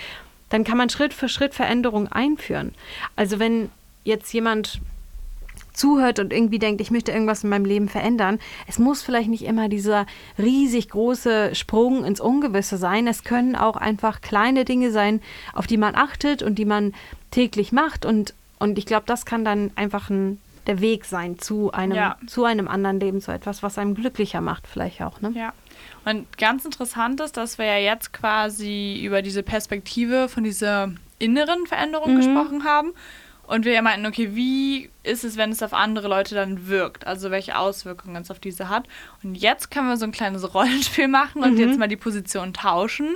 dann 0.49 0.63
kann 0.63 0.77
man 0.77 0.89
Schritt 0.89 1.13
für 1.13 1.27
Schritt 1.27 1.55
Veränderungen 1.55 2.07
einführen. 2.07 2.73
Also 3.15 3.39
wenn 3.39 3.69
jetzt 4.03 4.31
jemand 4.33 4.79
zuhört 5.79 6.19
und 6.19 6.33
irgendwie 6.33 6.59
denkt, 6.59 6.81
ich 6.81 6.91
möchte 6.91 7.11
irgendwas 7.11 7.43
in 7.43 7.49
meinem 7.49 7.65
Leben 7.65 7.87
verändern. 7.89 8.39
Es 8.67 8.77
muss 8.79 9.01
vielleicht 9.01 9.29
nicht 9.29 9.45
immer 9.45 9.69
dieser 9.69 10.05
riesig 10.37 10.89
große 10.89 11.55
Sprung 11.55 12.03
ins 12.05 12.19
Ungewisse 12.19 12.77
sein. 12.77 13.07
Es 13.07 13.23
können 13.23 13.55
auch 13.55 13.75
einfach 13.77 14.21
kleine 14.21 14.65
Dinge 14.65 14.91
sein, 14.91 15.21
auf 15.53 15.67
die 15.67 15.77
man 15.77 15.95
achtet 15.95 16.43
und 16.43 16.55
die 16.55 16.65
man 16.65 16.93
täglich 17.31 17.71
macht. 17.71 18.05
Und, 18.05 18.33
und 18.59 18.77
ich 18.77 18.85
glaube, 18.85 19.03
das 19.05 19.25
kann 19.25 19.45
dann 19.45 19.71
einfach 19.75 20.09
ein, 20.09 20.39
der 20.67 20.81
Weg 20.81 21.05
sein 21.05 21.39
zu 21.39 21.71
einem, 21.71 21.95
Ja. 21.95 22.17
zu 22.27 22.43
einem 22.43 22.67
anderen 22.67 22.99
Leben, 22.99 23.21
zu 23.21 23.31
etwas, 23.31 23.63
was 23.63 23.77
einem 23.77 23.95
glücklicher 23.95 24.41
macht, 24.41 24.67
vielleicht 24.67 25.01
auch. 25.01 25.21
Ne? 25.21 25.31
Ja. 25.35 25.53
Und 26.05 26.37
ganz 26.37 26.65
interessant 26.65 27.21
ist, 27.21 27.37
dass 27.37 27.57
wir 27.57 27.65
ja 27.65 27.77
jetzt 27.77 28.13
quasi 28.13 29.01
über 29.03 29.21
diese 29.21 29.43
Perspektive 29.43 30.27
von 30.29 30.43
dieser 30.43 30.91
inneren 31.19 31.65
Veränderung 31.67 32.15
gesprochen 32.15 32.63
haben. 32.63 32.93
Und 33.49 33.65
wir 33.65 33.81
meinten, 33.81 34.05
okay, 34.05 34.35
wie 34.35 34.91
ist 35.01 35.23
es, 35.23 35.35
wenn 35.35 35.51
es 35.51 35.63
auf 35.63 35.73
andere 35.73 36.07
Leute 36.07 36.35
dann 36.35 36.67
wirkt? 36.67 37.07
Also 37.07 37.31
welche 37.31 37.57
Auswirkungen 37.57 38.21
es 38.21 38.29
auf 38.29 38.37
diese 38.37 38.69
hat. 38.69 38.87
Und 39.23 39.33
jetzt 39.33 39.71
können 39.71 39.87
wir 39.87 39.97
so 39.97 40.05
ein 40.05 40.11
kleines 40.11 40.53
Rollenspiel 40.53 41.07
machen 41.07 41.41
und 41.41 41.57
jetzt 41.57 41.79
mal 41.79 41.87
die 41.87 41.95
Position 41.95 42.53
tauschen. 42.53 43.15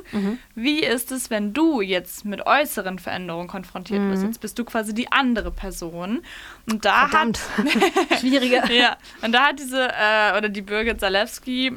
Wie 0.56 0.80
ist 0.80 1.12
es, 1.12 1.30
wenn 1.30 1.54
du 1.54 1.82
jetzt 1.82 2.26
mit 2.26 2.48
äußeren 2.48 2.98
Veränderungen 2.98 3.48
konfrontiert 3.48 4.02
bist? 4.10 4.24
Jetzt 4.24 4.42
bist 4.42 4.58
du 4.58 4.66
quasi 4.66 4.96
die 4.96 5.12
andere 5.12 5.52
Person. 5.52 6.24
Und 6.68 6.84
da 6.84 7.10
Verdammt. 7.10 7.40
hat 7.56 8.20
Schwieriger. 8.20 8.72
ja, 8.72 8.98
und 9.22 9.34
da 9.34 9.50
hat 9.50 9.60
diese, 9.60 9.88
äh, 9.88 10.36
oder 10.36 10.50
die 10.50 10.64
Birgit 10.64 11.00
Zalewski 11.00 11.74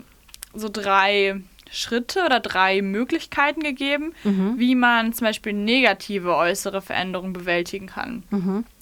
so 0.55 0.71
drei 0.71 1.43
Schritte 1.71 2.25
oder 2.25 2.41
drei 2.41 2.81
Möglichkeiten 2.83 3.61
gegeben, 3.63 4.15
wie 4.57 4.75
man 4.75 5.13
zum 5.13 5.27
Beispiel 5.27 5.53
negative 5.53 6.35
äußere 6.37 6.81
Veränderungen 6.83 7.33
bewältigen 7.33 7.87
kann. 7.87 8.23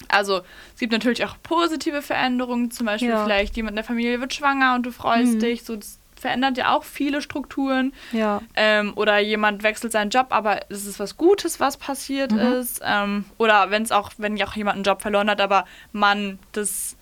Also 0.07 0.41
es 0.73 0.79
gibt 0.79 0.91
natürlich 0.93 1.25
auch 1.25 1.35
positive 1.43 2.01
Veränderungen, 2.01 2.71
zum 2.71 2.85
Beispiel 2.85 3.09
Ja. 3.09 3.23
vielleicht 3.23 3.55
jemand 3.57 3.71
in 3.71 3.75
der 3.77 3.83
Familie 3.85 4.19
wird 4.21 4.33
schwanger 4.33 4.75
und 4.75 4.85
du 4.85 4.91
freust 4.91 5.41
dich, 5.41 5.63
so 5.63 5.75
das 5.75 5.99
verändert 6.15 6.57
ja 6.57 6.73
auch 6.73 6.83
viele 6.83 7.21
Strukturen. 7.21 7.93
Ja. 8.11 8.41
Ähm, 8.55 8.93
oder 8.95 9.19
jemand 9.19 9.63
wechselt 9.63 9.91
seinen 9.91 10.09
Job, 10.09 10.27
aber 10.29 10.61
es 10.69 10.85
ist 10.85 10.99
was 10.99 11.17
Gutes, 11.17 11.59
was 11.59 11.77
passiert 11.77 12.31
Mhm. 12.31 12.39
ist. 12.39 12.81
Ähm, 12.83 13.25
oder 13.37 13.69
wenn 13.69 13.83
es 13.83 13.91
auch, 13.91 14.11
wenn 14.17 14.41
auch 14.41 14.55
jemand 14.55 14.75
einen 14.75 14.83
Job 14.85 15.01
verloren 15.01 15.29
hat, 15.29 15.41
aber 15.41 15.65
man 15.91 16.39
das 16.53 16.95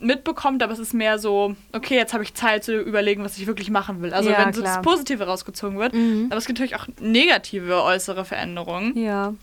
mitbekommt, 0.00 0.62
aber 0.62 0.72
es 0.72 0.78
ist 0.78 0.94
mehr 0.94 1.18
so, 1.18 1.54
okay, 1.72 1.94
jetzt 1.96 2.12
habe 2.14 2.24
ich 2.24 2.34
Zeit 2.34 2.64
zu 2.64 2.78
überlegen, 2.80 3.22
was 3.24 3.36
ich 3.38 3.46
wirklich 3.46 3.70
machen 3.70 4.02
will. 4.02 4.12
Also 4.14 4.30
Ja, 4.30 4.44
wenn 4.44 4.52
so 4.52 4.62
das. 4.62 4.80
Positive 4.82 5.24
rausgezogen 5.24 5.78
wird. 5.78 5.94
Aber 5.94 6.36
es 6.38 6.46
gibt 6.46 6.58
natürlich 6.58 6.76
auch 6.76 6.86
negative 7.00 7.82
äußere 7.82 8.24
Veränderungen. 8.24 8.96
Ja. 8.98 9.34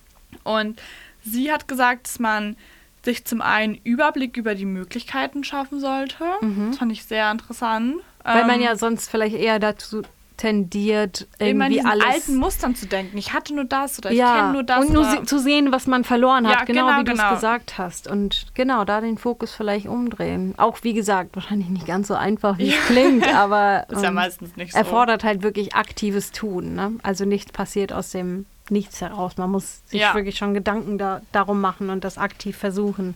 Und 0.44 0.82
sie 1.24 1.52
hat 1.52 1.68
gesagt, 1.68 2.08
dass 2.08 2.20
man 2.20 2.58
sich 3.04 3.24
zum 3.26 3.42
einen 3.42 3.76
Überblick 3.84 4.36
über 4.36 4.56
die 4.56 4.66
Möglichkeiten 4.66 5.44
schaffen 5.44 5.80
sollte. 5.80 6.24
Das 6.70 6.78
fand 6.78 6.92
ich 6.92 7.04
sehr 7.06 7.32
interessant. 7.32 7.96
Mhm. 7.98 8.02
Weil 8.24 8.46
man 8.46 8.56
Ähm, 8.60 8.62
ja 8.66 8.76
sonst 8.76 9.10
vielleicht 9.10 9.36
eher 9.36 9.60
dazu 9.60 10.02
tendiert, 10.38 11.28
immer 11.40 11.66
in 11.66 11.74
irgendwie 11.74 11.74
diesen 11.74 11.88
alles 11.90 12.06
alten 12.06 12.36
Mustern 12.38 12.76
zu 12.76 12.86
denken. 12.86 13.18
Ich 13.18 13.34
hatte 13.34 13.54
nur 13.56 13.66
das 13.66 13.98
oder 13.98 14.12
ich 14.12 14.18
ja, 14.18 14.36
kenne 14.36 14.54
nur 14.54 14.64
das. 14.64 14.86
und 14.86 14.94
nur 14.94 15.26
zu 15.26 15.40
sehen, 15.40 15.72
was 15.72 15.88
man 15.88 16.04
verloren 16.04 16.48
hat, 16.48 16.60
Ja, 16.60 16.64
genau, 16.66 16.86
genau, 16.88 17.00
wie 17.00 17.04
du 17.04 17.12
es 17.14 17.18
genau. 17.20 17.34
gesagt 17.34 17.78
hast. 17.78 18.08
Und 18.08 18.46
genau, 18.54 18.86
da 18.86 19.02
den 19.02 19.18
Fokus 19.18 19.54
vielleicht 19.54 19.88
umdrehen. 19.88 20.54
Auch 20.58 20.78
wie 20.84 20.94
gesagt, 20.94 21.36
wahrscheinlich 21.36 21.70
nicht 21.70 21.88
ganz 21.88 22.08
so 22.08 22.14
einfach, 22.16 22.58
wie 22.58 22.70
es 22.70 22.86
klingt, 22.86 23.28
aber 23.36 23.86
ist 23.90 24.02
ja 24.02 24.10
ähm, 24.10 24.14
meistens 24.16 24.56
nicht 24.56 24.74
so. 24.74 24.78
erfordert 24.78 25.24
halt 25.24 25.44
wirklich 25.44 25.76
aktives 25.76 26.32
Tun. 26.32 26.76
Ne? 26.76 26.94
Also 27.04 27.26
nichts 27.26 27.52
passiert 27.52 27.92
aus 27.92 28.12
dem 28.12 28.46
Nichts 28.70 29.00
heraus. 29.02 29.38
Man 29.38 29.50
muss 29.50 29.82
sich 29.88 30.02
Ja. 30.02 30.14
wirklich 30.14 30.38
schon 30.38 30.54
Gedanken 30.54 30.98
da, 30.98 31.22
darum 31.32 31.62
machen 31.62 31.90
und 31.90 32.04
das 32.04 32.18
aktiv 32.18 32.58
versuchen. 32.58 33.16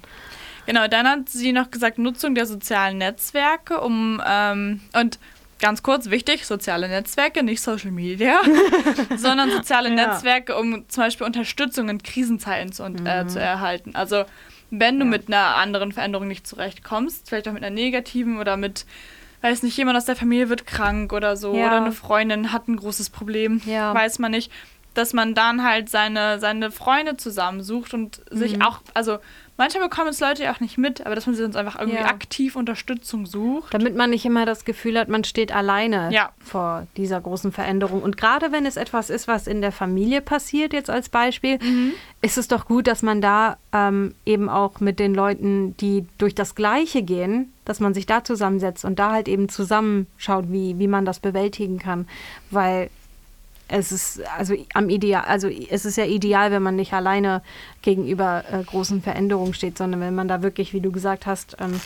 Genau, 0.65 0.87
dann 0.87 1.07
hat 1.07 1.29
sie 1.29 1.51
noch 1.51 1.71
gesagt, 1.71 1.97
Nutzung 1.97 2.35
der 2.35 2.45
sozialen 2.45 2.99
Netzwerke, 2.99 3.81
um 3.81 4.21
ähm, 4.25 4.79
und 4.93 5.19
ganz 5.61 5.83
kurz 5.83 6.09
wichtig, 6.09 6.45
soziale 6.45 6.89
Netzwerke, 6.89 7.43
nicht 7.43 7.61
Social 7.61 7.91
Media, 7.91 8.41
sondern 9.17 9.49
soziale 9.51 9.89
Ja. 9.89 9.95
Netzwerke, 10.07 10.57
um 10.57 10.83
zum 10.89 11.03
Beispiel 11.03 11.25
Unterstützung 11.25 11.87
in 11.89 12.01
Krisenzeiten 12.03 12.71
zu, 12.73 12.83
und, 12.83 13.07
äh, 13.07 13.25
zu 13.27 13.39
erhalten. 13.39 13.95
Also 13.95 14.25
wenn 14.71 14.99
du 14.99 15.05
Mhm. 15.05 15.11
Ja. 15.11 15.17
mit 15.17 15.27
einer 15.27 15.55
anderen 15.55 15.91
Veränderung 15.91 16.27
nicht 16.27 16.47
zurechtkommst, 16.47 17.27
vielleicht 17.29 17.47
auch 17.47 17.53
mit 17.53 17.63
einer 17.63 17.73
negativen 17.73 18.39
oder 18.39 18.57
mit, 18.57 18.85
weiß 19.41 19.63
nicht, 19.63 19.77
jemand 19.77 19.97
aus 19.97 20.05
der 20.05 20.15
Familie 20.15 20.49
wird 20.49 20.65
krank 20.65 21.13
oder 21.13 21.35
so, 21.37 21.55
Ja. 21.55 21.67
oder 21.67 21.77
eine 21.77 21.91
Freundin 21.91 22.51
hat 22.53 22.67
ein 22.67 22.77
großes 22.77 23.09
Problem, 23.09 23.61
weiß 23.93 24.19
man 24.19 24.31
nicht, 24.31 24.51
dass 24.93 25.13
man 25.13 25.33
dann 25.33 25.63
halt 25.63 25.89
seine, 25.89 26.39
seine 26.39 26.71
Freunde 26.71 27.17
zusammensucht 27.17 27.93
und 27.93 28.21
sich 28.29 28.57
Mhm. 28.57 28.61
auch, 28.63 28.79
also 28.93 29.19
manchmal 29.57 29.87
bekommen 29.87 30.09
es 30.09 30.19
Leute 30.19 30.43
ja 30.43 30.53
auch 30.53 30.59
nicht 30.59 30.77
mit, 30.77 31.05
aber 31.05 31.15
dass 31.15 31.27
man 31.27 31.35
sich 31.35 31.43
sonst 31.43 31.55
einfach 31.55 31.79
irgendwie 31.79 31.99
Ja. 31.99 32.07
aktiv 32.07 32.55
Unterstützung 32.55 33.25
sucht. 33.25 33.73
Damit 33.73 33.95
man 33.95 34.09
nicht 34.09 34.25
immer 34.25 34.45
das 34.45 34.65
Gefühl 34.65 34.99
hat, 34.99 35.07
man 35.07 35.23
steht 35.23 35.53
alleine 35.53 36.09
Ja. 36.11 36.31
vor 36.39 36.87
dieser 36.97 37.21
großen 37.21 37.51
Veränderung. 37.51 38.01
Und 38.01 38.17
gerade 38.17 38.51
wenn 38.51 38.65
es 38.65 38.75
etwas 38.75 39.09
ist, 39.09 39.27
was 39.29 39.47
in 39.47 39.61
der 39.61 39.71
Familie 39.71 40.19
passiert, 40.21 40.73
jetzt 40.73 40.89
als 40.89 41.07
Beispiel, 41.09 41.57
Mhm. 41.61 41.93
ist 42.21 42.37
es 42.37 42.47
doch 42.49 42.65
gut, 42.65 42.87
dass 42.87 43.01
man 43.01 43.21
da 43.21 43.57
ähm, 43.73 44.13
eben 44.25 44.49
auch 44.49 44.81
mit 44.81 44.99
den 44.99 45.13
Leuten, 45.15 45.77
die 45.77 46.05
durch 46.17 46.35
das 46.35 46.55
Gleiche 46.55 47.01
gehen, 47.03 47.53
dass 47.63 47.79
man 47.79 47.93
sich 47.93 48.05
da 48.05 48.23
zusammensetzt 48.25 48.83
und 48.83 48.99
da 48.99 49.11
halt 49.13 49.29
eben 49.29 49.47
zusammenschaut, 49.47 50.45
wie, 50.51 50.77
wie 50.79 50.87
man 50.87 51.05
das 51.05 51.19
bewältigen 51.21 51.77
kann. 51.79 52.07
Weil 52.49 52.89
es 53.71 53.91
ist 53.91 54.21
also 54.37 54.53
am 54.73 54.89
ideal, 54.89 55.23
also 55.25 55.47
es 55.47 55.85
ist 55.85 55.97
ja 55.97 56.05
ideal, 56.05 56.51
wenn 56.51 56.61
man 56.61 56.75
nicht 56.75 56.93
alleine 56.93 57.41
gegenüber 57.81 58.43
äh, 58.51 58.63
großen 58.63 59.01
Veränderungen 59.01 59.53
steht, 59.53 59.77
sondern 59.77 60.01
wenn 60.01 60.13
man 60.15 60.27
da 60.27 60.41
wirklich, 60.43 60.73
wie 60.73 60.81
du 60.81 60.91
gesagt 60.91 61.25
hast, 61.25 61.57
ähm, 61.59 61.79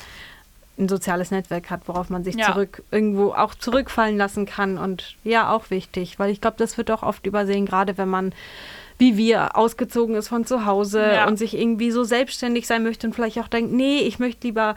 ein 0.77 0.89
soziales 0.89 1.31
Netzwerk 1.31 1.69
hat, 1.69 1.87
worauf 1.87 2.09
man 2.09 2.23
sich 2.23 2.35
ja. 2.35 2.47
zurück 2.47 2.83
irgendwo 2.91 3.31
auch 3.31 3.55
zurückfallen 3.55 4.17
lassen 4.17 4.45
kann 4.45 4.77
und 4.77 5.15
ja 5.23 5.53
auch 5.53 5.69
wichtig, 5.69 6.19
weil 6.19 6.31
ich 6.31 6.41
glaube, 6.41 6.57
das 6.57 6.77
wird 6.77 6.91
auch 6.91 7.03
oft 7.03 7.25
übersehen, 7.25 7.65
gerade 7.65 7.97
wenn 7.97 8.09
man 8.09 8.33
wie 8.97 9.17
wir 9.17 9.57
ausgezogen 9.57 10.15
ist 10.15 10.29
von 10.29 10.45
zu 10.45 10.65
Hause 10.65 11.01
ja. 11.01 11.27
und 11.27 11.37
sich 11.37 11.57
irgendwie 11.57 11.91
so 11.91 12.05
selbstständig 12.05 12.65
sein 12.65 12.83
möchte 12.83 13.07
und 13.07 13.13
vielleicht 13.13 13.37
auch 13.39 13.49
denkt, 13.49 13.73
nee, 13.73 13.99
ich 13.99 14.19
möchte 14.19 14.47
lieber 14.47 14.75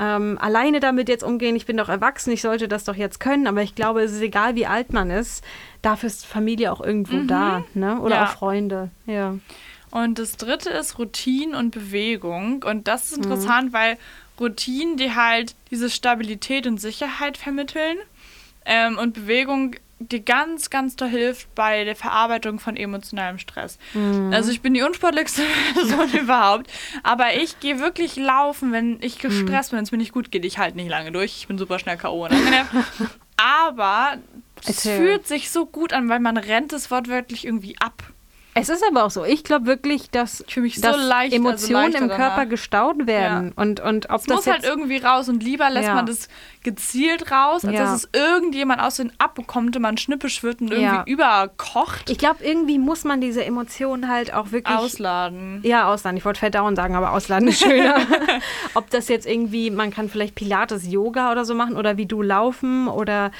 ähm, 0.00 0.38
alleine 0.40 0.80
damit 0.80 1.08
jetzt 1.08 1.22
umgehen. 1.22 1.54
Ich 1.54 1.66
bin 1.66 1.76
doch 1.76 1.88
erwachsen, 1.88 2.32
ich 2.32 2.42
sollte 2.42 2.66
das 2.66 2.84
doch 2.84 2.96
jetzt 2.96 3.20
können. 3.20 3.46
Aber 3.46 3.62
ich 3.62 3.74
glaube, 3.74 4.02
es 4.02 4.12
ist 4.12 4.22
egal, 4.22 4.56
wie 4.56 4.66
alt 4.66 4.92
man 4.92 5.10
ist, 5.10 5.44
dafür 5.82 6.08
ist 6.08 6.26
Familie 6.26 6.72
auch 6.72 6.80
irgendwo 6.80 7.16
mhm. 7.16 7.28
da, 7.28 7.64
ne? 7.74 8.00
Oder 8.00 8.16
ja. 8.16 8.24
auch 8.24 8.32
Freunde, 8.32 8.90
ja. 9.06 9.36
Und 9.90 10.18
das 10.18 10.36
dritte 10.36 10.70
ist 10.70 10.98
Routine 10.98 11.56
und 11.58 11.72
Bewegung. 11.72 12.62
Und 12.62 12.86
das 12.86 13.10
ist 13.10 13.18
mhm. 13.18 13.24
interessant, 13.24 13.68
mhm. 13.70 13.72
weil 13.72 13.98
Routinen, 14.38 14.96
die 14.96 15.14
halt 15.14 15.54
diese 15.70 15.90
Stabilität 15.90 16.66
und 16.66 16.80
Sicherheit 16.80 17.36
vermitteln. 17.36 17.98
Ähm, 18.64 18.98
und 18.98 19.14
Bewegung 19.14 19.76
dir 20.00 20.20
ganz, 20.20 20.70
ganz 20.70 20.96
toll 20.96 21.08
hilft 21.08 21.54
bei 21.54 21.84
der 21.84 21.94
Verarbeitung 21.94 22.58
von 22.58 22.76
emotionalem 22.76 23.38
Stress. 23.38 23.78
Mhm. 23.92 24.32
Also 24.32 24.50
ich 24.50 24.62
bin 24.62 24.72
die 24.72 24.82
unsportlichste 24.82 25.42
Person 25.74 26.10
überhaupt, 26.12 26.70
aber 27.02 27.34
ich 27.34 27.60
gehe 27.60 27.80
wirklich 27.80 28.16
laufen, 28.16 28.72
wenn 28.72 28.98
ich 29.02 29.18
gestresst 29.18 29.72
mhm. 29.72 29.76
bin, 29.76 29.78
wenn 29.78 29.84
es 29.84 29.92
mir 29.92 29.98
nicht 29.98 30.12
gut 30.12 30.30
geht. 30.30 30.44
Ich 30.44 30.58
halte 30.58 30.76
nicht 30.76 30.88
lange 30.88 31.12
durch, 31.12 31.36
ich 31.36 31.48
bin 31.48 31.58
super 31.58 31.78
schnell 31.78 31.98
K.O. 31.98 32.28
aber 33.36 34.16
es 34.66 34.82
fühlt 34.82 35.26
sich 35.26 35.50
so 35.50 35.66
gut 35.66 35.92
an, 35.92 36.08
weil 36.08 36.20
man 36.20 36.36
rennt 36.36 36.72
es 36.72 36.90
wortwörtlich 36.90 37.46
irgendwie 37.46 37.76
ab. 37.78 38.04
Es 38.52 38.68
ist 38.68 38.82
aber 38.86 39.04
auch 39.04 39.10
so. 39.10 39.24
Ich 39.24 39.44
glaube 39.44 39.66
wirklich, 39.66 40.10
dass, 40.10 40.38
dass 40.38 40.74
so 40.74 40.88
leicht, 40.96 41.32
also 41.32 41.36
Emotionen 41.36 41.94
also 41.94 41.98
im 41.98 42.08
Körper 42.08 42.36
danach. 42.36 42.48
gestaut 42.48 43.06
werden. 43.06 43.52
Ja. 43.56 43.62
Und, 43.62 43.78
und 43.78 44.10
ob 44.10 44.16
es 44.16 44.24
das 44.24 44.36
muss 44.36 44.46
halt 44.48 44.64
irgendwie 44.64 44.98
raus. 44.98 45.28
Und 45.28 45.42
lieber 45.42 45.70
lässt 45.70 45.86
ja. 45.86 45.94
man 45.94 46.06
das 46.06 46.28
gezielt 46.64 47.30
raus, 47.30 47.64
als 47.64 47.74
ja. 47.74 47.84
dass 47.84 47.94
es 47.94 48.08
irgendjemand 48.12 48.82
aus 48.82 48.96
den 48.96 49.12
abbekommt 49.18 49.76
und 49.76 49.82
man 49.82 49.96
schnippisch 49.98 50.42
wird 50.42 50.60
und 50.60 50.72
irgendwie 50.72 51.12
überkocht. 51.12 52.10
Ich 52.10 52.18
glaube, 52.18 52.42
irgendwie 52.42 52.80
muss 52.80 53.04
man 53.04 53.20
diese 53.20 53.44
Emotionen 53.44 54.08
halt 54.08 54.34
auch 54.34 54.50
wirklich. 54.50 54.76
Ausladen. 54.76 55.60
Ja, 55.62 55.88
ausladen. 55.88 56.16
Ich 56.16 56.24
wollte 56.24 56.40
verdauen 56.40 56.74
sagen, 56.74 56.96
aber 56.96 57.12
ausladen 57.12 57.48
ist 57.48 57.62
schöner. 57.62 57.98
ob 58.74 58.90
das 58.90 59.08
jetzt 59.08 59.26
irgendwie, 59.26 59.70
man 59.70 59.92
kann 59.92 60.08
vielleicht 60.08 60.34
Pilates, 60.34 60.90
Yoga 60.90 61.30
oder 61.30 61.44
so 61.44 61.54
machen 61.54 61.76
oder 61.76 61.96
wie 61.98 62.06
du 62.06 62.20
laufen 62.20 62.88
oder 62.88 63.30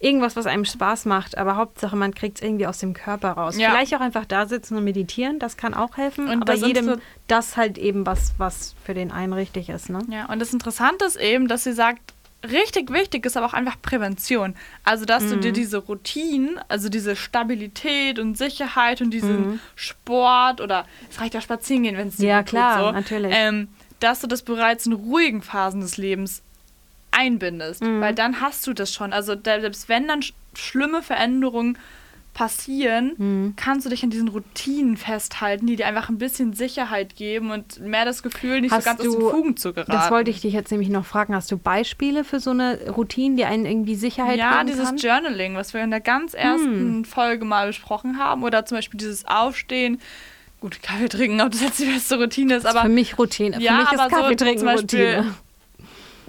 irgendwas, 0.00 0.34
was 0.34 0.46
einem 0.46 0.64
Spaß 0.64 1.04
macht. 1.04 1.38
Aber 1.38 1.56
Hauptsache, 1.56 1.94
man 1.94 2.14
kriegt 2.14 2.38
es 2.38 2.42
irgendwie 2.42 2.66
aus 2.66 2.78
dem 2.78 2.94
Körper 2.94 3.32
raus. 3.32 3.56
Ja. 3.56 3.70
Vielleicht 3.70 3.94
auch 3.94 4.00
einfach 4.00 4.24
da 4.24 4.46
sitzen 4.46 4.76
und 4.76 4.84
meditieren, 4.84 5.38
das 5.38 5.56
kann 5.56 5.74
auch 5.74 5.96
helfen. 5.96 6.28
Und 6.28 6.42
aber 6.42 6.54
jedem 6.54 6.86
so 6.86 6.96
das 7.28 7.56
halt 7.56 7.78
eben 7.78 8.06
was, 8.06 8.34
was 8.38 8.74
für 8.84 8.94
den 8.94 9.12
einen 9.12 9.34
richtig 9.34 9.68
ist. 9.68 9.90
Ne? 9.90 10.00
Ja, 10.08 10.26
und 10.26 10.40
das 10.40 10.52
Interessante 10.52 11.04
ist 11.04 11.16
eben, 11.16 11.46
dass 11.46 11.64
sie 11.64 11.74
sagt, 11.74 12.14
richtig 12.50 12.90
wichtig 12.90 13.26
ist 13.26 13.36
aber 13.36 13.46
auch 13.46 13.52
einfach 13.52 13.80
Prävention. 13.82 14.54
Also, 14.84 15.04
dass 15.04 15.24
mhm. 15.24 15.28
du 15.28 15.36
dir 15.40 15.48
mhm. 15.50 15.54
diese 15.54 15.78
Routinen, 15.78 16.58
also 16.68 16.88
diese 16.88 17.14
Stabilität 17.14 18.18
und 18.18 18.38
Sicherheit 18.38 19.02
und 19.02 19.10
diesen 19.10 19.50
mhm. 19.50 19.60
Sport 19.74 20.62
oder 20.62 20.86
es 21.10 21.20
reicht 21.20 21.34
ja 21.34 21.42
spazieren 21.42 21.82
gehen, 21.82 21.96
wenn 21.98 22.08
es 22.08 22.16
dir 22.16 22.28
Ja, 22.28 22.42
klar, 22.42 22.78
tut, 22.78 22.86
so, 22.86 22.92
natürlich. 22.92 23.32
Ähm, 23.36 23.68
dass 24.00 24.20
du 24.20 24.26
das 24.26 24.42
bereits 24.42 24.86
in 24.86 24.94
ruhigen 24.94 25.42
Phasen 25.42 25.82
des 25.82 25.98
Lebens 25.98 26.42
einbindest, 27.10 27.82
mhm. 27.82 28.00
weil 28.00 28.14
dann 28.14 28.40
hast 28.40 28.66
du 28.66 28.72
das 28.72 28.92
schon. 28.92 29.12
Also 29.12 29.34
selbst 29.42 29.88
wenn 29.88 30.08
dann 30.08 30.22
sch 30.22 30.34
schlimme 30.54 31.00
Veränderungen 31.00 31.78
passieren, 32.32 33.12
mhm. 33.18 33.54
kannst 33.56 33.86
du 33.86 33.90
dich 33.90 34.02
an 34.02 34.10
diesen 34.10 34.28
Routinen 34.28 34.96
festhalten, 34.96 35.66
die 35.66 35.76
dir 35.76 35.86
einfach 35.86 36.08
ein 36.08 36.18
bisschen 36.18 36.52
Sicherheit 36.52 37.16
geben 37.16 37.50
und 37.50 37.80
mehr 37.80 38.04
das 38.04 38.22
Gefühl, 38.22 38.60
nicht 38.60 38.72
hast 38.72 38.84
so 38.84 38.90
ganz 38.90 39.02
du, 39.02 39.08
aus 39.10 39.16
den 39.16 39.30
Fugen 39.30 39.56
zu 39.56 39.72
geraten. 39.72 39.92
Das 39.92 40.10
wollte 40.10 40.30
ich 40.30 40.40
dich 40.40 40.52
jetzt 40.52 40.70
nämlich 40.70 40.88
noch 40.88 41.04
fragen. 41.04 41.34
Hast 41.34 41.50
du 41.50 41.58
Beispiele 41.58 42.24
für 42.24 42.40
so 42.40 42.50
eine 42.50 42.90
Routine, 42.90 43.36
die 43.36 43.44
einen 43.44 43.66
irgendwie 43.66 43.94
Sicherheit 43.94 44.38
ja, 44.38 44.50
geben 44.50 44.56
kann? 44.58 44.68
Ja, 44.68 44.72
dieses 44.72 45.02
Journaling, 45.02 45.56
was 45.56 45.74
wir 45.74 45.82
in 45.82 45.90
der 45.90 46.00
ganz 46.00 46.34
ersten 46.34 46.98
mhm. 46.98 47.04
Folge 47.04 47.44
mal 47.44 47.66
besprochen 47.66 48.18
haben. 48.18 48.42
Oder 48.44 48.64
zum 48.64 48.78
Beispiel 48.78 48.98
dieses 48.98 49.24
Aufstehen, 49.26 50.00
gut, 50.60 50.82
Kaffee 50.82 51.08
trinken, 51.08 51.40
ob 51.40 51.50
das 51.50 51.60
jetzt 51.60 51.80
die 51.80 51.86
beste 51.86 52.16
Routine 52.16 52.54
ist, 52.54 52.66
aber. 52.66 52.82
Für 52.82 52.88
mich 52.88 53.18
Routine. 53.18 53.60
Ja, 53.60 53.72
für 53.72 53.82
mich 53.82 53.92
ist 53.92 54.16
Kaffee 54.16 54.36
trinken 54.36 54.60
so 54.60 54.68
Routine 54.68 55.34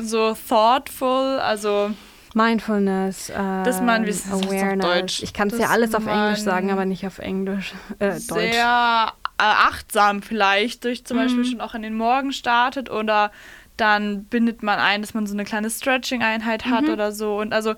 so 0.01 0.35
thoughtful, 0.47 1.39
also 1.39 1.91
Mindfulness, 2.33 3.29
äh, 3.29 3.33
dass 3.63 3.81
man, 3.81 4.05
wie 4.05 4.09
ist 4.09 4.31
Awareness. 4.31 4.85
Auf 4.85 4.93
Deutsch? 4.93 5.23
Ich 5.23 5.33
kann 5.33 5.49
es 5.49 5.57
ja 5.57 5.67
alles 5.67 5.93
auf 5.93 6.07
Englisch 6.07 6.39
sagen, 6.39 6.71
aber 6.71 6.85
nicht 6.85 7.05
auf 7.05 7.19
Englisch. 7.19 7.73
Äh, 7.99 8.11
Deutsch. 8.11 8.53
Sehr 8.53 9.13
äh, 9.37 9.43
achtsam 9.43 10.21
vielleicht, 10.21 10.85
durch 10.85 11.05
zum 11.05 11.17
mhm. 11.17 11.21
Beispiel 11.21 11.45
schon 11.45 11.61
auch 11.61 11.75
in 11.75 11.81
den 11.81 11.95
Morgen 11.95 12.31
startet 12.31 12.89
oder 12.89 13.31
dann 13.77 14.25
bindet 14.25 14.63
man 14.63 14.79
ein, 14.79 15.01
dass 15.01 15.13
man 15.13 15.25
so 15.25 15.33
eine 15.33 15.43
kleine 15.43 15.69
Stretching-Einheit 15.69 16.65
hat 16.65 16.83
mhm. 16.83 16.93
oder 16.93 17.11
so. 17.11 17.39
Und 17.39 17.53
also 17.53 17.73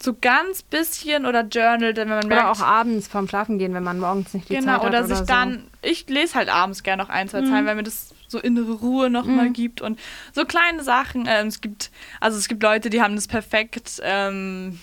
so 0.00 0.14
ganz 0.20 0.62
bisschen 0.62 1.26
oder 1.26 1.42
journal, 1.42 1.96
wenn 1.96 2.08
man 2.08 2.26
merkt. 2.26 2.44
Oder 2.44 2.50
auch 2.50 2.60
abends 2.60 3.08
vorm 3.08 3.28
Schlafen 3.28 3.58
gehen, 3.58 3.74
wenn 3.74 3.84
man 3.84 3.98
morgens 3.98 4.34
nicht 4.34 4.48
die 4.48 4.54
genau, 4.54 4.64
Zeit 4.64 4.74
hat. 4.74 4.80
Genau, 4.82 4.98
oder 4.98 5.06
sich 5.06 5.18
so. 5.18 5.24
dann, 5.24 5.64
ich 5.80 6.08
lese 6.08 6.34
halt 6.34 6.48
abends 6.48 6.82
gerne 6.82 7.02
noch 7.02 7.08
ein, 7.08 7.28
zwei 7.28 7.42
mhm. 7.42 7.50
Zeilen, 7.50 7.66
weil 7.66 7.74
mir 7.74 7.82
das 7.82 8.14
so 8.32 8.40
innere 8.40 8.72
Ruhe 8.72 9.10
nochmal 9.10 9.50
mhm. 9.50 9.52
gibt 9.52 9.80
und 9.80 9.98
so 10.32 10.44
kleine 10.44 10.82
Sachen. 10.82 11.26
Ähm, 11.28 11.46
es 11.46 11.60
gibt, 11.60 11.90
also 12.20 12.36
es 12.38 12.48
gibt 12.48 12.62
Leute, 12.62 12.90
die 12.90 13.00
haben 13.00 13.14
das 13.14 13.28
perfekt 13.28 14.00
ähm, 14.02 14.80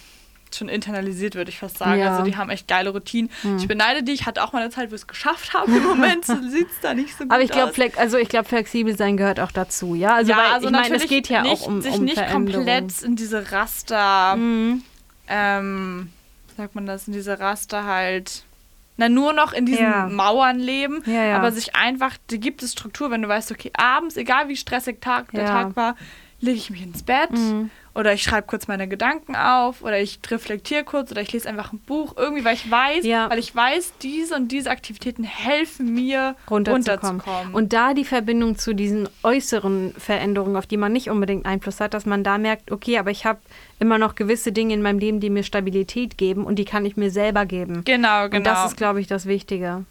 schon 0.55 0.69
internalisiert, 0.69 1.35
würde 1.35 1.49
ich 1.49 1.59
fast 1.59 1.77
sagen. 1.77 1.99
Ja. 1.99 2.11
Also 2.11 2.23
die 2.23 2.37
haben 2.37 2.49
echt 2.49 2.67
geile 2.67 2.89
Routinen. 2.89 3.29
Mhm. 3.43 3.57
Ich 3.57 3.67
beneide 3.67 4.03
die. 4.03 4.13
Ich 4.13 4.25
hatte 4.25 4.43
auch 4.43 4.53
mal 4.53 4.61
eine 4.61 4.71
Zeit, 4.71 4.91
wo 4.91 4.95
ich 4.95 5.01
es 5.01 5.07
geschafft 5.07 5.53
habe. 5.53 5.71
Im 5.75 5.83
Moment 5.83 6.25
sieht 6.49 6.69
es 6.69 6.79
da 6.81 6.93
nicht 6.93 7.15
so 7.15 7.23
gut 7.23 7.31
Aber 7.31 7.43
ich 7.43 7.51
glaube, 7.51 7.73
also 7.97 8.17
ich 8.17 8.29
glaube, 8.29 8.47
flexibel 8.47 8.95
sein 8.95 9.17
gehört 9.17 9.39
auch 9.39 9.51
dazu, 9.51 9.95
ja. 9.95 10.15
Also, 10.15 10.31
ja, 10.31 10.37
weil, 10.37 10.45
also 10.53 10.67
ich 10.67 10.73
meine, 10.73 10.95
es 10.95 11.07
geht 11.07 11.29
ja 11.29 11.41
nicht, 11.41 11.63
auch 11.63 11.67
um 11.67 11.81
sich 11.81 11.95
um 11.95 12.05
nicht 12.05 12.31
komplett 12.31 13.01
in 13.03 13.15
diese 13.15 13.51
Raster, 13.51 14.35
mhm. 14.35 14.83
ähm, 15.27 16.09
sagt 16.57 16.75
man 16.75 16.85
das, 16.85 17.07
in 17.07 17.13
diese 17.13 17.39
Raster 17.39 17.85
halt 17.85 18.43
na, 18.99 19.07
nur 19.07 19.31
noch 19.31 19.53
in 19.53 19.65
diesen 19.65 19.85
ja. 19.85 20.07
Mauern 20.09 20.59
leben, 20.59 21.01
ja, 21.05 21.37
aber 21.37 21.53
sich 21.53 21.73
einfach, 21.73 22.17
die 22.29 22.39
gibt 22.39 22.61
es 22.61 22.73
Struktur, 22.73 23.09
wenn 23.11 23.21
du 23.21 23.29
weißt, 23.29 23.49
okay, 23.51 23.71
abends, 23.75 24.17
egal 24.17 24.49
wie 24.49 24.57
stressig 24.57 24.99
Tag, 24.99 25.31
der 25.31 25.45
Tag 25.45 25.75
war, 25.77 25.95
lege 26.41 26.57
ich 26.57 26.69
mich 26.69 26.81
ins 26.81 27.03
Bett 27.03 27.31
mhm. 27.31 27.69
oder 27.95 28.13
ich 28.13 28.23
schreibe 28.23 28.47
kurz 28.47 28.67
meine 28.67 28.87
Gedanken 28.87 29.35
auf 29.35 29.81
oder 29.81 29.99
ich 29.99 30.19
reflektiere 30.29 30.83
kurz 30.83 31.11
oder 31.11 31.21
ich 31.21 31.31
lese 31.31 31.49
einfach 31.49 31.73
ein 31.73 31.79
Buch, 31.79 32.15
irgendwie, 32.17 32.45
weil 32.45 32.55
ich 32.55 32.69
weiß, 32.69 33.05
ja. 33.05 33.29
weil 33.29 33.39
ich 33.39 33.55
weiß, 33.55 33.93
diese 34.01 34.35
und 34.35 34.51
diese 34.51 34.69
Aktivitäten 34.71 35.23
helfen 35.23 35.93
mir 35.93 36.35
runterzukommen. 36.49 37.19
runterzukommen. 37.21 37.53
Und 37.53 37.73
da 37.73 37.93
die 37.93 38.05
Verbindung 38.05 38.57
zu 38.57 38.73
diesen 38.73 39.09
äußeren 39.23 39.93
Veränderungen, 39.97 40.55
auf 40.55 40.67
die 40.67 40.77
man 40.77 40.91
nicht 40.91 41.09
unbedingt 41.09 41.45
Einfluss 41.45 41.79
hat, 41.79 41.93
dass 41.93 42.05
man 42.05 42.23
da 42.23 42.37
merkt, 42.37 42.71
okay, 42.71 42.97
aber 42.97 43.11
ich 43.11 43.25
habe 43.25 43.39
immer 43.79 43.97
noch 43.97 44.15
gewisse 44.15 44.51
Dinge 44.51 44.73
in 44.73 44.81
meinem 44.81 44.99
Leben, 44.99 45.19
die 45.19 45.29
mir 45.29 45.43
Stabilität 45.43 46.17
geben 46.17 46.45
und 46.45 46.57
die 46.57 46.65
kann 46.65 46.85
ich 46.85 46.97
mir 46.97 47.11
selber 47.11 47.45
geben. 47.45 47.83
Genau, 47.85 48.25
genau. 48.25 48.37
Und 48.37 48.45
das 48.45 48.65
ist, 48.65 48.77
glaube 48.77 49.01
ich, 49.01 49.07
das 49.07 49.25
Wichtige. 49.25 49.85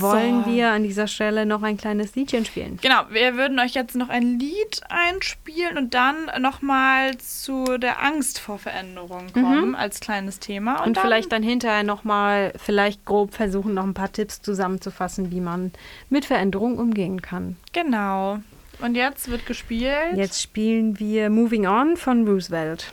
Wollen 0.00 0.44
so. 0.44 0.50
wir 0.50 0.70
an 0.70 0.82
dieser 0.82 1.06
Stelle 1.06 1.46
noch 1.46 1.62
ein 1.62 1.76
kleines 1.76 2.14
Liedchen 2.14 2.44
spielen? 2.44 2.78
Genau, 2.82 3.02
wir 3.10 3.36
würden 3.36 3.58
euch 3.58 3.74
jetzt 3.74 3.94
noch 3.94 4.08
ein 4.08 4.38
Lied 4.38 4.80
einspielen 4.88 5.78
und 5.78 5.94
dann 5.94 6.30
nochmal 6.40 7.16
zu 7.18 7.78
der 7.78 8.02
Angst 8.02 8.38
vor 8.38 8.58
Veränderung 8.58 9.32
kommen 9.32 9.68
mhm. 9.68 9.74
als 9.74 10.00
kleines 10.00 10.38
Thema. 10.38 10.80
Und, 10.80 10.88
und 10.88 10.96
dann 10.96 11.04
vielleicht 11.04 11.32
dann 11.32 11.42
hinterher 11.42 11.82
nochmal, 11.82 12.52
vielleicht 12.56 13.04
grob 13.04 13.34
versuchen, 13.34 13.74
noch 13.74 13.84
ein 13.84 13.94
paar 13.94 14.12
Tipps 14.12 14.42
zusammenzufassen, 14.42 15.30
wie 15.30 15.40
man 15.40 15.72
mit 16.10 16.24
Veränderung 16.24 16.78
umgehen 16.78 17.22
kann. 17.22 17.56
Genau. 17.72 18.38
Und 18.80 18.94
jetzt 18.94 19.30
wird 19.30 19.46
gespielt. 19.46 20.16
Jetzt 20.16 20.42
spielen 20.42 20.98
wir 20.98 21.30
Moving 21.30 21.66
On 21.66 21.96
von 21.96 22.28
Roosevelt. 22.28 22.92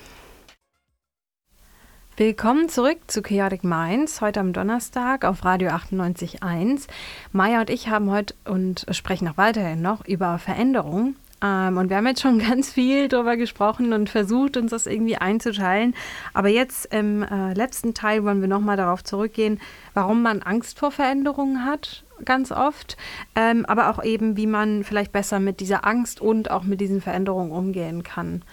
Willkommen 2.16 2.70
zurück 2.70 3.00
zu 3.08 3.24
Chaotic 3.24 3.64
Minds, 3.64 4.22
heute 4.22 4.40
am 4.40 4.54
Donnerstag 4.54 5.26
auf 5.26 5.44
Radio 5.44 5.70
98.1. 5.70 6.86
Maya 7.32 7.62
und 7.62 7.72
ich 7.72 7.88
haben 7.88 8.12
heute 8.12 8.36
und 8.46 8.86
sprechen 8.92 9.28
auch 9.28 9.38
weiterhin 9.38 9.82
noch 9.82 10.06
über 10.06 10.38
Veränderung. 10.38 11.16
Ähm, 11.42 11.78
und 11.78 11.90
wir 11.90 11.98
haben 11.98 12.06
jetzt 12.06 12.22
schon 12.22 12.38
ganz 12.48 12.72
viel 12.72 13.08
darüber 13.08 13.36
gesprochen 13.36 13.94
und 13.94 14.12
versucht, 14.12 14.58
uns 14.58 14.70
das 14.70 14.86
irgendwie 14.86 15.18
einzuteilen. 15.18 15.96
Aber 16.36 16.50
jetzt 16.50 16.94
im 16.94 17.24
äh, 17.24 17.54
letzten 17.54 17.96
Teil 17.96 18.24
wollen 18.24 18.42
wir 18.42 18.48
nochmal 18.48 18.78
darauf 18.78 19.04
zurückgehen, 19.04 19.60
warum 19.96 20.22
man 20.22 20.44
Angst 20.44 20.78
vor 20.78 20.92
Veränderungen 20.92 21.66
hat 21.66 22.04
ganz 22.26 22.52
oft, 22.52 22.96
ähm, 23.36 23.66
aber 23.66 23.90
auch 23.90 24.04
eben, 24.04 24.38
wie 24.38 24.48
man 24.48 24.84
vielleicht 24.84 25.12
besser 25.12 25.40
mit 25.40 25.60
dieser 25.60 25.84
Angst 25.84 26.22
und 26.22 26.52
auch 26.52 26.62
mit 26.62 26.80
diesen 26.80 27.02
Veränderungen 27.02 27.52
umgehen 27.52 28.04
kann. 28.04 28.44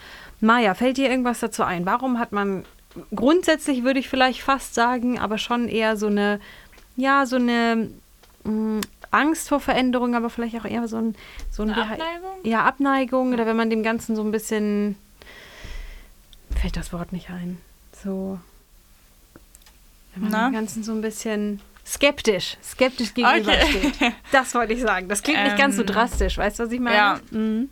Maja, 0.41 0.73
fällt 0.73 0.97
dir 0.97 1.11
irgendwas 1.11 1.41
dazu 1.41 1.63
ein? 1.63 1.85
Warum 1.85 2.19
hat 2.19 2.33
man 2.33 2.65
grundsätzlich, 3.15 3.83
würde 3.83 4.01
ich 4.01 4.09
vielleicht 4.09 4.43
fast 4.43 4.75
sagen, 4.75 5.19
aber 5.19 5.39
schon 5.39 5.69
eher 5.69 5.97
so 5.97 6.07
eine, 6.07 6.41
ja, 6.97 7.27
so 7.27 7.37
eine 7.37 7.91
mh, 8.45 8.53
mm, 8.53 8.81
Angst 9.11 9.49
vor 9.49 9.61
Veränderung, 9.61 10.15
aber 10.15 10.31
vielleicht 10.31 10.57
auch 10.57 10.65
eher 10.65 10.87
so 10.87 10.97
ein, 10.97 11.17
so 11.51 11.63
ein 11.63 11.71
Abneigung? 11.71 12.31
Ja, 12.45 12.65
Abneigung 12.65 13.33
oder 13.33 13.47
wenn 13.47 13.57
man 13.57 13.71
dem 13.71 13.83
Ganzen 13.83 14.15
so 14.15 14.23
ein 14.23 14.31
bisschen, 14.31 14.97
fällt 16.57 16.77
das 16.77 16.93
Wort 16.93 17.13
nicht 17.13 17.31
ein, 17.31 17.59
so 18.03 18.39
Wenn 20.15 20.23
man 20.23 20.33
Na? 20.33 20.49
dem 20.49 20.55
Ganzen 20.55 20.85
so 20.85 20.93
ein 20.93 21.01
bisschen 21.01 21.61
skeptisch, 21.85 22.57
skeptisch 22.63 23.15
gegenübersteht. 23.15 23.95
Okay. 23.95 24.13
Das 24.33 24.55
wollte 24.55 24.75
ich 24.75 24.81
sagen. 24.81 25.09
Das 25.09 25.23
klingt 25.23 25.41
ähm, 25.41 25.45
nicht 25.47 25.59
ganz 25.59 25.75
so 25.75 25.83
ähm, 25.83 25.89
drastisch, 25.89 26.39
weißt 26.39 26.61
du, 26.61 26.65
was 26.65 26.73
ich 26.73 26.81
meine? 26.81 26.97
Ja. 26.97 27.21
Mhm. 27.31 27.69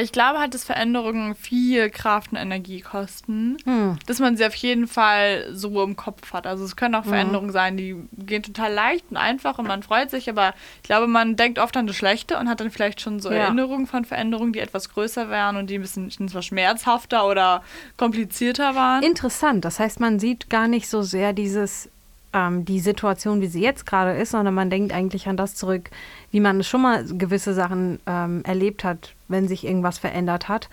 Ich 0.00 0.10
glaube 0.10 0.40
halt, 0.40 0.52
dass 0.52 0.64
Veränderungen 0.64 1.36
viel 1.36 1.90
Kraft 1.90 2.32
und 2.32 2.38
Energie 2.38 2.80
kosten, 2.80 3.56
hm. 3.64 3.98
dass 4.06 4.18
man 4.18 4.36
sie 4.36 4.44
auf 4.44 4.54
jeden 4.56 4.88
Fall 4.88 5.46
so 5.52 5.82
im 5.82 5.94
Kopf 5.94 6.32
hat. 6.32 6.46
Also 6.46 6.64
es 6.64 6.74
können 6.74 6.96
auch 6.96 7.04
hm. 7.04 7.10
Veränderungen 7.10 7.52
sein, 7.52 7.76
die 7.76 7.94
gehen 8.18 8.42
total 8.42 8.72
leicht 8.72 9.04
und 9.10 9.16
einfach 9.16 9.58
und 9.58 9.68
man 9.68 9.84
freut 9.84 10.10
sich, 10.10 10.28
aber 10.28 10.54
ich 10.78 10.82
glaube, 10.82 11.06
man 11.06 11.36
denkt 11.36 11.60
oft 11.60 11.76
an 11.76 11.86
das 11.86 11.94
Schlechte 11.94 12.36
und 12.38 12.48
hat 12.48 12.60
dann 12.60 12.70
vielleicht 12.70 13.00
schon 13.00 13.20
so 13.20 13.30
ja. 13.30 13.44
Erinnerungen 13.44 13.86
von 13.86 14.04
Veränderungen, 14.04 14.52
die 14.52 14.58
etwas 14.58 14.88
größer 14.88 15.30
wären 15.30 15.56
und 15.56 15.70
die 15.70 15.76
ein 15.76 15.82
bisschen 15.82 16.10
zwar 16.10 16.42
schmerzhafter 16.42 17.26
oder 17.26 17.62
komplizierter 17.96 18.74
waren. 18.74 19.04
Interessant. 19.04 19.64
Das 19.64 19.78
heißt, 19.78 20.00
man 20.00 20.18
sieht 20.18 20.50
gar 20.50 20.66
nicht 20.66 20.88
so 20.88 21.02
sehr 21.02 21.32
dieses 21.32 21.88
ähm, 22.36 22.64
die 22.64 22.80
Situation, 22.80 23.40
wie 23.40 23.46
sie 23.46 23.62
jetzt 23.62 23.86
gerade 23.86 24.12
ist, 24.12 24.30
sondern 24.30 24.54
man 24.54 24.68
denkt 24.68 24.92
eigentlich 24.92 25.28
an 25.28 25.36
das 25.36 25.54
zurück, 25.54 25.90
wie 26.36 26.40
man 26.40 26.62
schon 26.62 26.82
mal 26.82 27.02
gewisse 27.02 27.54
Sachen 27.54 27.98
ähm, 28.06 28.42
erlebt 28.44 28.84
hat, 28.84 29.14
wenn 29.26 29.48
sich 29.48 29.64
irgendwas 29.64 29.96
verändert 29.96 30.48
hat. 30.48 30.68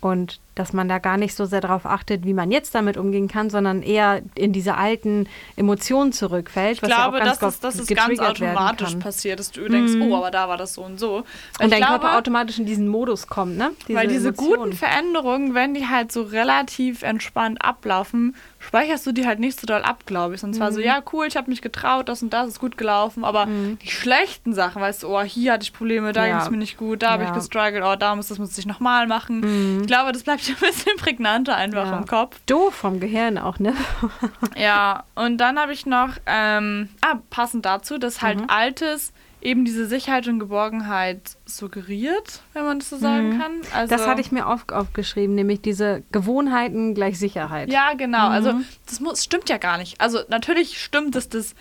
Und 0.00 0.38
dass 0.54 0.72
man 0.72 0.88
da 0.88 0.98
gar 0.98 1.16
nicht 1.16 1.34
so 1.34 1.44
sehr 1.44 1.60
darauf 1.60 1.86
achtet, 1.86 2.24
wie 2.24 2.34
man 2.34 2.52
jetzt 2.52 2.72
damit 2.72 2.96
umgehen 2.96 3.26
kann, 3.26 3.50
sondern 3.50 3.82
eher 3.82 4.22
in 4.36 4.52
diese 4.52 4.76
alten 4.76 5.26
Emotionen 5.56 6.12
zurückfällt. 6.12 6.74
Ich 6.74 6.80
glaube, 6.82 7.18
ja 7.18 7.24
das, 7.24 7.42
ist, 7.42 7.64
das 7.64 7.76
ist 7.80 7.92
ganz 7.92 8.20
automatisch 8.20 8.94
passiert, 8.94 9.40
dass 9.40 9.50
du 9.50 9.68
denkst, 9.68 9.94
mm. 9.94 10.02
oh, 10.02 10.16
aber 10.16 10.30
da 10.30 10.48
war 10.48 10.56
das 10.56 10.74
so 10.74 10.82
und 10.82 11.00
so. 11.00 11.24
Weil 11.58 11.66
und 11.66 11.72
dein 11.72 11.80
glaube, 11.80 12.00
Körper 12.00 12.16
automatisch 12.16 12.60
in 12.60 12.66
diesen 12.66 12.86
Modus 12.86 13.26
kommt, 13.26 13.56
ne? 13.56 13.72
Diese 13.88 13.98
weil 13.98 14.06
diese 14.06 14.28
Emotionen. 14.28 14.56
guten 14.56 14.72
Veränderungen, 14.74 15.54
wenn 15.54 15.74
die 15.74 15.88
halt 15.88 16.12
so 16.12 16.22
relativ 16.22 17.02
entspannt 17.02 17.64
ablaufen, 17.64 18.36
speicherst 18.60 19.06
du 19.06 19.12
die 19.12 19.26
halt 19.26 19.40
nicht 19.40 19.60
so 19.60 19.66
doll 19.66 19.82
ab, 19.82 20.06
glaube 20.06 20.36
ich. 20.36 20.44
Und 20.44 20.54
zwar 20.54 20.70
mhm. 20.70 20.74
so, 20.74 20.80
ja, 20.80 21.02
cool, 21.12 21.26
ich 21.26 21.36
habe 21.36 21.50
mich 21.50 21.62
getraut, 21.62 22.08
das 22.08 22.22
und 22.22 22.32
das 22.32 22.48
ist 22.48 22.60
gut 22.60 22.78
gelaufen, 22.78 23.24
aber 23.24 23.46
mhm. 23.46 23.78
die 23.80 23.90
schlechten 23.90 24.54
Sachen, 24.54 24.80
weißt 24.80 25.02
du, 25.02 25.07
oh, 25.08 25.20
hier 25.22 25.54
hatte 25.54 25.64
ich 25.64 25.72
Probleme, 25.72 26.12
da 26.12 26.26
ja. 26.26 26.34
ging 26.34 26.42
es 26.44 26.50
mir 26.50 26.56
nicht 26.56 26.76
gut, 26.76 27.02
da 27.02 27.10
habe 27.10 27.24
ich 27.24 27.32
gestruggelt, 27.32 27.82
oh, 27.84 27.96
da 27.96 28.14
muss 28.14 28.28
das 28.28 28.38
muss 28.38 28.56
ich 28.56 28.66
nochmal 28.66 29.06
machen. 29.06 29.40
Mhm. 29.40 29.80
Ich 29.82 29.86
glaube, 29.86 30.12
das 30.12 30.22
bleibt 30.22 30.48
ein 30.48 30.56
bisschen 30.60 30.96
prägnanter 30.96 31.56
einfach 31.56 31.86
ja. 31.86 31.98
im 31.98 32.06
Kopf. 32.06 32.38
Doof 32.46 32.74
vom 32.74 33.00
Gehirn 33.00 33.38
auch, 33.38 33.58
ne? 33.58 33.74
ja, 34.56 35.04
und 35.14 35.38
dann 35.38 35.58
habe 35.58 35.72
ich 35.72 35.86
noch, 35.86 36.10
ähm, 36.26 36.88
ah, 37.00 37.18
passend 37.30 37.64
dazu, 37.64 37.98
dass 37.98 38.22
halt 38.22 38.40
mhm. 38.40 38.46
altes 38.48 39.12
eben 39.40 39.64
diese 39.64 39.86
Sicherheit 39.86 40.26
und 40.26 40.40
Geborgenheit 40.40 41.36
suggeriert, 41.46 42.42
wenn 42.54 42.64
man 42.64 42.80
das 42.80 42.90
so 42.90 42.96
sagen 42.96 43.34
mhm. 43.34 43.40
kann. 43.40 43.52
Also, 43.72 43.94
das 43.94 44.06
hatte 44.06 44.20
ich 44.20 44.32
mir 44.32 44.46
oft 44.46 44.72
aufgeschrieben, 44.72 45.34
nämlich 45.34 45.60
diese 45.60 46.02
Gewohnheiten 46.10 46.94
gleich 46.94 47.18
Sicherheit. 47.18 47.70
Ja, 47.70 47.94
genau. 47.94 48.28
Also 48.28 48.54
mhm. 48.54 48.64
Das 48.86 49.00
muss, 49.00 49.22
stimmt 49.22 49.48
ja 49.48 49.58
gar 49.58 49.78
nicht. 49.78 50.00
Also 50.00 50.20
natürlich 50.28 50.82
stimmt 50.82 51.14
es, 51.14 51.28
dass 51.28 51.54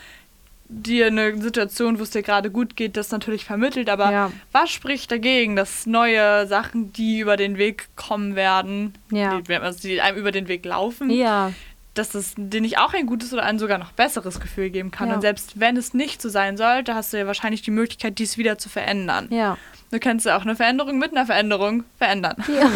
dir 0.70 1.07
eine 1.07 1.41
Situation, 1.41 1.99
wo 1.99 2.03
es 2.03 2.09
dir 2.09 2.24
gerade 2.24 2.51
gut 2.51 2.76
geht, 2.76 2.97
das 2.97 3.11
natürlich 3.11 3.45
vermittelt, 3.45 3.89
aber 3.89 4.11
ja. 4.11 4.32
was 4.51 4.70
spricht 4.70 5.11
dagegen, 5.11 5.55
dass 5.55 5.86
neue 5.86 6.45
Sachen, 6.47 6.91
die 6.91 7.20
über 7.20 7.38
den 7.38 7.57
Weg 7.57 7.88
kommen 7.95 8.36
werden, 8.36 8.93
ja. 9.11 9.39
die, 9.39 9.53
also 9.55 9.80
die 9.80 10.01
einem 10.01 10.18
über 10.18 10.32
den 10.32 10.47
Weg 10.47 10.65
laufen, 10.65 11.09
ja 11.09 11.51
dass 11.97 12.15
es 12.15 12.36
dir 12.38 12.61
nicht 12.61 12.78
auch 12.78 12.93
ein 12.93 13.05
gutes 13.05 13.34
oder 13.34 13.43
ein 13.43 13.59
sogar 13.59 13.78
noch 13.78 13.91
besseres 13.91 14.39
Gefühl 14.39 14.70
geben 14.70 14.91
kann. 14.91 15.11
Und 15.11 15.22
selbst 15.22 15.59
wenn 15.59 15.78
es 15.78 15.93
nicht 15.93 16.22
so 16.22 16.30
sein 16.30 16.57
sollte, 16.57 16.93
hast 16.93 17.13
du 17.13 17.18
ja 17.18 17.26
wahrscheinlich 17.26 17.61
die 17.61 17.72
Möglichkeit, 17.72 18.20
dies 18.20 18.38
wieder 18.38 18.57
zu 18.57 18.70
verändern. 18.70 19.28
Ja. 19.32 19.57
Du 19.91 19.99
kannst 19.99 20.26
ja 20.26 20.38
auch 20.38 20.41
eine 20.41 20.55
Veränderung 20.55 20.99
mit 20.99 21.11
einer 21.11 21.26
Veränderung 21.26 21.86
verändern. 21.97 22.36
Ja. 22.47 22.70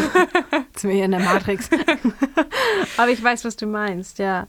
Jetzt 0.74 0.84
wir 0.84 0.92
hier 0.92 1.06
in 1.06 1.12
der 1.12 1.20
Matrix. 1.20 1.70
Aber 2.98 3.12
ich 3.12 3.22
weiß, 3.22 3.44
was 3.44 3.58
du 3.58 3.68
meinst, 3.68 4.18
ja. 4.18 4.48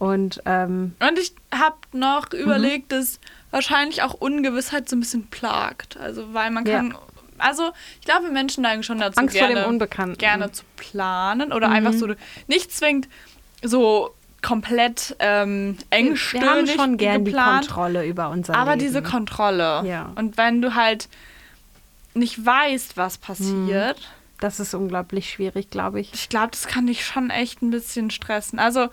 Und, 0.00 0.40
ähm, 0.46 0.94
Und 0.98 1.18
ich 1.18 1.34
habe 1.54 1.76
noch 1.92 2.32
mhm. 2.32 2.38
überlegt, 2.38 2.90
dass 2.90 3.20
wahrscheinlich 3.50 4.02
auch 4.02 4.14
Ungewissheit 4.14 4.88
so 4.88 4.96
ein 4.96 5.00
bisschen 5.00 5.26
plagt. 5.26 5.98
Also, 5.98 6.32
weil 6.32 6.50
man 6.50 6.64
kann. 6.64 6.92
Ja. 6.92 6.98
Also, 7.36 7.70
ich 8.00 8.06
glaube, 8.06 8.30
Menschen 8.30 8.62
neigen 8.62 8.82
schon 8.82 8.98
dazu, 8.98 9.20
Angst 9.20 9.34
gerne, 9.34 9.52
vor 9.52 9.62
dem 9.62 9.68
Unbekannten. 9.68 10.16
gerne 10.16 10.52
zu 10.52 10.64
planen 10.76 11.52
oder 11.52 11.68
mhm. 11.68 11.74
einfach 11.74 11.92
so 11.92 12.08
nicht 12.48 12.72
zwingend 12.72 13.08
so 13.62 14.14
komplett 14.40 15.16
ähm, 15.18 15.76
engstirnig 15.90 16.48
Wir 16.48 16.50
haben 16.50 16.66
schon 16.66 16.96
gern 16.96 17.24
geplant, 17.26 17.64
die 17.64 17.68
Kontrolle 17.68 18.06
über 18.06 18.30
unser 18.30 18.54
aber 18.54 18.70
Leben. 18.70 18.86
diese 18.86 19.02
Kontrolle. 19.02 19.82
Ja. 19.84 20.12
Und 20.14 20.38
wenn 20.38 20.62
du 20.62 20.74
halt 20.74 21.10
nicht 22.14 22.44
weißt, 22.44 22.96
was 22.96 23.18
passiert. 23.18 23.98
Hm. 23.98 24.04
Das 24.40 24.58
ist 24.58 24.72
unglaublich 24.72 25.28
schwierig, 25.28 25.68
glaube 25.68 26.00
ich. 26.00 26.14
Ich 26.14 26.30
glaube, 26.30 26.52
das 26.52 26.66
kann 26.66 26.86
dich 26.86 27.04
schon 27.04 27.28
echt 27.28 27.60
ein 27.60 27.70
bisschen 27.70 28.10
stressen. 28.10 28.58
Also 28.58 28.88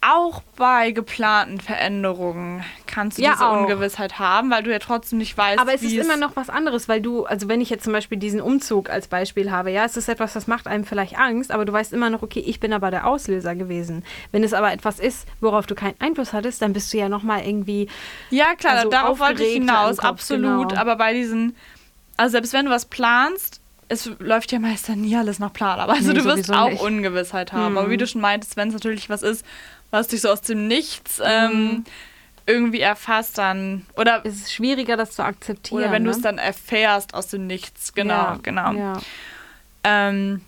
auch 0.00 0.42
bei 0.56 0.92
geplanten 0.92 1.60
Veränderungen 1.60 2.64
kannst 2.86 3.18
du 3.18 3.22
ja, 3.22 3.32
diese 3.32 3.48
auch. 3.48 3.60
Ungewissheit 3.60 4.18
haben, 4.18 4.50
weil 4.50 4.62
du 4.62 4.70
ja 4.70 4.78
trotzdem 4.78 5.18
nicht 5.18 5.36
weißt, 5.36 5.58
Aber 5.58 5.74
es 5.74 5.82
ist 5.82 5.94
immer 5.94 6.16
noch 6.16 6.36
was 6.36 6.50
anderes, 6.50 6.88
weil 6.88 7.00
du, 7.00 7.24
also 7.24 7.48
wenn 7.48 7.60
ich 7.60 7.70
jetzt 7.70 7.84
zum 7.84 7.92
Beispiel 7.92 8.18
diesen 8.18 8.40
Umzug 8.40 8.90
als 8.90 9.08
Beispiel 9.08 9.50
habe, 9.50 9.70
ja, 9.70 9.84
es 9.84 9.96
ist 9.96 10.08
etwas, 10.08 10.32
das 10.32 10.46
macht 10.46 10.66
einem 10.66 10.84
vielleicht 10.84 11.18
Angst, 11.18 11.50
aber 11.50 11.64
du 11.64 11.72
weißt 11.72 11.92
immer 11.92 12.10
noch, 12.10 12.22
okay, 12.22 12.40
ich 12.40 12.60
bin 12.60 12.72
aber 12.72 12.90
der 12.90 13.06
Auslöser 13.06 13.54
gewesen. 13.54 14.04
Wenn 14.30 14.44
es 14.44 14.52
aber 14.52 14.72
etwas 14.72 15.00
ist, 15.00 15.26
worauf 15.40 15.66
du 15.66 15.74
keinen 15.74 16.00
Einfluss 16.00 16.32
hattest, 16.32 16.62
dann 16.62 16.72
bist 16.72 16.92
du 16.92 16.98
ja 16.98 17.08
nochmal 17.08 17.44
irgendwie. 17.44 17.88
Ja, 18.30 18.54
klar, 18.54 18.74
also 18.74 18.90
darauf 18.90 19.18
wollte 19.18 19.44
ich 19.44 19.54
hinaus, 19.54 19.98
Kopf, 19.98 20.08
absolut. 20.08 20.70
Genau. 20.70 20.80
Aber 20.80 20.96
bei 20.96 21.12
diesen, 21.12 21.56
also 22.16 22.32
selbst 22.32 22.52
wenn 22.52 22.66
du 22.66 22.70
was 22.70 22.86
planst, 22.86 23.60
es 23.88 24.10
läuft 24.18 24.52
ja 24.52 24.58
meist 24.58 24.88
nie 24.90 25.16
alles 25.16 25.38
nach 25.38 25.52
Plan. 25.52 25.80
Aber 25.80 25.94
also 25.94 26.12
nee, 26.12 26.18
du 26.18 26.24
wirst 26.24 26.52
auch 26.52 26.70
nicht. 26.70 26.82
Ungewissheit 26.82 27.52
haben. 27.52 27.70
Hm. 27.70 27.78
Aber 27.78 27.90
wie 27.90 27.96
du 27.96 28.06
schon 28.06 28.20
meintest, 28.20 28.56
wenn 28.56 28.68
es 28.68 28.74
natürlich 28.74 29.08
was 29.08 29.22
ist, 29.22 29.44
was 29.90 30.08
dich 30.08 30.20
so 30.20 30.30
aus 30.30 30.42
dem 30.42 30.68
Nichts 30.68 31.20
ähm, 31.24 31.64
mhm. 31.64 31.84
irgendwie 32.46 32.80
erfasst, 32.80 33.38
dann. 33.38 33.86
Oder 33.96 34.22
es 34.24 34.36
ist 34.36 34.52
schwieriger, 34.52 34.96
das 34.96 35.12
zu 35.12 35.22
akzeptieren. 35.22 35.82
Oder 35.82 35.92
wenn 35.92 36.02
ne? 36.02 36.10
du 36.10 36.16
es 36.16 36.22
dann 36.22 36.38
erfährst 36.38 37.14
aus 37.14 37.28
dem 37.28 37.46
Nichts. 37.46 37.94
Genau, 37.94 38.14
ja, 38.14 38.38
genau. 38.42 38.72
Ja. 38.72 39.00
Ähm, 39.84 40.42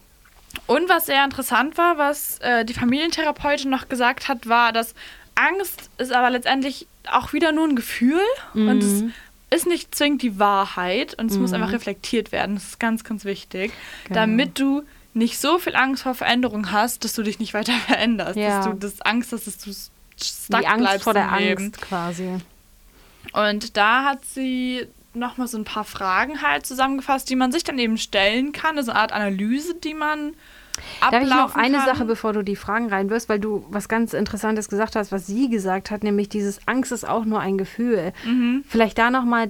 und 0.67 0.89
was 0.89 1.07
sehr 1.07 1.25
interessant 1.25 1.79
war, 1.79 1.99
was 1.99 2.39
äh, 2.41 2.65
die 2.65 2.75
Familientherapeutin 2.75 3.71
noch 3.71 3.89
gesagt 3.89 4.29
hat, 4.29 4.49
war, 4.49 4.73
dass 4.73 4.95
Angst 5.35 5.91
ist 5.99 6.13
aber 6.13 6.31
letztendlich 6.31 6.87
auch 7.11 7.33
wieder 7.33 7.53
nur 7.53 7.69
ein 7.69 7.77
Gefühl 7.77 8.21
mhm. 8.55 8.69
und 8.69 8.83
es 8.83 9.05
ist 9.51 9.67
nicht 9.67 9.95
zwingend 9.95 10.23
die 10.23 10.39
Wahrheit 10.39 11.15
und 11.15 11.31
es 11.31 11.37
mhm. 11.37 11.43
muss 11.43 11.53
einfach 11.53 11.73
reflektiert 11.73 12.33
werden. 12.33 12.57
Das 12.57 12.65
ist 12.65 12.81
ganz, 12.81 13.05
ganz 13.05 13.25
wichtig, 13.25 13.73
genau. 14.05 14.21
damit 14.21 14.59
du 14.59 14.83
nicht 15.15 15.39
so 15.39 15.59
viel 15.59 15.75
Angst 15.75 16.03
vor 16.03 16.15
Veränderung 16.15 16.73
hast, 16.73 17.05
dass 17.05 17.15
du 17.15 17.23
dich 17.23 17.39
nicht 17.39 17.55
weiter 17.55 17.73
veränderst. 17.87 18.37
Ja. 18.37 18.59
Dass 18.59 18.67
du 18.67 18.73
das 18.75 19.01
Angst 19.03 19.33
hast, 19.33 19.47
dass 19.47 19.59
du 19.59 19.73
stuck 20.23 20.61
Die 20.61 20.67
Angst 20.67 20.85
bleibst 20.85 21.05
vor 21.05 21.15
der 21.15 21.31
Leben. 21.39 21.65
Angst 21.65 21.81
quasi. 21.81 22.37
Und 23.33 23.77
da 23.77 24.05
hat 24.05 24.25
sie 24.25 24.87
nochmal 25.13 25.49
so 25.49 25.59
ein 25.59 25.65
paar 25.65 25.85
Fragen 25.85 26.43
halt 26.43 26.67
zusammengefasst, 26.67 27.29
die 27.31 27.37
man 27.37 27.53
sich 27.53 27.65
dann 27.65 27.79
eben 27.79 27.99
stellen 27.99 28.53
kann. 28.53 28.77
Also 28.77 28.93
eine 28.93 29.01
Art 29.01 29.13
Analyse, 29.13 29.75
die 29.75 29.95
man 29.95 30.35
Darf 31.01 31.23
ich 31.23 31.29
noch 31.29 31.55
eine 31.57 31.79
kann? 31.79 31.87
Sache, 31.87 32.05
bevor 32.05 32.33
du 32.33 32.43
die 32.43 32.57
Fragen 32.57 32.89
reinwirfst, 32.89 33.29
weil 33.29 33.41
du 33.41 33.65
was 33.71 33.89
ganz 33.89 34.13
Interessantes 34.13 34.69
gesagt 34.69 34.97
hast, 34.97 35.13
was 35.13 35.27
sie 35.27 35.49
gesagt 35.49 35.91
hat, 35.91 36.03
nämlich 36.03 36.29
dieses 36.29 36.67
Angst 36.67 36.93
ist 36.93 37.07
auch 37.07 37.25
nur 37.25 37.41
ein 37.41 37.59
Gefühl. 37.59 38.13
Mhm. 38.25 38.65
Vielleicht 38.69 38.99
da 38.99 39.11
nochmal 39.11 39.49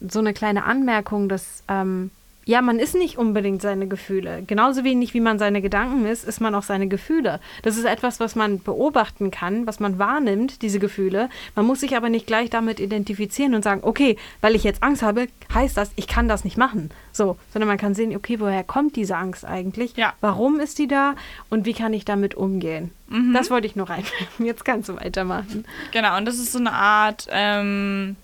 so 0.00 0.18
eine 0.18 0.32
kleine 0.32 0.64
Anmerkung, 0.64 1.28
dass 1.28 1.62
ähm, 1.68 2.10
ja, 2.44 2.60
man 2.60 2.78
ist 2.78 2.94
nicht 2.94 3.18
unbedingt 3.18 3.62
seine 3.62 3.86
Gefühle. 3.86 4.42
Genauso 4.46 4.84
wenig 4.84 5.14
wie 5.14 5.20
man 5.20 5.38
seine 5.38 5.62
Gedanken 5.62 6.06
ist, 6.06 6.24
ist 6.24 6.40
man 6.40 6.54
auch 6.54 6.62
seine 6.62 6.88
Gefühle. 6.88 7.40
Das 7.62 7.76
ist 7.76 7.84
etwas, 7.84 8.18
was 8.18 8.34
man 8.34 8.60
beobachten 8.60 9.30
kann, 9.30 9.66
was 9.66 9.78
man 9.78 9.98
wahrnimmt, 9.98 10.62
diese 10.62 10.80
Gefühle. 10.80 11.28
Man 11.54 11.66
muss 11.66 11.80
sich 11.80 11.96
aber 11.96 12.08
nicht 12.08 12.26
gleich 12.26 12.50
damit 12.50 12.80
identifizieren 12.80 13.54
und 13.54 13.62
sagen, 13.62 13.82
okay, 13.84 14.16
weil 14.40 14.56
ich 14.56 14.64
jetzt 14.64 14.82
Angst 14.82 15.02
habe, 15.02 15.28
heißt 15.54 15.76
das, 15.76 15.92
ich 15.96 16.08
kann 16.08 16.28
das 16.28 16.44
nicht 16.44 16.56
machen. 16.56 16.90
So, 17.12 17.36
sondern 17.52 17.68
man 17.68 17.78
kann 17.78 17.94
sehen, 17.94 18.16
okay, 18.16 18.40
woher 18.40 18.64
kommt 18.64 18.96
diese 18.96 19.16
Angst 19.16 19.44
eigentlich? 19.44 19.96
Ja. 19.96 20.14
Warum 20.20 20.58
ist 20.58 20.78
die 20.78 20.88
da 20.88 21.14
und 21.48 21.64
wie 21.66 21.74
kann 21.74 21.92
ich 21.92 22.04
damit 22.04 22.34
umgehen? 22.34 22.90
Mhm. 23.08 23.34
Das 23.34 23.50
wollte 23.50 23.66
ich 23.66 23.76
nur 23.76 23.88
reinwerfen. 23.88 24.46
Jetzt 24.46 24.64
kannst 24.64 24.88
du 24.88 24.96
weitermachen. 24.96 25.64
Genau, 25.92 26.16
und 26.16 26.24
das 26.24 26.36
ist 26.36 26.52
so 26.52 26.58
eine 26.58 26.72
Art 26.72 27.28
ähm, 27.30 28.16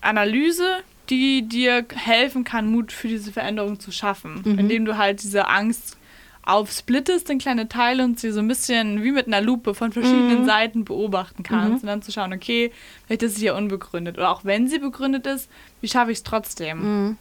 Analyse, 0.00 0.78
die 1.10 1.42
dir 1.48 1.84
helfen 1.94 2.44
kann, 2.44 2.70
Mut 2.70 2.92
für 2.92 3.08
diese 3.08 3.32
Veränderung 3.32 3.80
zu 3.80 3.92
schaffen. 3.92 4.42
Mhm. 4.44 4.58
Indem 4.58 4.84
du 4.84 4.96
halt 4.96 5.22
diese 5.22 5.48
Angst 5.48 5.96
aufsplittest 6.46 7.28
in 7.28 7.38
kleine 7.38 7.68
Teile 7.68 8.04
und 8.04 8.20
sie 8.20 8.30
so 8.30 8.38
ein 8.38 8.46
bisschen 8.46 9.02
wie 9.02 9.10
mit 9.10 9.26
einer 9.26 9.40
Lupe 9.40 9.74
von 9.74 9.92
verschiedenen 9.92 10.42
mhm. 10.42 10.46
Seiten 10.46 10.84
beobachten 10.84 11.42
kannst 11.42 11.68
mhm. 11.68 11.74
und 11.80 11.86
dann 11.86 12.02
zu 12.02 12.12
schauen, 12.12 12.32
okay, 12.32 12.72
vielleicht 13.06 13.24
ist 13.24 13.36
sie 13.36 13.46
ja 13.46 13.56
unbegründet. 13.56 14.16
Oder 14.16 14.30
auch 14.30 14.44
wenn 14.44 14.68
sie 14.68 14.78
begründet 14.78 15.26
ist, 15.26 15.50
wie 15.80 15.88
schaffe 15.88 16.12
ich 16.12 16.18
es 16.18 16.24
trotzdem? 16.24 17.08
Mhm. 17.08 17.18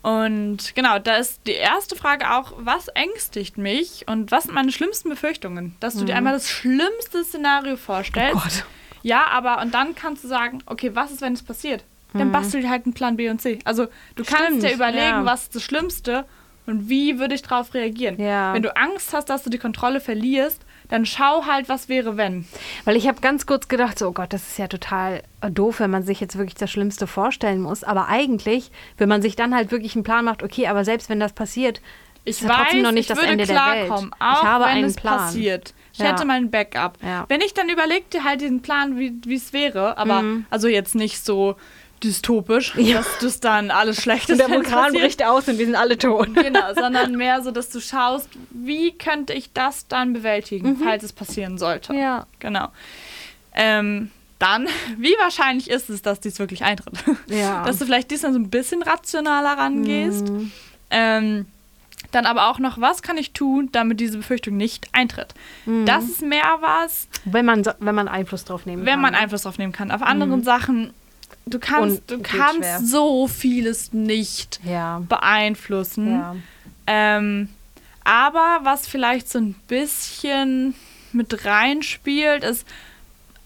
Und 0.00 0.74
genau, 0.74 0.98
da 0.98 1.16
ist 1.16 1.40
die 1.46 1.52
erste 1.52 1.96
Frage 1.96 2.32
auch, 2.32 2.54
was 2.56 2.88
ängstigt 2.88 3.58
mich 3.58 4.06
und 4.08 4.30
was 4.30 4.44
sind 4.44 4.54
meine 4.54 4.72
schlimmsten 4.72 5.10
Befürchtungen? 5.10 5.76
Dass 5.80 5.94
du 5.94 6.04
dir 6.04 6.12
mhm. 6.12 6.18
einmal 6.18 6.32
das 6.32 6.48
schlimmste 6.48 7.24
Szenario 7.24 7.76
vorstellst. 7.76 8.36
Oh 8.36 8.40
Gott. 8.40 8.64
Ja, 9.02 9.26
aber 9.26 9.60
und 9.60 9.74
dann 9.74 9.94
kannst 9.94 10.24
du 10.24 10.28
sagen, 10.28 10.62
okay, 10.66 10.94
was 10.94 11.10
ist, 11.10 11.20
wenn 11.20 11.34
es 11.34 11.42
passiert? 11.42 11.84
Dann 12.12 12.28
mhm. 12.28 12.32
bastel 12.32 12.62
dir 12.62 12.70
halt 12.70 12.84
einen 12.86 12.94
Plan 12.94 13.16
B 13.16 13.28
und 13.28 13.40
C. 13.40 13.58
Also 13.64 13.86
du 14.16 14.24
Stimmt, 14.24 14.38
kannst 14.38 14.62
dir 14.66 14.72
überlegen, 14.74 15.00
ja. 15.02 15.24
was 15.24 15.42
ist 15.44 15.54
das 15.56 15.62
Schlimmste 15.62 16.24
und 16.66 16.88
wie 16.88 17.18
würde 17.18 17.34
ich 17.34 17.42
darauf 17.42 17.74
reagieren. 17.74 18.20
Ja. 18.20 18.52
Wenn 18.54 18.62
du 18.62 18.74
Angst 18.76 19.12
hast, 19.12 19.30
dass 19.30 19.42
du 19.42 19.50
die 19.50 19.58
Kontrolle 19.58 20.00
verlierst, 20.00 20.62
dann 20.88 21.04
schau 21.04 21.44
halt, 21.44 21.68
was 21.68 21.88
wäre, 21.90 22.16
wenn. 22.16 22.46
Weil 22.84 22.96
ich 22.96 23.06
habe 23.08 23.20
ganz 23.20 23.44
kurz 23.44 23.68
gedacht, 23.68 23.98
so, 23.98 24.08
oh 24.08 24.12
Gott, 24.12 24.32
das 24.32 24.48
ist 24.48 24.58
ja 24.58 24.68
total 24.68 25.22
doof, 25.50 25.80
wenn 25.80 25.90
man 25.90 26.02
sich 26.02 26.18
jetzt 26.20 26.38
wirklich 26.38 26.54
das 26.54 26.70
Schlimmste 26.70 27.06
vorstellen 27.06 27.60
muss. 27.60 27.84
Aber 27.84 28.08
eigentlich, 28.08 28.70
wenn 28.96 29.08
man 29.08 29.20
sich 29.20 29.36
dann 29.36 29.54
halt 29.54 29.70
wirklich 29.70 29.94
einen 29.94 30.04
Plan 30.04 30.24
macht, 30.24 30.42
okay, 30.42 30.66
aber 30.66 30.84
selbst 30.86 31.10
wenn 31.10 31.20
das 31.20 31.34
passiert, 31.34 31.82
Ich 32.24 32.40
ist 32.40 32.42
ja 32.42 32.48
trotzdem 32.54 32.78
weiß, 32.78 32.84
noch 32.84 32.92
nicht 32.92 33.00
ich 33.02 33.06
das 33.08 33.18
würde 33.18 33.32
Ende 33.32 33.44
der 33.46 33.54
Welt. 33.56 33.86
klarkommen, 33.86 34.12
auch 34.18 34.42
ich 34.42 34.48
habe 34.48 34.64
wenn 34.64 34.70
einen 34.70 34.84
es 34.86 34.96
Plan. 34.96 35.18
passiert. 35.18 35.74
Ich 35.92 35.98
Ja. 36.00 36.06
hätte 36.06 36.24
meinen 36.24 36.50
Backup. 36.50 36.96
Ja. 37.02 37.24
Wenn 37.28 37.40
ich 37.42 37.52
dann 37.54 37.68
überlegte 37.68 38.24
halt 38.24 38.40
diesen 38.40 38.62
Plan, 38.62 38.98
wie 38.98 39.14
wie 39.26 39.34
es 39.36 39.52
wäre, 39.52 39.98
aber 39.98 40.22
Mhm. 40.22 40.46
also 40.48 40.68
jetzt 40.68 40.94
nicht 40.94 41.22
so 41.24 41.56
dystopisch, 42.04 42.74
Ja. 42.76 42.98
dass 42.98 43.06
das 43.20 43.40
dann 43.40 43.70
alles 43.70 44.00
schlecht 44.02 44.28
Und 44.28 44.34
ist. 44.34 44.38
der 44.40 44.46
wenn 44.48 44.60
es 44.60 44.66
Vulkan 44.66 44.84
passiert. 44.84 45.02
bricht 45.02 45.24
aus 45.24 45.48
und 45.48 45.58
wir 45.58 45.66
sind 45.66 45.74
alle 45.76 45.98
tot. 45.98 46.34
Genau, 46.34 46.74
sondern 46.74 47.12
mehr 47.16 47.42
so, 47.42 47.50
dass 47.50 47.68
du 47.70 47.80
schaust, 47.80 48.28
wie 48.50 48.92
könnte 48.96 49.32
ich 49.32 49.52
das 49.52 49.86
dann 49.88 50.12
bewältigen, 50.12 50.76
falls 50.82 51.02
es 51.02 51.12
passieren 51.12 51.58
sollte. 51.58 51.92
Mhm. 51.92 51.98
Ja. 51.98 52.26
Genau. 52.38 52.68
Ähm, 53.54 54.10
dann, 54.38 54.68
wie 54.98 55.14
wahrscheinlich 55.20 55.68
ist 55.70 55.90
es, 55.90 56.02
dass 56.02 56.20
dies 56.20 56.38
wirklich 56.38 56.62
eintritt? 56.64 56.94
Ja. 57.28 57.64
Dass 57.66 57.78
du 57.78 57.84
vielleicht 57.86 58.10
diesmal 58.10 58.32
so 58.32 58.38
ein 58.38 58.50
bisschen 58.50 58.82
rationaler 58.82 59.58
rangehst. 59.58 60.28
Mhm. 60.28 60.52
Ähm, 60.90 61.46
dann 62.12 62.24
aber 62.24 62.48
auch 62.48 62.58
noch, 62.58 62.80
was 62.80 63.02
kann 63.02 63.18
ich 63.18 63.32
tun, 63.32 63.68
damit 63.72 64.00
diese 64.00 64.16
Befürchtung 64.18 64.56
nicht 64.56 64.88
eintritt? 64.92 65.34
Mhm. 65.66 65.84
Das 65.84 66.04
ist 66.04 66.22
mehr 66.22 66.56
was, 66.60 67.08
Wenn 67.24 67.44
man, 67.44 67.64
wenn 67.80 67.94
man 67.94 68.08
Einfluss 68.08 68.44
drauf 68.44 68.64
nehmen 68.64 68.86
wenn 68.86 68.92
kann. 68.94 69.00
man 69.02 69.14
Einfluss 69.14 69.42
drauf 69.42 69.58
nehmen 69.58 69.72
kann. 69.72 69.90
Auf 69.90 70.00
anderen 70.02 70.42
Sachen, 70.44 70.94
du 71.50 71.58
kannst, 71.58 72.02
du 72.10 72.20
kannst 72.22 72.56
schwer. 72.58 72.80
so 72.80 73.26
vieles 73.28 73.92
nicht 73.92 74.60
Ja. 74.64 75.02
beeinflussen. 75.08 76.12
ja. 76.12 76.36
Ähm, 76.86 77.48
aber 78.04 78.60
was 78.62 78.86
vielleicht 78.88 79.28
so 79.28 79.38
ein 79.38 79.54
bisschen 79.68 80.74
mit 81.12 81.44
reinspielt, 81.44 82.42
ist 82.44 82.66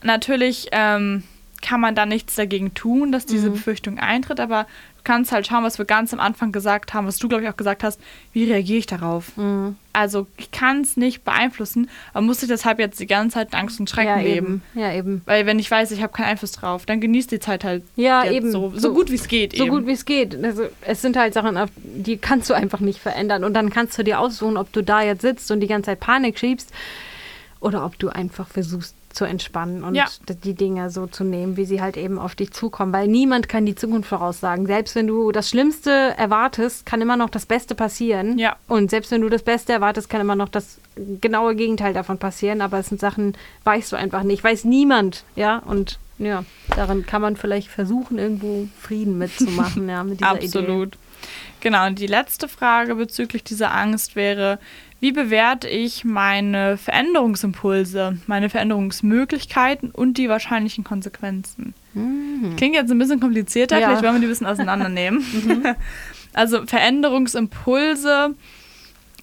natürlich 0.03 0.69
ähm, 0.73 1.23
kann 1.61 1.81
man 1.81 1.95
da 1.95 2.07
nichts 2.07 2.35
dagegen 2.35 2.75
tun, 2.75 3.13
dass 3.13 3.25
diese 3.27 3.49
Mhm. 3.49 3.53
Befürchtung 3.55 3.99
eintritt, 3.99 4.41
aber 4.41 4.67
kannst 5.05 5.33
halt 5.33 5.47
schauen, 5.47 5.65
was 5.65 5.79
wir 5.79 5.85
ganz 5.85 6.13
am 6.13 6.21
Anfang 6.21 6.53
gesagt 6.53 6.95
haben, 6.95 7.07
was 7.07 7.17
du, 7.19 7.29
glaube 7.29 7.45
ich, 7.45 7.49
auch 7.51 7.57
gesagt 7.57 7.83
hast, 7.83 8.01
wie 8.33 8.45
reagiere 8.51 8.79
ich 8.79 8.87
darauf? 8.87 9.37
Mhm. 9.37 9.77
Also 9.93 10.27
ich 10.39 10.51
kann 10.51 10.81
es 10.81 10.97
nicht 10.97 11.23
beeinflussen, 11.25 11.91
aber 12.15 12.25
muss 12.25 12.43
ich 12.43 12.49
deshalb 12.49 12.79
jetzt 12.79 12.99
die 12.99 13.07
ganze 13.07 13.35
Zeit 13.35 13.49
in 13.53 13.59
Angst 13.59 13.79
und 13.79 13.91
Schrecken 13.91 14.09
Ja, 14.09 14.17
leben. 14.17 14.63
eben. 14.75 14.81
Ja, 14.83 14.93
eben. 14.95 15.21
Weil 15.27 15.45
wenn 15.47 15.59
ich 15.59 15.71
weiß, 15.71 15.91
ich 15.91 16.03
habe 16.03 16.13
keinen 16.13 16.27
Einfluss 16.27 16.53
drauf, 16.53 16.87
dann 16.87 17.01
genießt 17.01 17.31
die 17.31 17.41
Zeit 17.41 17.63
halt 17.65 17.83
Ja, 17.97 18.25
eben. 18.25 18.51
so, 18.51 18.73
so 18.75 18.95
gut 18.95 19.11
wie 19.11 19.17
es 19.17 19.29
geht. 19.29 19.55
So 19.57 19.65
eben. 19.65 19.71
gut 19.77 19.87
wie 19.87 19.93
es 19.93 20.05
geht. 20.05 20.43
Also 20.43 20.65
es 20.81 21.03
sind 21.03 21.17
halt 21.17 21.35
Sachen, 21.35 21.59
die 21.85 22.17
kannst 22.17 22.49
du 22.49 22.55
einfach 22.55 22.81
nicht 22.81 22.99
verändern. 23.01 23.45
Und 23.45 23.55
dann 23.55 23.69
kannst 23.71 23.99
du 23.99 24.05
dir 24.05 24.19
aussuchen, 24.21 24.57
ob 24.57 24.73
du 24.73 24.83
da 24.83 25.03
jetzt 25.03 25.21
sitzt 25.23 25.51
und 25.51 25.61
die 25.61 25.67
ganze 25.67 25.87
Zeit 25.87 26.01
Panik 26.01 26.39
schiebst 26.39 26.71
oder 27.61 27.85
ob 27.85 27.99
du 27.99 28.09
einfach 28.09 28.49
versuchst 28.49 28.95
zu 29.13 29.25
entspannen 29.25 29.85
und 29.85 29.95
Ja. 29.95 30.07
die 30.45 30.55
Dinge 30.55 30.91
so 30.91 31.07
zu 31.07 31.25
nehmen, 31.25 31.57
wie 31.57 31.65
sie 31.65 31.81
halt 31.81 31.97
eben 31.97 32.19
auf 32.19 32.35
dich 32.35 32.53
zukommen. 32.53 32.93
Weil 32.93 33.09
niemand 33.09 33.49
kann 33.49 33.67
die 33.67 33.75
Zukunft 33.75 34.09
voraussagen. 34.09 34.67
Selbst 34.67 34.95
wenn 34.95 35.07
du 35.07 35.33
das 35.33 35.49
Schlimmste 35.49 35.91
erwartest, 35.91 36.87
kann 36.87 37.01
immer 37.01 37.17
noch 37.17 37.31
das 37.31 37.47
Beste 37.47 37.75
passieren. 37.75 38.39
Ja. 38.39 38.57
Und 38.69 38.91
selbst 38.91 39.11
wenn 39.11 39.21
du 39.21 39.29
das 39.29 39.43
Beste 39.43 39.73
erwartest, 39.73 40.09
kann 40.09 40.21
immer 40.21 40.37
noch 40.37 40.49
das 40.49 40.79
genaue 41.21 41.55
Gegenteil 41.55 41.93
davon 41.95 42.19
passieren. 42.19 42.61
Aber 42.61 42.79
es 42.79 42.89
sind 42.89 43.01
Sachen, 43.01 43.37
weißt 43.65 43.93
du 43.93 43.97
einfach 43.97 44.23
nicht. 44.23 44.43
Weiß 44.45 44.65
niemand. 44.65 45.25
Ja, 45.37 45.59
und 45.59 45.99
ja, 46.19 46.45
daran 46.77 47.05
kann 47.07 47.23
man 47.23 47.37
vielleicht 47.37 47.69
versuchen, 47.69 48.19
irgendwo 48.19 48.69
Frieden 48.81 49.19
mitzumachen, 49.19 49.89
ja, 49.89 50.05
mit 50.05 50.21
dieser 50.21 50.37
Idee. 50.37 50.45
Absolut. 50.47 50.99
Genau, 51.61 51.87
und 51.87 51.99
die 51.99 52.07
letzte 52.07 52.49
Frage 52.49 52.95
bezüglich 52.97 53.45
dieser 53.45 53.73
Angst 53.73 54.17
wäre, 54.17 54.59
wie 55.03 55.11
bewerte 55.11 55.69
ich 55.69 56.05
meine 56.05 56.77
Veränderungsimpulse, 56.79 58.19
meine 58.29 58.49
Veränderungsmöglichkeiten 58.49 59.91
und 59.91 60.17
die 60.17 60.29
wahrscheinlichen 60.29 60.85
Konsequenzen? 60.85 61.75
Klingt 62.57 62.77
jetzt 62.77 62.91
ein 62.93 62.99
bisschen 62.99 63.19
komplizierter, 63.19 63.77
Mhm. 63.77 63.81
Ja. 63.83 63.89
Mhm. 63.89 63.91
vielleicht 63.91 64.05
wollen 64.05 64.15
wir 64.15 64.21
die 64.21 64.27
ein 64.27 64.31
bisschen 64.31 64.47
auseinandernehmen. 64.47 65.25
also 66.33 66.65
Veränderungsimpulse, 66.67 68.35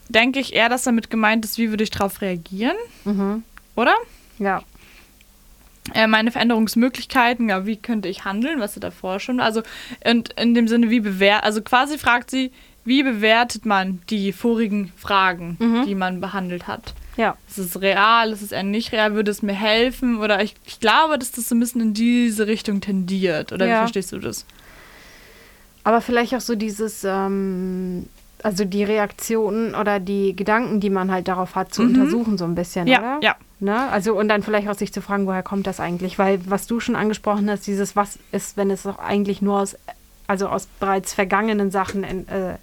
denke 0.09 0.39
ich 0.41 0.53
eher, 0.53 0.67
dass 0.67 0.83
damit 0.83 1.09
gemeint 1.09 1.45
ist, 1.45 1.57
wie 1.57 1.69
würde 1.69 1.83
ich 1.85 1.91
darauf 1.91 2.21
reagieren, 2.21 2.75
Mhm. 3.05 3.43
oder? 3.75 3.93
Ja. 4.37 4.61
äh, 5.93 6.07
meine 6.07 6.31
Veränderungsmöglichkeiten, 6.31 7.49
ja, 7.49 7.65
wie 7.65 7.77
könnte 7.77 8.09
ich 8.09 8.25
handeln, 8.25 8.59
was 8.59 8.73
sie 8.73 8.79
davor 8.79 9.19
schon, 9.19 9.39
also 9.39 9.63
und 10.05 10.33
in 10.33 10.53
dem 10.53 10.67
Sinne, 10.67 10.89
wie 10.91 10.99
bewert, 10.99 11.43
also 11.43 11.61
quasi 11.63 11.97
fragt 11.97 12.29
sie, 12.29 12.51
wie 12.85 13.03
bewertet 13.03 13.65
man 13.65 14.01
die 14.09 14.31
vorigen 14.33 14.91
Fragen, 14.97 15.57
Mhm. 15.59 15.85
die 15.85 15.95
man 15.95 16.21
behandelt 16.21 16.67
hat? 16.67 16.93
Ja. 17.17 17.35
Ist 17.49 17.57
es 17.57 17.81
real, 17.81 18.31
ist 18.31 18.41
es 18.41 18.51
eher 18.53 18.63
nicht 18.63 18.91
real, 18.93 19.13
würde 19.13 19.29
es 19.31 19.41
mir 19.41 19.53
helfen? 19.53 20.19
Oder 20.19 20.41
ich, 20.41 20.55
ich 20.65 20.79
glaube, 20.79 21.19
dass 21.19 21.31
das 21.31 21.49
so 21.49 21.55
ein 21.55 21.59
bisschen 21.59 21.81
in 21.81 21.93
diese 21.93 22.47
Richtung 22.47 22.79
tendiert. 22.81 23.51
Oder 23.51 23.65
wie 23.65 23.69
Ja. 23.71 23.79
verstehst 23.79 24.11
du 24.13 24.19
das? 24.19 24.45
Aber 25.83 26.01
vielleicht 26.01 26.33
auch 26.35 26.41
so 26.41 26.55
dieses, 26.55 27.03
ähm, 27.03 28.07
also 28.43 28.63
die 28.63 28.83
Reaktionen 28.83 29.75
oder 29.75 29.99
die 29.99 30.35
Gedanken, 30.35 30.79
die 30.79 30.89
man 30.89 31.11
halt 31.11 31.27
darauf 31.27 31.55
hat, 31.55 31.73
zu 31.73 31.81
untersuchen, 31.81 32.37
so 32.37 32.45
ein 32.45 32.55
bisschen, 32.55 32.87
Ja, 32.87 32.99
oder? 32.99 33.17
ja. 33.21 33.35
Ne? 33.59 33.77
Also 33.89 34.17
und 34.17 34.29
dann 34.29 34.41
vielleicht 34.41 34.69
auch 34.69 34.75
sich 34.77 34.93
zu 34.93 35.01
fragen, 35.01 35.25
woher 35.27 35.43
kommt 35.43 35.67
das 35.67 35.81
eigentlich? 35.81 36.17
Weil 36.17 36.39
was 36.49 36.65
du 36.67 36.79
schon 36.79 36.95
angesprochen 36.95 37.49
hast, 37.49 37.67
dieses 37.67 37.97
was 37.97 38.17
ist, 38.31 38.55
wenn 38.55 38.71
es 38.71 38.85
auch 38.85 38.99
eigentlich 38.99 39.41
nur 39.41 39.59
aus, 39.59 39.75
also 40.29 40.47
aus 40.47 40.67
bereits 40.79 41.13
vergangenen 41.13 41.71
Sachen 41.71 42.03
en, 42.03 42.27
äh, 42.27 42.55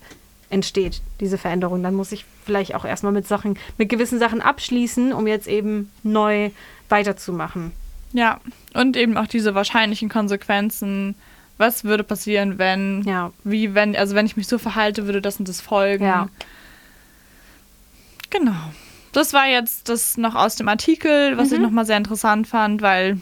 entsteht, 0.51 1.03
diese 1.21 1.37
Veränderung, 1.37 1.83
dann 1.83 1.95
muss 1.95 2.13
ich 2.13 2.25
vielleicht 2.45 2.75
auch 2.77 2.85
erstmal 2.85 3.13
mit 3.13 3.27
Sachen, 3.27 3.59
mit 3.77 3.89
gewissen 3.89 4.21
Sachen 4.21 4.41
abschließen, 4.41 5.13
um 5.13 5.27
jetzt 5.27 5.49
eben 5.49 5.91
neu 6.05 6.51
weiterzumachen. 6.89 7.73
Ja. 8.13 8.41
Und 8.73 8.97
eben 8.97 9.17
auch 9.17 9.27
diese 9.27 9.55
wahrscheinlichen 9.57 10.09
Konsequenzen. 10.09 11.17
Was 11.59 11.83
würde 11.85 12.05
passieren, 12.05 12.59
wenn, 12.59 13.03
Ja. 13.03 13.33
wie, 13.43 13.75
wenn, 13.75 13.97
also 13.97 14.15
wenn 14.15 14.27
ich 14.27 14.37
mich 14.37 14.47
so 14.47 14.59
verhalte, 14.59 15.07
würde 15.07 15.21
das 15.21 15.39
und 15.41 15.49
das 15.49 15.61
folgen. 15.61 16.05
Ja. 16.05 16.29
Genau. 18.31 18.53
Das 19.13 19.33
war 19.33 19.47
jetzt 19.49 19.89
das 19.89 20.17
noch 20.17 20.35
aus 20.35 20.57
dem 20.57 20.69
Artikel, 20.69 21.37
was 21.39 21.49
Mhm. 21.49 21.55
ich 21.55 21.61
nochmal 21.61 21.87
sehr 21.87 21.97
interessant 21.97 22.47
fand, 22.47 22.83
weil 22.83 23.19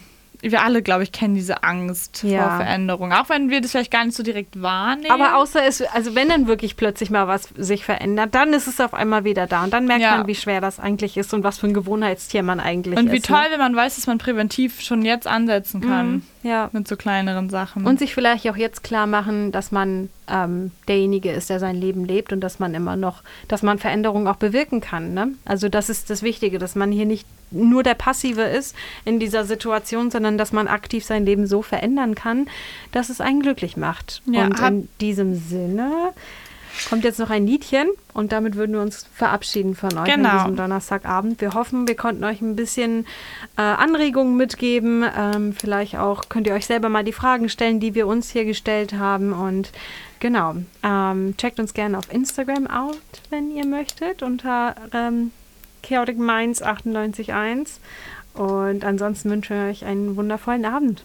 wir 0.51 0.61
alle, 0.63 0.81
glaube 0.81 1.03
ich, 1.03 1.11
kennen 1.11 1.35
diese 1.35 1.63
Angst 1.63 2.23
Ja. 2.23 2.47
vor 2.49 2.57
Veränderung. 2.57 3.11
Auch 3.13 3.29
wenn 3.29 3.49
wir 3.49 3.61
das 3.61 3.71
vielleicht 3.71 3.91
gar 3.91 4.03
nicht 4.05 4.15
so 4.15 4.23
direkt 4.23 4.61
wahrnehmen. 4.61 5.11
Aber 5.11 5.37
außer 5.37 5.63
es, 5.65 5.81
also 5.81 6.15
wenn 6.15 6.29
dann 6.29 6.47
wirklich 6.47 6.77
plötzlich 6.77 7.09
mal 7.09 7.27
was 7.27 7.49
sich 7.55 7.85
verändert, 7.85 8.35
dann 8.35 8.53
ist 8.53 8.67
es 8.67 8.79
auf 8.81 8.93
einmal 8.93 9.23
wieder 9.23 9.47
da 9.47 9.63
und 9.63 9.73
dann 9.73 9.85
merkt 9.85 10.01
Ja. 10.01 10.17
man, 10.17 10.27
wie 10.27 10.35
schwer 10.35 10.61
das 10.61 10.79
eigentlich 10.79 11.17
ist 11.17 11.33
und 11.33 11.43
was 11.43 11.59
für 11.59 11.67
ein 11.67 11.73
Gewohnheitstier 11.73 12.43
man 12.43 12.59
eigentlich 12.59 12.97
Und 12.97 13.07
ist. 13.07 13.11
wie 13.13 13.21
toll, 13.21 13.41
Ne? 13.41 13.47
wenn 13.51 13.59
man 13.59 13.75
weiß, 13.75 13.95
dass 13.95 14.07
man 14.07 14.17
präventiv 14.17 14.81
schon 14.81 15.03
jetzt 15.03 15.27
ansetzen 15.27 15.81
kann 15.81 16.07
Mhm. 16.11 16.23
Ja. 16.45 16.69
mit 16.73 16.87
so 16.87 16.95
kleineren 16.95 17.49
Sachen. 17.49 17.85
Und 17.85 17.97
sich 17.97 18.13
vielleicht 18.13 18.47
auch 18.47 18.55
jetzt 18.55 18.83
klar 18.83 19.07
machen, 19.07 19.51
dass 19.51 19.71
man 19.71 20.09
ähm, 20.27 20.71
derjenige 20.87 21.31
ist, 21.31 21.49
der 21.49 21.59
sein 21.59 21.75
Leben 21.75 22.05
lebt 22.05 22.31
und 22.31 22.39
dass 22.41 22.59
man 22.59 22.75
immer 22.75 22.95
noch, 22.95 23.23
dass 23.47 23.63
man 23.63 23.79
Veränderungen 23.79 24.27
auch 24.27 24.35
bewirken 24.35 24.79
kann. 24.79 25.15
Ne? 25.15 25.29
Also 25.43 25.69
das 25.69 25.89
ist 25.89 26.11
das 26.11 26.21
Wichtige, 26.21 26.59
dass 26.59 26.75
man 26.75 26.91
hier 26.91 27.05
nicht 27.05 27.27
nur 27.49 27.81
der 27.81 27.95
Passive 27.95 28.41
ist 28.43 28.75
in 29.05 29.19
dieser 29.19 29.43
Situation, 29.45 30.11
sondern 30.11 30.37
dass 30.37 30.51
man 30.51 30.67
aktiv 30.67 31.03
sein 31.03 31.25
Leben 31.25 31.47
so 31.47 31.63
verändern 31.63 32.13
kann, 32.13 32.47
dass 32.91 33.09
es 33.09 33.21
einen 33.21 33.41
glücklich 33.41 33.75
macht. 33.75 34.21
Ja, 34.25 34.45
und 34.45 34.59
in 34.59 34.89
diesem 35.01 35.35
Sinne 35.35 36.13
kommt 36.89 37.03
jetzt 37.03 37.19
noch 37.19 37.29
ein 37.29 37.47
Liedchen 37.47 37.87
und 38.13 38.31
damit 38.31 38.55
würden 38.55 38.73
wir 38.73 38.81
uns 38.81 39.07
verabschieden 39.13 39.75
von 39.75 39.97
euch 39.97 40.05
Genau. 40.05 40.29
an 40.29 40.37
diesem 40.39 40.55
Donnerstagabend. 40.55 41.41
Wir 41.41 41.53
hoffen, 41.53 41.87
wir 41.87 41.95
konnten 41.95 42.23
euch 42.23 42.41
ein 42.41 42.55
bisschen 42.55 43.05
äh, 43.57 43.61
Anregungen 43.61 44.37
mitgeben. 44.37 45.05
Ähm, 45.17 45.53
vielleicht 45.53 45.95
auch 45.97 46.29
könnt 46.29 46.47
ihr 46.47 46.53
euch 46.53 46.65
selber 46.65 46.89
mal 46.89 47.03
die 47.03 47.13
Fragen 47.13 47.49
stellen, 47.49 47.79
die 47.79 47.95
wir 47.95 48.07
uns 48.07 48.29
hier 48.29 48.45
gestellt 48.45 48.93
haben. 48.93 49.33
Und 49.33 49.71
genau, 50.19 50.55
ähm, 50.83 51.35
checkt 51.37 51.59
uns 51.59 51.73
gerne 51.73 51.97
auf 51.97 52.11
Instagram 52.11 52.67
out, 52.67 52.97
wenn 53.29 53.51
ihr 53.51 53.65
möchtet, 53.65 54.21
unter 54.23 54.75
ähm, 54.93 55.31
Chaotic 55.83 56.17
Minds 56.17 56.63
98.1. 56.63 57.77
Und 58.33 58.83
ansonsten 58.83 59.29
wünschen 59.29 59.55
wir 59.57 59.69
euch 59.69 59.85
einen 59.85 60.15
wundervollen 60.17 60.65
Abend. 60.65 61.03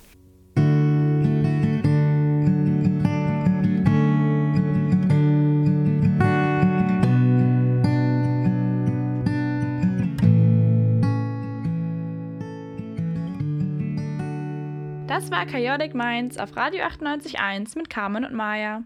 Das 15.11 15.29
war 15.33 15.45
Chaotic 15.45 15.93
Minds 15.93 16.39
auf 16.39 16.57
Radio 16.57 16.85
98.1 16.85 17.77
mit 17.77 17.91
Carmen 17.91 18.25
und 18.25 18.33
Maya. 18.33 18.85